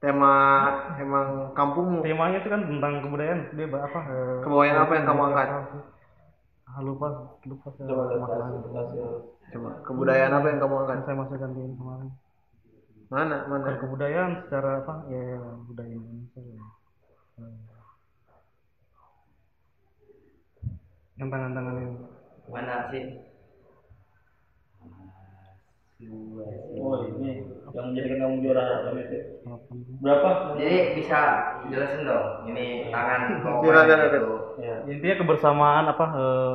[0.00, 0.32] Tema
[0.96, 2.00] emang kampungmu.
[2.00, 5.48] temanya itu kan tentang kebudayaan dia apa eh, Kebudayaan apa yang kamu angkat?
[6.64, 7.08] ah, lupa
[7.44, 9.04] lupa saya coba hasil
[9.48, 10.98] Coba, kebudayaan apa yang kamu angkat?
[11.04, 12.10] Saya masukkan di ini kemarin
[13.08, 13.76] Mana, mana?
[13.76, 15.24] kebudayaan secara apa ya
[15.62, 16.64] budaya Indonesia ya.
[17.34, 17.56] Eh,
[21.16, 21.94] yang tangan-tangan ini
[22.44, 23.04] Mana sih?
[26.04, 27.30] oh ini
[27.72, 28.62] yang menjadikan kamu juara
[28.92, 31.20] itu harapan berapa Jadi bisa
[31.66, 32.26] jelasin dong.
[32.52, 34.34] Ini tangan kau gitu.
[34.60, 36.54] ya intinya kebersamaan apa eh,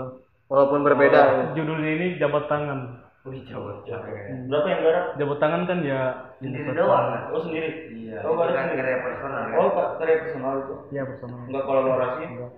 [0.49, 1.53] Walaupun berbeda.
[1.53, 4.07] judulnya ini jabat tangan Wih coba coba.
[4.47, 6.01] berapa yang garap jabat tangan kan ya
[6.39, 7.21] Sendiri doang kan?
[7.29, 8.25] oh sendiri Iya.
[8.25, 8.79] Oh, itu kan sendiri.
[8.79, 9.57] karya personal kan.
[9.57, 12.49] oh karya personal itu iya bersama enggak kolaborasi Enggak.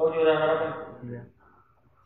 [0.00, 0.72] Kau juara harapan
[1.04, 1.22] iya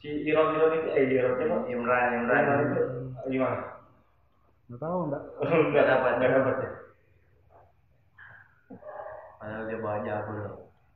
[0.02, 2.42] si Iron Iron itu eh Iron siapa Imran Imran.
[2.42, 2.82] Iron itu
[3.30, 3.58] gimana
[4.66, 5.22] nggak tahu enggak
[5.70, 6.70] enggak dapat enggak dapat ya
[9.44, 10.54] Padahal dia bawa jago loh.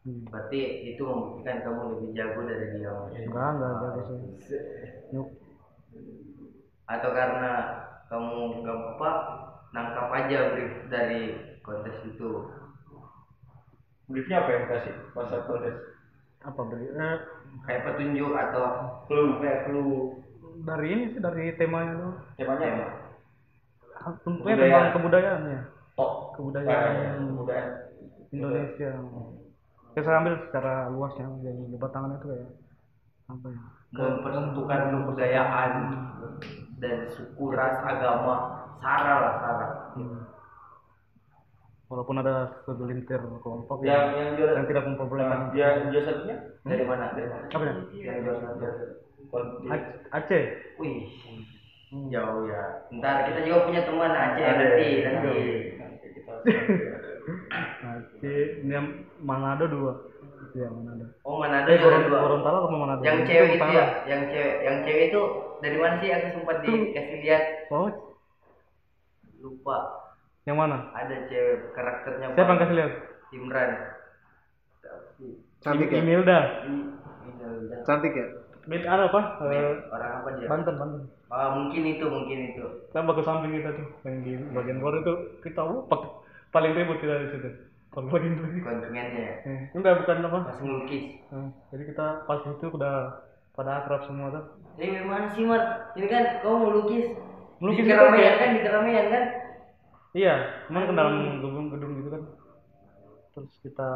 [0.09, 0.25] Hmm.
[0.33, 2.93] Berarti itu membuktikan kamu lebih jago dari dia.
[3.29, 4.19] enggak enggak jago sih
[5.13, 5.29] Yuk.
[6.89, 7.53] atau karena
[8.09, 9.11] kamu nggak apa
[9.77, 12.49] nangkap aja brief dari kontes itu
[14.09, 15.77] briefnya apa yang kasih pas kontes
[16.39, 17.19] apa beri eh,
[17.67, 18.65] kayak petunjuk atau
[19.11, 20.23] clue kayak clue.
[20.59, 22.87] Dari ini sih dari temanya tuh temanya apa?
[24.23, 25.63] Tentunya tentang kebudayaan ya.
[25.99, 27.35] Top Kebudayaan.
[27.35, 27.73] kebudayaan.
[28.31, 28.91] Indonesia.
[29.97, 32.51] Ya saya ambil secara luasnya jadi lebat tangan itu kayak
[33.27, 33.61] apa ya?
[33.89, 35.71] Mempersatukan kebudayaan
[36.79, 38.35] dan suku ras agama
[38.79, 39.69] sara lah sara.
[39.99, 40.23] Hmm.
[41.89, 44.53] Walaupun ada segelintir kelompok yang yang juara.
[44.57, 46.37] yang tidak memperbolehkan dia dia satunya?
[46.63, 47.05] Dari mana?
[47.13, 47.45] Dari mana?
[47.49, 47.75] Apa ya?
[47.97, 48.67] Yang juara satu.
[49.29, 50.45] Kon- di- Ac- Aceh
[50.79, 51.09] wih.
[51.89, 55.37] Jauh ya ntar kita juga punya teman Aceh nanti nanti.
[55.81, 56.33] Nanti kita
[57.89, 58.87] Aceh ini yang
[59.19, 59.93] Manado dua.
[60.53, 61.09] Ya Manado.
[61.25, 62.21] Oh Manado eh Goron- dua.
[62.21, 63.01] Gorontalo apa Manado?
[63.01, 63.87] Yang cewek itu ya?
[64.05, 65.23] Yang cewek yang cewek itu
[65.61, 66.09] dari mana sih?
[66.13, 67.43] Aku sempat dikasih lihat.
[67.69, 67.89] Oh.
[69.39, 69.77] Lupa
[70.49, 70.89] yang mana?
[70.97, 72.93] Ada cewek karakternya siapa yang kasih lihat?
[73.37, 73.71] Imran.
[74.81, 75.27] Tapi,
[75.61, 76.01] Cantik ya?
[76.01, 76.39] Imelda.
[76.65, 76.89] I-
[77.29, 77.79] ini udah.
[77.85, 78.27] Cantik ya?
[78.69, 79.21] Bed ada apa?
[79.49, 80.49] Eh, orang apa dia?
[80.49, 81.03] Banten Banten.
[81.29, 82.65] Ah, mungkin itu mungkin itu.
[82.93, 83.87] Kan bagus samping kita tuh.
[84.05, 86.21] Yang di bagian luar itu kita uh, pak-
[86.53, 87.49] paling ribut kita di situ.
[87.89, 90.39] Kalau bagian luar kontingennya eh, enggak bukan apa.
[90.53, 91.05] Pas ngelukis.
[91.33, 93.25] Eh, jadi kita pas itu udah
[93.57, 94.45] pada akrab semua tuh.
[94.77, 95.93] Ini gimana sih Mar?
[95.97, 97.07] Ini kan kamu melukis
[97.59, 99.25] Melukis di itu keramaian kan di keramaian kan
[100.19, 100.35] iya
[100.67, 102.23] cuman ke dalam gedung-gedung gitu kan.
[103.33, 103.91] Terus kita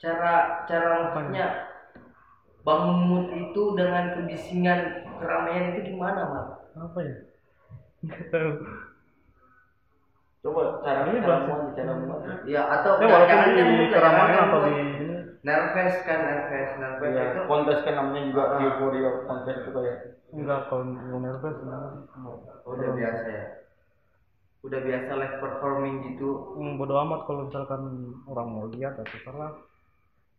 [0.00, 0.34] cara
[0.64, 1.46] cara maksudnya
[2.64, 4.80] bangun mood itu dengan kebisingan
[5.20, 6.46] keramaian itu gimana Mar?
[6.72, 7.16] Apa ya?
[8.02, 8.50] Nggak tahu.
[10.42, 13.88] Coba cara Ini cara muat cara muat ya atau ya walaupun jangan kan di mood,
[13.94, 14.66] keramaian kan atau mood.
[14.66, 15.06] di ini.
[15.42, 17.40] Nervous kan nervous nervous ya itu.
[17.46, 18.58] kontes kan namanya juga Ah.
[18.62, 19.96] euphoria kontes itu kayak.
[20.32, 20.84] Enggak kalau
[21.20, 21.82] nervous enggak.
[22.62, 23.44] udah biasa ya
[24.62, 26.54] udah biasa live performing gitu.
[26.54, 27.82] Hmm, bodo amat kalau misalkan
[28.30, 29.52] orang mau lihat atau terserah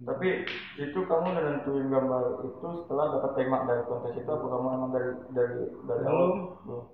[0.03, 0.43] tapi
[0.75, 5.09] itu kamu nentuin gambar itu setelah dapat tema dari kontes itu apa kamu emang dari
[5.31, 6.11] dari dari Belum.
[6.11, 6.31] awal?
[6.67, 6.85] belum.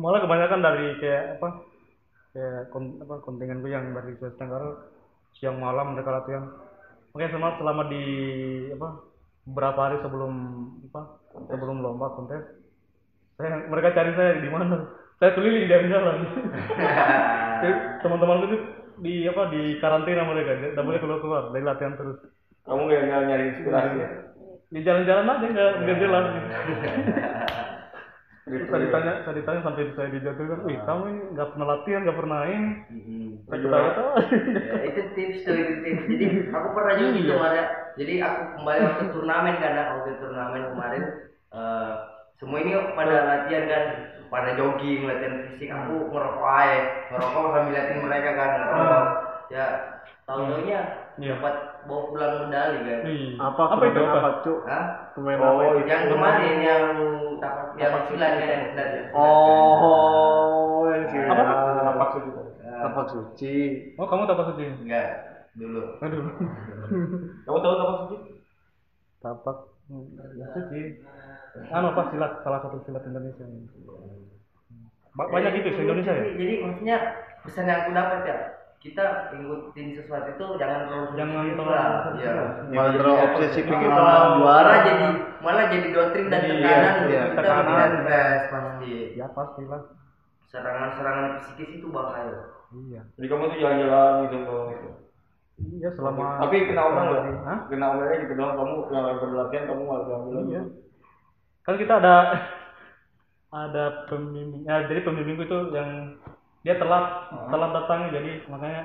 [0.00, 1.48] Malah kebanyakan dari kayak apa
[2.32, 4.70] kayak kon, apa kontingen gue yang dari Sulawesi Tenggara
[5.36, 6.44] siang malam mereka latihan.
[7.12, 8.02] Makanya selama selama di
[8.72, 8.88] apa
[9.46, 10.32] beberapa hari sebelum
[10.90, 11.02] apa
[11.52, 12.42] sebelum lomba kontes
[13.36, 16.16] saya mereka cari saya di mana saya keliling jalan-jalan.
[17.62, 17.74] Jadi,
[18.04, 18.56] teman-teman itu
[19.00, 20.60] di apa di karantina mereka.
[20.60, 22.20] Tidak boleh keluar keluar dari latihan terus.
[22.68, 24.08] Kamu nggak nyari inspirasi ya?
[24.66, 26.24] Di jalan-jalan aja nggak nggak jelas.
[26.28, 26.44] Dari
[28.46, 32.18] Terus saya ditanya, saya ditanya sampai saya dijatuhkan, wih kamu ini nggak pernah latihan, nggak
[32.22, 32.70] pernah ini.
[33.42, 34.12] Saya ketawa-tawa.
[34.54, 36.02] ya, itu tips tuh itu tips.
[36.06, 36.24] Jadi
[36.54, 37.64] aku pernah juga gitu ya.
[37.98, 41.02] jadi aku kembali waktu turnamen karena waktu turnamen kemarin
[41.58, 41.92] eh,
[42.38, 43.82] semua ini pada latihan kan
[44.26, 46.78] pada jogging latihan fisik aku ngerokok aja
[47.10, 49.04] ngerokok sambil liatin mereka kan ngerokok
[49.48, 49.66] ya
[50.24, 50.80] tahu taunya
[51.16, 51.32] Iya.
[51.40, 51.54] dapat
[51.88, 53.62] bawa pulang medali kan Wih, Apa?
[53.72, 54.30] apa itu apa?
[54.44, 54.58] Cuk?
[55.16, 55.62] Pemain Oh, apa?
[55.64, 55.88] itu?
[55.88, 56.84] yang kemarin yang
[57.40, 58.88] tapak yang silat kan yang silat.
[59.16, 61.08] Oh, yang.
[61.24, 62.04] Apa?
[62.20, 62.30] itu
[62.60, 63.56] Eh, Tapak suci.
[63.96, 64.68] Oh kamu tapak suci?
[64.84, 65.08] enggak
[65.56, 66.24] dulu Aduh.
[67.48, 68.20] kamu tahu apa sih
[69.24, 70.04] tapak hmm,
[70.34, 70.80] ya suci.
[71.68, 72.32] Anu apa silat?
[72.40, 73.44] Salah satu silat Indonesia.
[75.16, 76.24] Ba- banyak gitu di Indonesia ya?
[76.28, 76.96] jadi, maksudnya
[77.40, 78.38] pesan yang aku dapat ya
[78.76, 82.32] kita ikutin sesuatu itu jangan terlalu Jangan terlalu ya.
[82.68, 83.96] Malah terlalu obsesi pengen Iya.
[83.96, 84.36] juara.
[84.36, 85.06] malah jadi
[85.40, 87.64] malah jadi doktrin dan Jadi, tekanan iya, iya, kita tekanan.
[87.64, 89.82] nervous pasti Ya pasti lah.
[90.46, 92.36] serangan-serangan psikis itu bahaya
[92.70, 93.02] Iya.
[93.16, 94.36] jadi kamu tuh jalan-jalan gitu
[94.70, 94.88] gitu
[95.56, 96.36] Iya selama.
[96.44, 97.58] tapi kena omel nggak Hah?
[97.72, 100.62] kena omelnya gitu doang kamu yang lagi berlatihan kamu malah jalan-jalan Iya.
[101.64, 102.14] Kan kita ada
[103.64, 104.62] ada pembimbing.
[104.68, 106.20] Ya, jadi pembimbing itu yang
[106.60, 107.04] dia telat
[107.48, 108.82] telat datangnya jadi makanya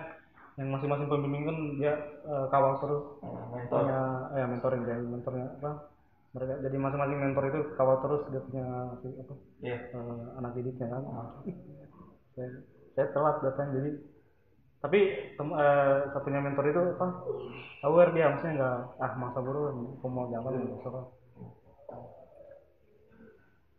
[0.56, 1.94] yang masing-masing pembimbing kan dia
[2.24, 3.04] eh, kawal terus.
[3.20, 3.84] Oh, mentor.
[3.84, 4.02] Punya
[4.40, 5.72] eh mentoring jadi mentornya apa?
[6.32, 8.66] Mereka jadi masing-masing mentor itu kawal terus dia punya
[8.96, 9.34] apa?
[9.60, 9.78] Iya.
[9.92, 11.04] Eh, anak didiknya kan.
[12.32, 12.48] Saya,
[12.96, 13.92] saya telat datang jadi
[14.82, 15.00] tapi
[15.38, 17.08] tem- eh, satunya mentor itu apa
[17.86, 21.06] aware dia maksudnya nggak ah masa buru aku mau jalan nggak usah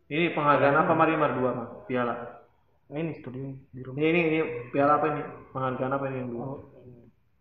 [0.03, 1.67] Ini penghargaan apa Mari Mar dua Mar?
[1.89, 2.13] Piala.
[2.91, 4.39] nah, ini studio di rumah Ini ini ini
[4.69, 5.21] piala apa ini?
[5.49, 6.43] Penghargaan apa ini yang dua?
[6.43, 6.59] oh,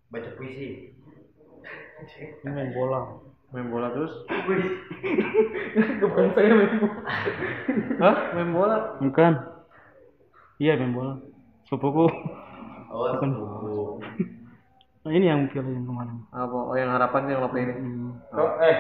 [0.09, 0.95] baca puisi
[2.43, 3.19] ini main bola
[3.53, 4.15] Main bola terus?
[6.01, 7.01] bukan saya main bola
[8.01, 8.17] Hah?
[8.35, 8.77] Main bola?
[8.99, 9.33] bukan
[10.57, 11.19] iya main bola
[11.67, 12.07] sepupuku
[12.93, 13.99] oh sepupu
[15.03, 16.57] nah, ini yang piala yang kemarin Apa?
[16.71, 17.75] Oh yang harapan yang lope ini.
[17.75, 18.11] hmm.
[18.37, 18.77] Oh, eh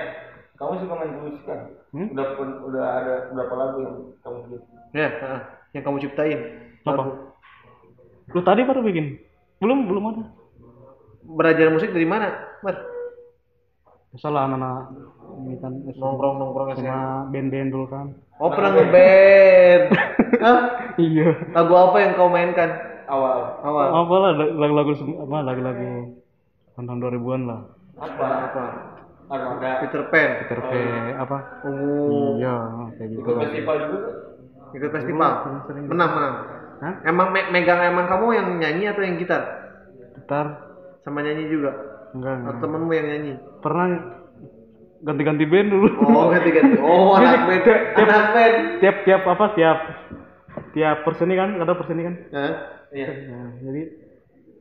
[0.63, 1.61] kamu suka main musik kan?
[1.91, 2.15] Hmm?
[2.15, 4.61] Udah pun- udah ada berapa lagu yang kamu bikin?
[4.95, 5.41] Ya, heeh.
[5.75, 6.41] yang kamu ciptain.
[6.87, 7.03] Apa?
[7.03, 7.13] Lagu.
[8.31, 9.19] Lu tadi baru bikin?
[9.59, 10.25] Belum, belum ada.
[11.27, 12.31] Belajar musik dari mana,
[12.63, 12.79] Mar?
[14.21, 14.93] Salah anak-anak
[15.41, 18.07] ini kan Nongkrong nongkrong sama band-band dulu kan.
[18.37, 19.83] Oh pernah ngeband.
[20.45, 20.59] Hah?
[21.01, 21.29] Iya.
[21.57, 23.37] Lagu apa yang kau mainkan Awal.
[23.61, 23.87] awal?
[23.99, 25.91] Apa lah lagu-lagu apa lagu-lagu
[26.75, 27.61] tahun 2000-an lah.
[27.95, 28.27] Apa?
[28.49, 28.65] Apa?
[29.29, 29.71] Ada ada.
[29.81, 30.31] Peter Pan.
[30.45, 30.85] Peter Pan
[31.17, 31.37] apa?
[31.65, 32.55] Oh, Iya,
[32.95, 33.21] kayak gitu.
[33.23, 33.99] Ikut festival juga
[34.73, 35.31] ikut festival.
[35.67, 35.85] sering.
[35.87, 36.35] Menang menang.
[36.83, 36.95] Hah?
[37.05, 39.43] Emang me- megang emang kamu yang nyanyi atau yang gitar?
[40.17, 40.47] Gitar
[41.03, 41.71] Sama nyanyi juga?
[42.13, 42.61] enggak, Atau enggak.
[42.61, 43.33] temenmu yang nyanyi?
[43.61, 43.87] Pernah
[45.03, 45.89] ganti-ganti band dulu.
[46.05, 46.77] Oh ganti-ganti.
[46.79, 47.63] Oh anak band.
[47.97, 48.55] Anak band.
[48.81, 49.79] tiap-tiap apa tiap
[50.73, 52.53] tiap perseni kan ada perseni kan Hah?
[52.91, 53.09] Iya.
[53.27, 53.83] Nah, jadi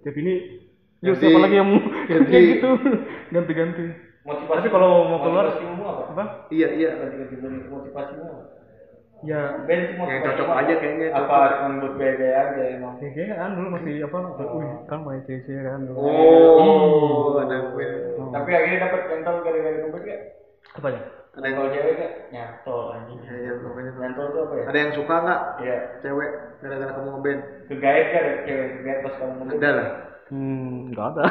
[0.01, 0.33] tiap ini
[0.99, 2.27] yuk Ganti- siapa lagi yang mau ganti.
[2.27, 2.69] kayak gitu
[3.29, 3.85] ganti-ganti
[4.21, 4.53] Motivasi.
[4.55, 6.03] Tapi kalau mau keluar- motivasimu apa?
[6.11, 6.89] apa Iya iya.
[6.95, 8.43] Ganti-ganti band motivasimu apa?
[9.21, 10.59] ya Band itu Yang motivasi cocok apa?
[10.59, 11.51] aja kayaknya, Apa cocok.
[11.51, 12.93] cuma buat gaya-gaya aja emang?
[12.97, 14.17] ya kayaknya kan dulu masih apa
[14.51, 17.95] wih kan banyak cewek kan dulu Oh anak band.
[18.31, 20.21] Tapi akhirnya dapat nyantol gara-gara ngeband gak?
[20.71, 21.01] apa ya
[21.31, 22.11] Ada yang Nyantol cewek gak?
[22.29, 23.19] Nyantol anjing.
[23.23, 23.91] Ya, ya, pokoknya.
[23.95, 24.63] Nyantol tuh apa ya?
[24.67, 25.77] Ada yang suka nggak Iya.
[26.03, 26.29] cewek
[26.59, 27.41] gara-gara kamu ngeband?
[27.71, 29.55] Kegait gak ada cewek kegait pas kamu ngeband?
[29.55, 29.89] Ada lah.
[30.31, 31.23] hmm nggak ada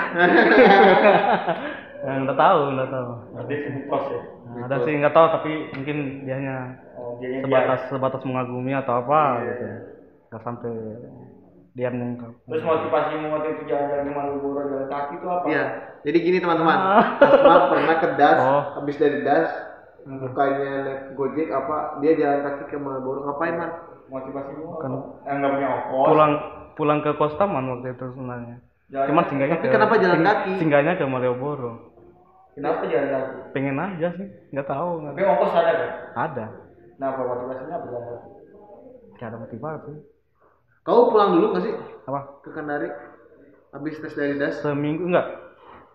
[2.05, 4.21] ya, nggak tahu nggak tahu Berarti sibuk pos ya?
[4.45, 6.57] Nah, ada sih nggak tahu tapi mungkin dianya
[7.01, 9.65] Oh, dia sebatas sebatas mengagumi atau apa gitu
[10.29, 10.73] nggak sampai
[11.73, 15.45] dia mengungkap Terus motivasimu waktu itu jalan-jalan ke Malioboro jalan kaki itu apa?
[15.49, 15.65] Iya.
[16.01, 16.79] Jadi gini teman-teman.
[17.21, 18.63] Asma pernah ke das, Oh.
[18.75, 19.49] habis dari das,
[20.19, 23.19] bukannya naik gojek apa, dia jalan kaki ke Malboro.
[23.23, 23.71] Ngapain man?
[24.09, 24.79] Motivasimu apa?
[24.81, 24.93] Kan
[25.23, 26.07] Eh, nggak punya ongkos.
[26.09, 26.33] pulang
[26.75, 28.57] pulang ke Kostaman waktu itu sebenarnya
[28.91, 30.53] Jalan cuman singgahnya Tapi ke kenapa jalan kaki?
[30.57, 31.73] singgahnya ke Malioboro
[32.51, 33.37] Kenapa jalan kaki?
[33.53, 35.91] pengen aja sih nggak tahu nggak Tapi ongkos ada kan?
[36.17, 36.45] ada
[36.99, 38.29] Nah, apa motivasinya apa jalan kaki?
[39.13, 39.93] nggak ada motivasi
[40.81, 42.89] Kau pulang dulu nggak sih apa ke Kendari?
[43.71, 44.59] Habis tes dari das?
[44.59, 45.27] seminggu enggak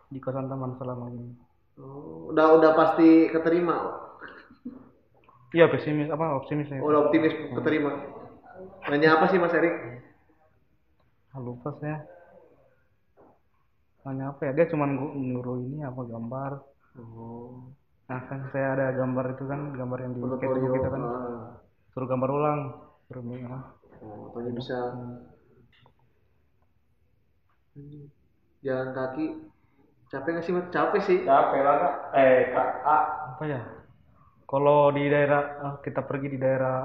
[0.07, 1.35] di kosan teman selama ini
[1.75, 4.04] Oh, udah udah pasti keterima.
[5.53, 7.91] Iya pesimis apa optimis ya Oh, udah optimis keterima.
[8.89, 9.73] Nanya apa sih Mas Erik?
[11.35, 11.99] Ah, lupa saya
[14.05, 16.51] nanya apa ya dia cuma nyuruh ini apa gambar
[16.95, 17.73] Oh,
[18.07, 21.59] nah kan saya ada gambar itu kan gambar yang di itu kan Ah.
[21.91, 22.59] suruh gambar ulang
[23.09, 23.59] suruh apa
[24.05, 24.77] Oh, tanya bisa.
[28.63, 29.25] Jalan kaki.
[30.13, 30.53] Capek nggak sih?
[30.55, 30.67] Mas?
[30.71, 31.17] Capek sih.
[31.25, 31.93] Capek lah kak.
[32.15, 32.97] Eh, kak A.
[33.35, 33.59] apa ya
[34.51, 36.75] kalau di daerah ah, kita pergi di daerah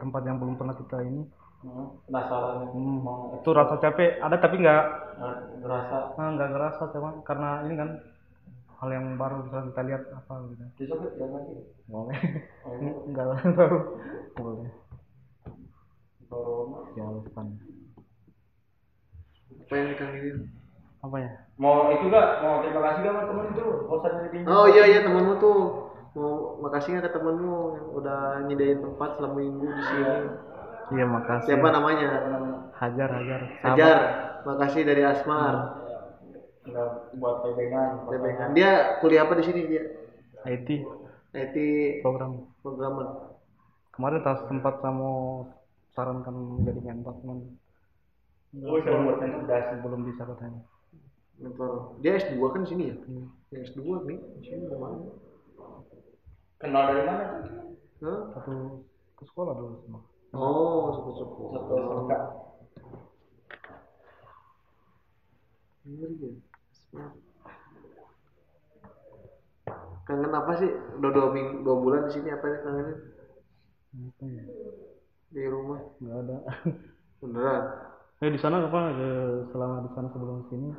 [0.00, 1.22] tempat yang belum pernah kita ini
[1.62, 2.68] Hmm, penasaran.
[2.74, 4.82] hmm, Mau itu rasa capek ada tapi nggak
[5.22, 5.98] eh, ngerasa.
[6.20, 7.88] ah, nggak ngerasa cuman karena ini kan
[8.80, 11.54] hal yang baru bisa kita lihat apa gitu Besok ya, jalan lagi.
[11.90, 12.18] boleh
[12.64, 13.26] Oh, ini nggak
[13.56, 13.76] tahu
[14.36, 14.70] boleh
[16.28, 16.80] corona.
[16.96, 17.58] jalan
[19.62, 20.36] Apa yang dikangenin?
[21.02, 21.30] apa ya
[21.60, 22.26] Mau itu gak?
[22.42, 23.64] Mau terima kasih gak sama temen itu?
[24.54, 25.56] Oh iya iya temanmu tuh
[26.12, 30.14] mau makasih nggak ke temanmu yang udah nyediain tempat selama minggu di sini.
[30.92, 32.08] iya makasih Siapa namanya?
[32.76, 33.98] hajar hajar Hajar.
[34.42, 35.54] Makasih dari Asmar.
[36.62, 38.06] Enggak buat pegangan.
[38.10, 38.48] Tebengan.
[38.52, 38.70] Dia
[39.00, 39.82] kuliah apa di sini dia?
[40.44, 40.68] IT
[41.32, 41.56] IT
[42.02, 43.32] program programmer.
[43.92, 45.10] kemarin tas sempat kamu
[45.88, 46.34] sarankan
[46.64, 47.38] jadi mentor cuman
[48.52, 49.80] Oh, saya buat cerdas.
[49.80, 50.60] belum bisa katanya
[51.40, 51.96] Mentor.
[52.04, 52.96] Dia S2 kan di sini ya?
[53.48, 55.00] Ya S2 nih, di sini ke mana?
[56.62, 57.24] Kenal dari mana?
[58.02, 58.18] Hah?
[58.34, 58.82] satu
[59.18, 60.00] ke sekolah dulu semua
[60.32, 60.88] Oh.
[60.96, 62.12] Satu SMK.
[65.82, 66.30] Iya, iya.
[66.72, 67.10] Asmar.
[70.08, 70.70] Kangen apa sih?
[70.98, 72.98] Udah dua minggu, dua bulan di sini apa yang kangenin
[73.92, 74.44] apa ya
[75.32, 75.80] di rumah?
[76.00, 76.36] nggak ada
[77.20, 77.62] Beneran?
[78.24, 79.08] eh di sana apa ke
[79.52, 80.72] selama di sana sebelum sini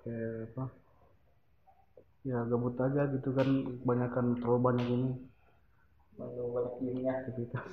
[0.00, 0.64] kayak apa
[2.28, 3.48] ya gabut aja gitu kan
[3.80, 5.10] kebanyakan terlalu banyak ini
[6.12, 7.12] Terlalu banyak ininya.
[7.16, 7.66] aktivitas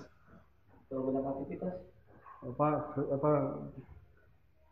[0.85, 1.73] Terlalu banyak aktivitas.
[2.45, 2.67] apa
[3.09, 3.31] apa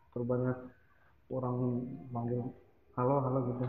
[0.08, 0.58] terlalu banyak
[1.28, 1.56] orang
[2.08, 2.40] manggil
[2.94, 3.66] halo halo gitu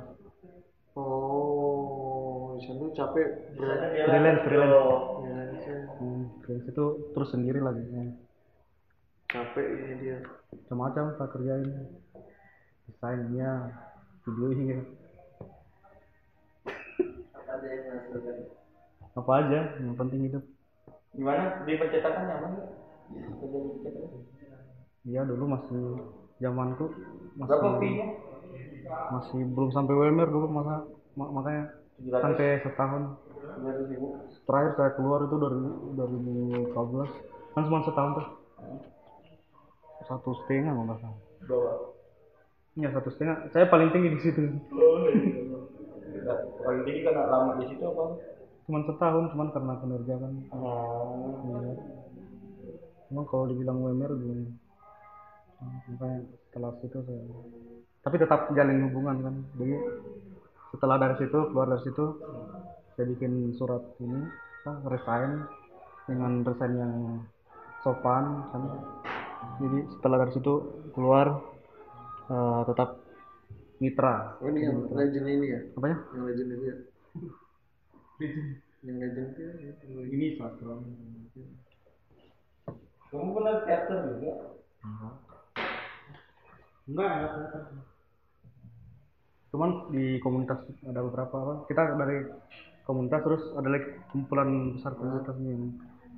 [0.96, 5.92] Oh, di sana capek freelance freelance Ya, sana.
[6.00, 8.04] hmm, freelance itu terus sendiri lagi ya.
[9.28, 10.18] capek ini dia.
[10.56, 11.68] macam-macam tak kerjain
[12.88, 13.52] desainnya
[14.24, 14.80] videonya
[19.16, 20.44] apa aja yang penting hidup
[21.16, 21.64] Gimana?
[21.64, 22.70] Di percetakan nyaman nggak?
[23.40, 24.22] Kerja di percetakan.
[25.08, 25.82] Iya dulu masih
[26.44, 26.86] zamanku
[27.40, 28.08] masih Berapa fee-nya?
[28.86, 30.84] masih belum sampai WMR dulu masa
[31.16, 31.64] ma- makanya
[31.96, 32.20] 700.
[32.22, 33.02] sampai setahun
[34.46, 35.60] terakhir saya keluar itu dari
[35.96, 37.10] 2014
[37.56, 38.28] kan cuma setahun tuh
[40.06, 41.20] satu setengah nggak salah.
[42.76, 44.60] Iya satu setengah saya paling tinggi di situ Nah,
[46.64, 48.06] Paling tinggi kan lama di situ apa?
[48.66, 50.34] cuma setahun cuman karena kinerja kan.
[50.58, 51.38] Oh.
[51.54, 51.74] iya.
[53.06, 54.50] Cuma kalau dibilang WMR belum.
[55.94, 57.22] Makanya setelah situ saya
[58.06, 59.36] tapi tetap jalin hubungan kan.
[59.58, 59.76] Jadi
[60.74, 62.06] setelah dari situ keluar dari situ
[62.94, 64.30] saya bikin surat ini
[64.62, 65.32] apa, resign
[66.06, 66.94] dengan resign yang
[67.82, 68.62] sopan kan.
[69.62, 70.54] Jadi setelah dari situ
[70.94, 71.42] keluar
[72.30, 73.05] eh, tetap
[73.80, 74.40] mitra.
[74.40, 75.60] Oh ini yang legend ini ya?
[75.76, 75.98] apa ya?
[76.16, 76.78] Yang legend itu ya?
[78.86, 79.74] Yang legend itu ya?
[80.12, 80.64] ini satu
[83.10, 84.34] Kamu pernah teater juga?
[84.86, 85.16] enggak.
[86.86, 87.14] Enggak
[89.56, 92.28] cuman di komunitas ada beberapa apa kita dari
[92.84, 95.64] komunitas terus ada lagi kumpulan besar komunitas nih yang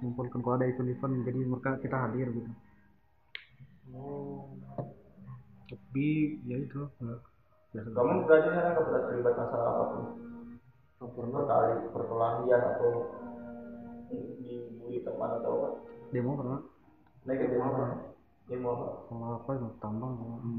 [0.02, 2.50] mengumpulkan kalau ada event-event jadi mereka kita hadir gitu.
[5.70, 6.08] Tapi
[6.50, 7.22] ya itu enggak
[7.78, 10.04] Kamu berarti sana nggak pernah terlibat masalah apa pun?
[10.98, 11.32] Nggak pernah.
[11.38, 12.90] Berkali perkelahian atau
[14.08, 15.70] dibully teman atau apa?
[16.08, 16.60] demo pernah
[17.26, 17.86] Lagi demo apa?
[18.48, 18.88] Demo apa?
[19.06, 20.12] kalau apa itu tambang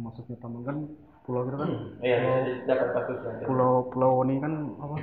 [0.05, 0.77] maksudnya tambang kan
[1.25, 3.47] pulau kita kan Iya, bisa diceritakan kasusnya.
[3.49, 4.97] pulau pulau ini kan apa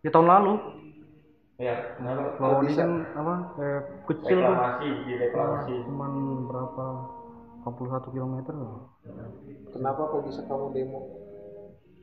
[0.00, 0.52] ya tahun lalu
[1.56, 2.22] Iya, kenapa?
[2.36, 5.72] pulau ini kan apa kayak kecil tuh Reklamasi, di reklamasi.
[5.88, 6.12] cuman
[6.44, 6.84] berapa
[7.64, 8.34] 81 km
[9.72, 11.00] Kenapa kok bisa kamu demo?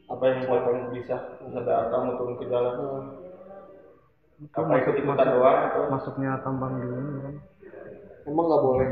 [0.10, 2.74] Apa yang membuat kamu bisa sampai kamu turun ke jalan?
[4.40, 5.82] itu Apa masuk ikut ikutan masuk doang atau?
[5.92, 7.36] masuknya tambang ini kan
[8.24, 8.88] Emang nggak boleh?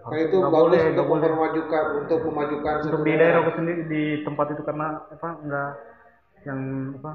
[0.00, 1.30] Kan itu Nggak bagus boleh, untuk boleh.
[1.32, 5.70] memajukan, untuk memajukan untuk di daerah aku sendiri di tempat itu karena apa enggak
[6.44, 6.60] yang
[6.96, 7.12] apa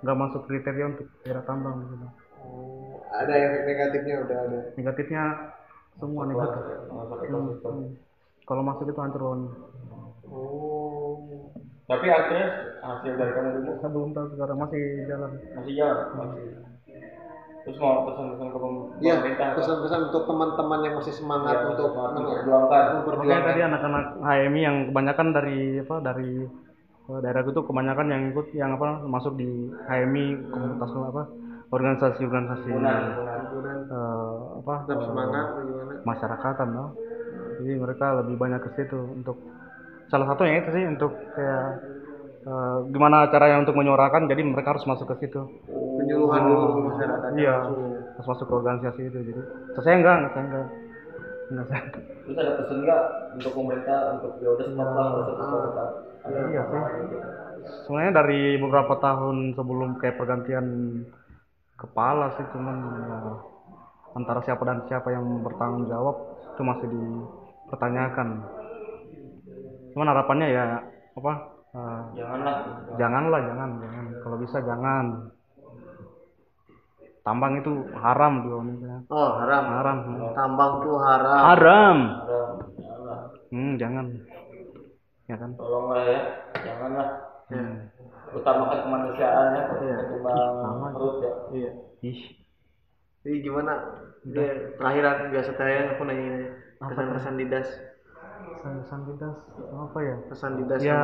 [0.00, 2.08] enggak masuk kriteria untuk daerah tambang gitu
[2.38, 4.58] Oh, ada efek negatifnya udah ada.
[4.74, 5.22] negatifnya
[5.98, 7.72] semua negatif Masuk Hmm, ekosistem.
[7.74, 7.90] hmm.
[8.46, 9.22] kalau masuk itu hancur
[10.28, 11.52] Oh.
[11.88, 12.46] Tapi akhirnya
[12.84, 16.44] hasil dari kamu demo saya belum tahu sekarang masih jalan masih jalan, masih.
[17.64, 19.56] Terus mau pesan-pesan ke pem- Ya, pemerintah apa?
[19.60, 22.84] pesan-pesan untuk teman-teman yang masih semangat Ya, untuk men- memperjuangkan.
[23.08, 26.30] Makanya tadi anak-anak HMI yang kebanyakan dari apa dari
[27.08, 29.48] eh, daerah itu kebanyakan yang ikut yang apa masuk di
[29.88, 31.22] HMI komunitas apa
[31.68, 35.92] organisasi-organisasi eh, apa tetap eh, semangat bagaimana?
[36.08, 36.86] masyarakatan no?
[37.60, 39.36] jadi mereka lebih banyak ke situ untuk
[40.08, 41.64] salah satunya itu sih untuk kayak
[42.42, 45.40] eh, gimana caranya untuk menyuarakan jadi mereka harus masuk ke situ
[45.98, 47.30] Penyuluhan dulu ke masyarakat.
[47.36, 47.54] iya
[48.14, 49.42] harus masuk ke organisasi itu jadi
[49.76, 50.66] saya enggak saya enggak
[51.48, 51.82] enggak saya
[52.28, 53.02] Terus ada pesan nggak
[53.34, 56.78] untuk pemerintah untuk ya udah nggak usah tetap ada Iya sih.
[56.78, 57.16] gitu.
[57.84, 60.66] sebenarnya dari beberapa tahun sebelum kayak pergantian
[61.74, 63.18] kepala sih cuman ya,
[64.12, 66.16] antara siapa dan siapa yang bertanggung jawab
[66.48, 68.28] itu masih dipertanyakan
[69.98, 70.62] cuman harapannya ya
[71.12, 71.32] apa
[71.74, 72.56] eh, Janganlah.
[72.94, 75.04] janganlah jangan jangan kalau bisa jangan
[77.20, 79.64] tambang itu haram Indonesia Oh, haram.
[79.68, 79.96] haram
[80.32, 81.40] Tambang tuh haram.
[81.44, 81.96] haram
[82.78, 83.20] janganlah.
[83.50, 84.06] hmm, jangan
[85.26, 86.20] ya kan Tolonglah ya,
[86.56, 87.08] janganlah.
[87.50, 87.74] hmm.
[88.28, 89.96] Utamakan kemanusiaan ya, Iya.
[89.98, 90.86] ketimbang sama.
[90.92, 91.32] perut ya.
[91.50, 91.70] Iya.
[92.02, 92.20] ih
[93.18, 93.72] Jadi gimana?
[94.22, 94.46] Dia
[94.76, 97.68] terakhiran biasa terakhir aku nanya pesan-pesan didas.
[98.60, 99.28] Pesan kita
[99.70, 100.80] apa ya Pesan didas.
[100.80, 101.00] ya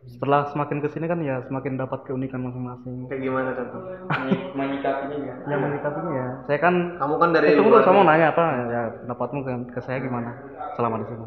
[0.00, 3.80] setelah semakin ke sini kan ya semakin dapat keunikan masing-masing kayak gimana contoh?
[4.16, 5.34] Menyi- Menyikapinya ya.
[5.44, 8.08] ya menyikapinya ya saya kan Kamu kan dari itu dulu mau nih.
[8.08, 10.30] nanya apa ya pendapatmu ke, ke saya gimana
[10.74, 11.26] selama di sini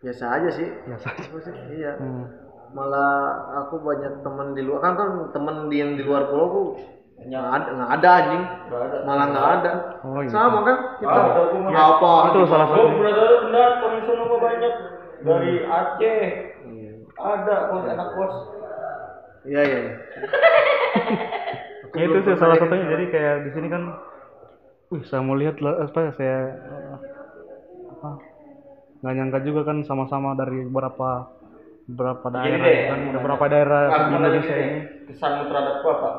[0.00, 0.68] biasa aja sih.
[0.84, 1.54] ya Apa sih?
[1.76, 1.92] Iya.
[1.96, 2.24] hmm.
[2.74, 3.12] Malah
[3.62, 6.62] aku banyak teman di luar kan kan teman di yang di luar pulau Hanya
[7.14, 8.42] nggak ada nggak ada anjing.
[8.68, 8.96] nggak ada.
[9.06, 9.72] Malah nggak ada.
[10.02, 11.20] oh iya Sama kan kita.
[11.62, 12.12] Mau- apa?
[12.28, 14.74] itu salah satu brother, benar, komisioner mah banyak
[15.24, 16.22] dari Aceh.
[16.68, 16.92] Iya.
[17.14, 18.34] Ada kos anak kos.
[19.46, 19.80] Iya iya.
[21.94, 23.82] ya itu sih salah satunya jadi kayak di sini kan
[24.90, 26.38] wih saya mau lihat lah apa ya, saya
[27.94, 28.10] apa
[28.98, 31.30] nggak nyangka juga kan sama-sama dari beberapa
[31.86, 36.10] beberapa daerah kan beberapa daerah di Indonesia ini Kesanmu terhadapku apa?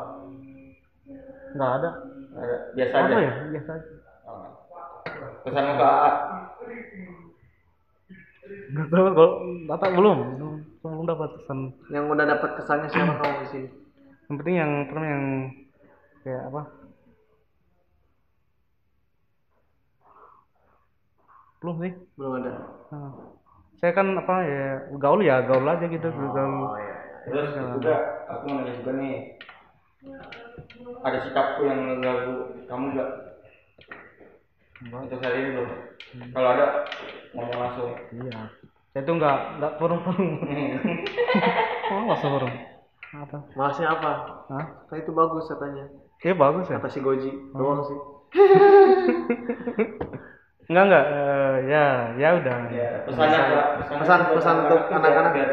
[1.55, 1.89] Nggak ada.
[2.75, 3.17] Biasa apa aja.
[3.17, 3.89] ya biasa aja
[4.25, 4.41] Oh.
[5.45, 6.09] Kesanmu ke AA?
[8.45, 9.29] nggak tahu kalau
[9.65, 11.59] data belum belum belum dapat pesan
[11.89, 13.67] Yang udah dapat kesannya siapa kamu di sini?
[14.25, 15.23] yang penting yang pernah yang
[16.21, 16.61] kayak apa
[21.59, 22.53] belum sih Belum ada.
[22.89, 23.11] Nah,
[23.77, 24.65] saya kan apa ya
[24.97, 26.95] gaul ya gaul aja gitu gaul Oh iya.
[27.25, 27.93] Terus juga
[28.29, 29.15] aku mau nanya juga nih.
[31.01, 32.33] Ada sikapku yang mengganggu
[32.65, 33.09] kamu nggak?
[34.85, 35.69] Untuk hari ini belum.
[36.31, 36.65] Kalau ada
[37.31, 37.91] ngomong langsung.
[38.11, 38.39] Iya.
[38.91, 40.27] Saya tuh nggak nggak forum forum
[41.85, 42.53] oh nggak forum
[43.15, 43.37] apa?
[43.55, 44.11] Malasnya apa?
[44.47, 44.65] Hah?
[44.87, 45.85] Kan itu bagus katanya.
[46.19, 46.79] Iya bagus ya?
[46.79, 47.31] Kata si Goji.
[47.51, 47.97] Doang sih.
[50.65, 51.83] enggak enggak eh, ya
[52.17, 52.57] ya udah.
[52.69, 55.31] Ya Pesan- pesan- Pesannya buat pesan untuk anak-anak.
[55.31, 55.49] biar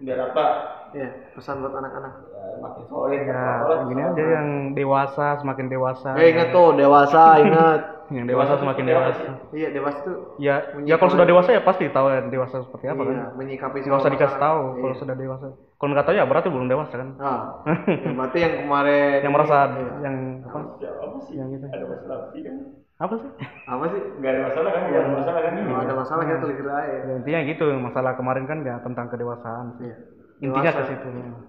[0.00, 0.44] biar apa?
[0.90, 2.12] Iya, pesan buat anak-anak.
[2.60, 4.12] Ya, makin solid ya Solid, gini solid.
[4.12, 6.08] aja yang dewasa semakin dewasa.
[6.14, 7.80] Eh ingat tuh dewasa, ingat.
[8.10, 9.14] yang dewasa semakin Dewasa.
[9.14, 12.86] dewasa Iya, dewasa tuh ya ya kalau sudah dewasa ya pasti tahu ya dewasa seperti
[12.86, 13.14] apa kan.
[13.14, 14.80] iya, menyikapi nggak usah dikasih tahu Iya.
[14.82, 15.46] kalau sudah dewasa.
[15.78, 17.08] Kalau nggak tahu ya berarti belum dewasa kan.
[17.16, 17.40] Ah,
[18.04, 19.92] ya, berarti yang kemarin yang merasa Iya.
[20.02, 20.58] yang apa?
[20.82, 21.34] Ya, apa sih?
[21.38, 21.66] Yang itu.
[21.70, 22.40] Ada masalah sih?
[22.42, 22.56] Kan
[23.00, 23.30] apa sih?
[23.64, 24.00] Apa sih?
[24.18, 24.82] nggak ada masalah kan?
[24.84, 25.52] Nggak ada masalah kan?
[25.54, 26.82] Kalau ada masalah kita telir aja.
[26.82, 29.86] Ya, intinya gitu masalah kemarin kan ya tentang kedewasaan sih.
[29.86, 29.96] Iya.
[30.40, 31.46] intinya ke situ kedewasa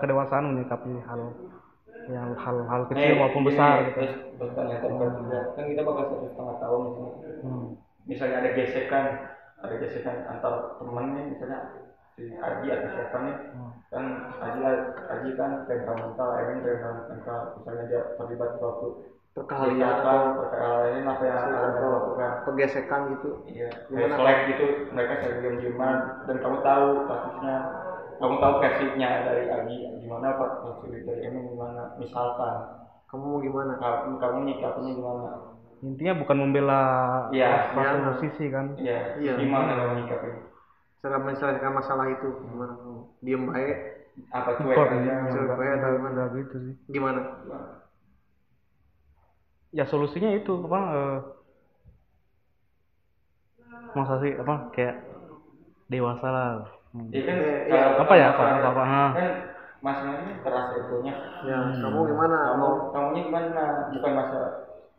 [0.00, 1.20] kedewasaan menyikapi hal
[2.04, 3.96] yang hal-hal kecil Eh, maupun ini, besar gitu.
[3.96, 5.40] terus pertanyaan terkait juga.
[5.52, 7.28] Kan kita bakal satu setengah tahun misalnya.
[7.40, 7.66] Hmm.
[8.04, 9.04] misalnya ada gesekan
[9.58, 11.58] ada gesekan antar temennya misalnya
[12.12, 13.36] si Aji atau siapa nih.
[13.88, 14.04] Kan
[14.38, 14.60] Aji
[15.08, 17.38] Aji kan temperamental Emin temperamental.
[17.56, 18.88] Misalnya dia terlibat suatu
[19.34, 22.30] Perkalian misalkan atau perkalian apa yang dia lakukan.
[22.46, 23.30] pergesekan gitu.
[23.50, 24.64] iya kayak gitu
[24.94, 25.96] mereka sering diam diaman
[26.30, 27.56] dan kamu tahu kasusnya
[28.14, 32.56] kamu tahu versinya dari Aji gimana pak versi dari Emin gimana misalkan
[33.04, 33.78] Kamu mau gimana?
[33.78, 35.28] kamu kamu nyikapinya gimana
[35.80, 36.82] intinya bukan membela
[37.30, 38.12] Iya, suatu iya.
[38.18, 39.32] sisi kan iya Iya.
[39.38, 40.42] gimana kamu nyikapinya
[40.98, 42.72] Setelah menyelesaikan masalah itu gimana?
[42.74, 43.00] kamu?
[43.20, 43.76] Diem baik?
[44.30, 46.22] apa cuek aja iya, Cuek baik atau enggak- gimana?
[46.32, 47.20] gitu sih Gimana?
[49.70, 51.18] ya solusinya itu apa eh,
[53.94, 54.96] masa sih apa kayak
[55.86, 56.50] dewasa lah
[56.94, 57.10] Hmm.
[57.10, 59.04] Iya kan Iya, kalau apa ya, apa- apa- apa, ha.
[59.12, 59.28] kan
[59.82, 61.82] masalahnya terasa egonya Ya, Hmm.
[61.82, 62.38] kamu gimana?
[62.54, 64.52] kamu kamunya gimana bukan masalah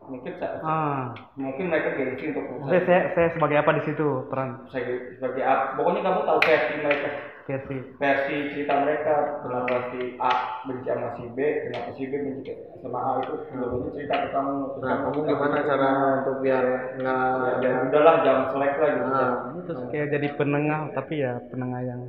[0.06, 4.62] mungkin sa- ah mungkin mereka gengsi untuk saya, saya saya sebagai apa di situ peran
[4.70, 7.10] sebagai, sebagai apa pokoknya kamu tahu versi mereka
[7.46, 9.14] versi versi cerita mereka
[9.46, 10.32] kenapa si A
[10.66, 11.38] benci sama si B
[11.70, 12.52] kenapa si B benci
[12.82, 15.90] sama A itu seluruhnya cerita ke kamu Nah, kamu gimana cara
[16.22, 16.66] untuk biar
[17.00, 19.06] nggak ya, dan udahlah jangan selek lah gitu.
[19.10, 19.30] Nah,
[19.66, 22.02] terus kayak jadi penengah tapi ya penengah yang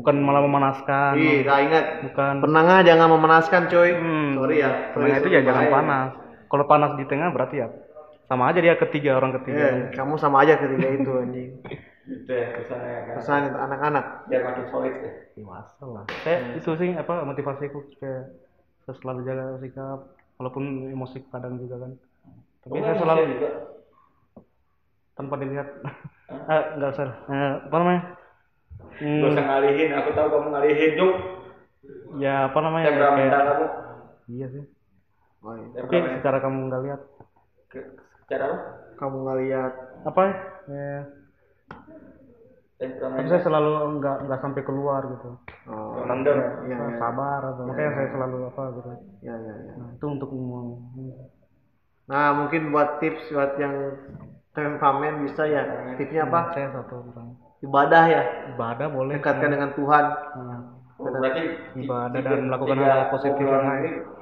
[0.00, 1.12] bukan malah memanaskan.
[1.16, 1.84] Ih, tak ingat.
[2.10, 2.34] bukan.
[2.44, 3.90] Penengah jangan memanaskan, coy.
[3.96, 4.70] Hmm, Sorry ya.
[4.92, 6.10] penengah itu ya jangan panas.
[6.50, 7.68] Kalau panas di tengah berarti ya
[8.30, 9.58] sama aja dia ketiga orang ketiga.
[9.58, 11.50] Iya, kamu sama aja ketiga itu anjing.
[12.10, 13.14] gitu ya kesannya kan?
[13.22, 14.04] Pesan untuk anak-anak.
[14.26, 15.12] biar makin solid ya.
[15.38, 16.04] Dewasa lah.
[16.26, 18.18] Saya itu sih apa motivasiku supaya
[18.84, 19.98] saya selalu jaga sikap
[20.42, 21.92] walaupun emosi kadang juga kan.
[22.66, 23.50] Tapi Kamu saya emang selalu sih juga.
[25.14, 25.68] tanpa dilihat.
[26.30, 28.02] Ah nggak usah Eh, apa namanya?
[29.00, 31.14] Hmm, Gak usah ngalihin, aku tahu kamu ngalihin Juk
[32.20, 33.66] ya apa namanya ya, Temperamental kayak kamu.
[34.30, 34.64] Iya sih.
[35.40, 35.66] Oh, iya.
[35.80, 37.00] tapi secara kamu nggak lihat.
[37.72, 37.90] Ke-
[38.28, 38.58] Cara apa?
[39.00, 39.72] Kamu nggak lihat.
[40.04, 40.22] apa
[40.68, 40.92] ya
[42.80, 43.70] tapi Temperamental saya selalu
[44.00, 45.30] nggak nggak sampai keluar gitu
[45.68, 46.96] Oh, Mendem iya, iya.
[46.96, 48.88] sabar atau makanya saya selalu apa gitu
[49.20, 49.72] Ya, ya, ya.
[49.76, 50.66] nah, itu untuk ngomong
[52.10, 53.74] Nah, mungkin buat tips buat yang
[54.50, 55.62] temperamen bisa ya.
[55.94, 56.50] Tipsnya apa?
[56.50, 58.22] saya satu orang Ibadah ya.
[58.56, 60.04] ibadah boleh Dekatkan dengan Tuhan.
[60.40, 60.60] Nah,
[61.00, 61.42] Oh, berarti
[61.80, 63.64] Ibadah dan melakukan tiga hal positif yang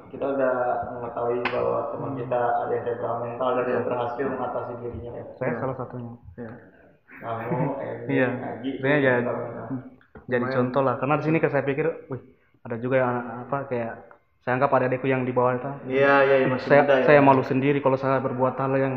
[0.08, 0.54] kita udah
[0.94, 5.24] mengetahui bahwa teman kita ada yang temperamental dan dia berhasil mengatasi dirinya ya.
[5.36, 6.50] saya salah satunya Ya.
[7.18, 7.66] Kamu,
[8.08, 8.28] Iya,
[8.80, 9.14] saya ya
[10.28, 10.94] jadi contoh lah.
[11.00, 12.22] Karena di sini saya pikir, wih,
[12.62, 13.14] ada juga yang
[13.48, 13.92] apa kayak
[14.44, 15.70] saya anggap ada adekku yang di bawah itu.
[15.88, 17.04] Iya, iya, iya, masih Saya muda ya.
[17.04, 18.94] saya malu sendiri kalau saya berbuat hal yang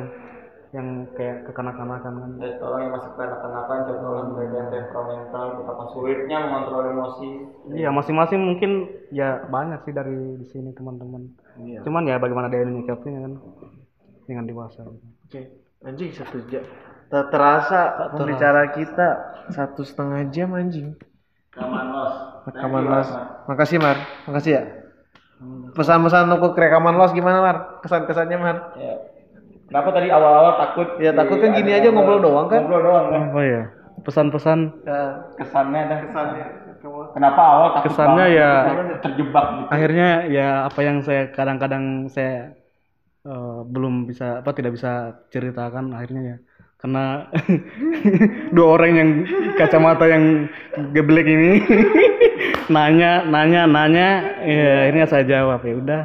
[0.72, 2.32] yang kayak kekanak-kanakan kan.
[2.40, 7.30] Ya, tolong yang masuk ke anak-anakan, contohnya mereka yang temperamental, betapa sulitnya mengontrol emosi.
[7.76, 8.72] Iya, masing-masing mungkin
[9.12, 11.28] ya banyak sih dari di sini teman-teman.
[11.60, 11.84] Iya.
[11.84, 13.34] Cuman ya bagaimana dia menyikapinya kan
[14.24, 14.88] dengan dewasa.
[14.88, 15.08] gitu.
[15.28, 15.42] Oke,
[15.84, 16.64] anjing satu jam.
[17.12, 17.80] Tak terasa
[18.10, 19.08] pembicara kita
[19.50, 20.96] satu setengah jam anjing.
[21.52, 22.14] Rekaman los.
[22.48, 23.10] Rekaman los.
[23.46, 24.64] Makasih Mar, makasih ya.
[25.72, 27.58] Pesan-pesan untuk rekaman los gimana Mar?
[27.84, 28.58] Kesan-kesannya Mar?
[28.74, 28.96] Ya.
[29.68, 30.88] Kenapa tadi awal-awal takut?
[30.98, 32.60] Ya, takut kan gini aja ngobrol doang kan?
[32.62, 33.22] Ngobrol doang kan?
[33.28, 33.64] Apa ya?
[34.02, 35.02] Pesan-pesan Ya,
[35.36, 36.00] Kesannya dah.
[36.02, 36.46] kesannya.
[37.12, 39.68] Kenapa awal takut Kesannya banget ya- terjebak gitu.
[39.70, 42.58] akhirnya ya apa yang saya kadang-kadang saya
[43.22, 44.92] eh, belum bisa apa tidak bisa
[45.30, 46.38] ceritakan akhirnya ya
[46.82, 47.30] karena
[48.56, 49.10] dua orang yang
[49.54, 50.50] kacamata yang
[50.92, 51.62] geblek ini
[52.74, 54.08] nanya nanya nanya
[54.42, 56.04] ya akhirnya saya jawab ya udah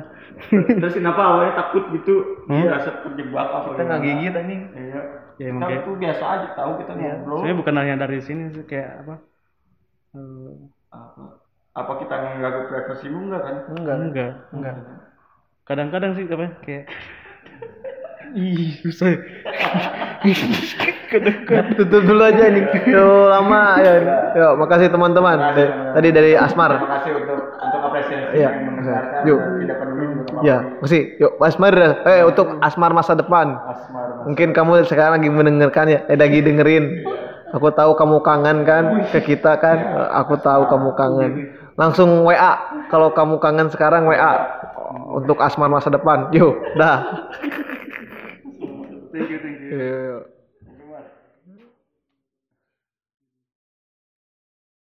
[0.53, 2.45] Terus kenapa awalnya takut gitu?
[2.45, 2.69] Hmm?
[2.69, 4.63] Rasa terjebak apa kita nggak gigit anjing.
[4.69, 5.01] Iya.
[5.41, 7.37] Ya, kita mungkin- itu biasa aja tahu kita ngobrol.
[7.41, 9.15] sebenarnya bukan hanya dari sini sih kayak apa
[10.13, 10.53] eh,
[10.93, 11.23] Apa?
[11.73, 13.57] Apa kita mengganggu privasimu enggak kan?
[13.75, 13.97] Enggak.
[13.97, 14.75] enggak Enggak.
[15.65, 16.85] kadang-kadang sih apa kayak
[18.35, 19.15] ih susah
[21.77, 22.65] Tutup dulu aja nih.
[22.85, 23.93] Yo lama ya.
[24.35, 25.39] Yo, makasih teman-teman.
[25.39, 26.71] Makasih, Da- Tadi dari Asmar.
[26.77, 29.41] Terima kasih untuk untuk apresiasi Iya, yang mendengarkan yuk.
[29.63, 30.05] tidak peduli
[30.43, 31.03] Ya, makasih.
[31.17, 31.75] Yuk, Asmar.
[32.05, 33.55] Eh, untuk Asmar masa depan.
[33.55, 34.27] Asmar.
[34.27, 36.85] Mungkin kamu sekarang lagi mendengarkan ya, eh lagi dengerin.
[37.55, 39.77] Aku tahu kamu kangen kan ke kita kan.
[39.79, 41.33] Eh, Aku tahu kamu kangen.
[41.77, 42.59] Langsung WA.
[42.89, 44.33] Kalau kamu kangen sekarang WA
[45.15, 46.35] untuk Asmar masa depan.
[46.35, 47.31] Yuk, dah.
[49.19, 50.36] Thank you thank you Yuk.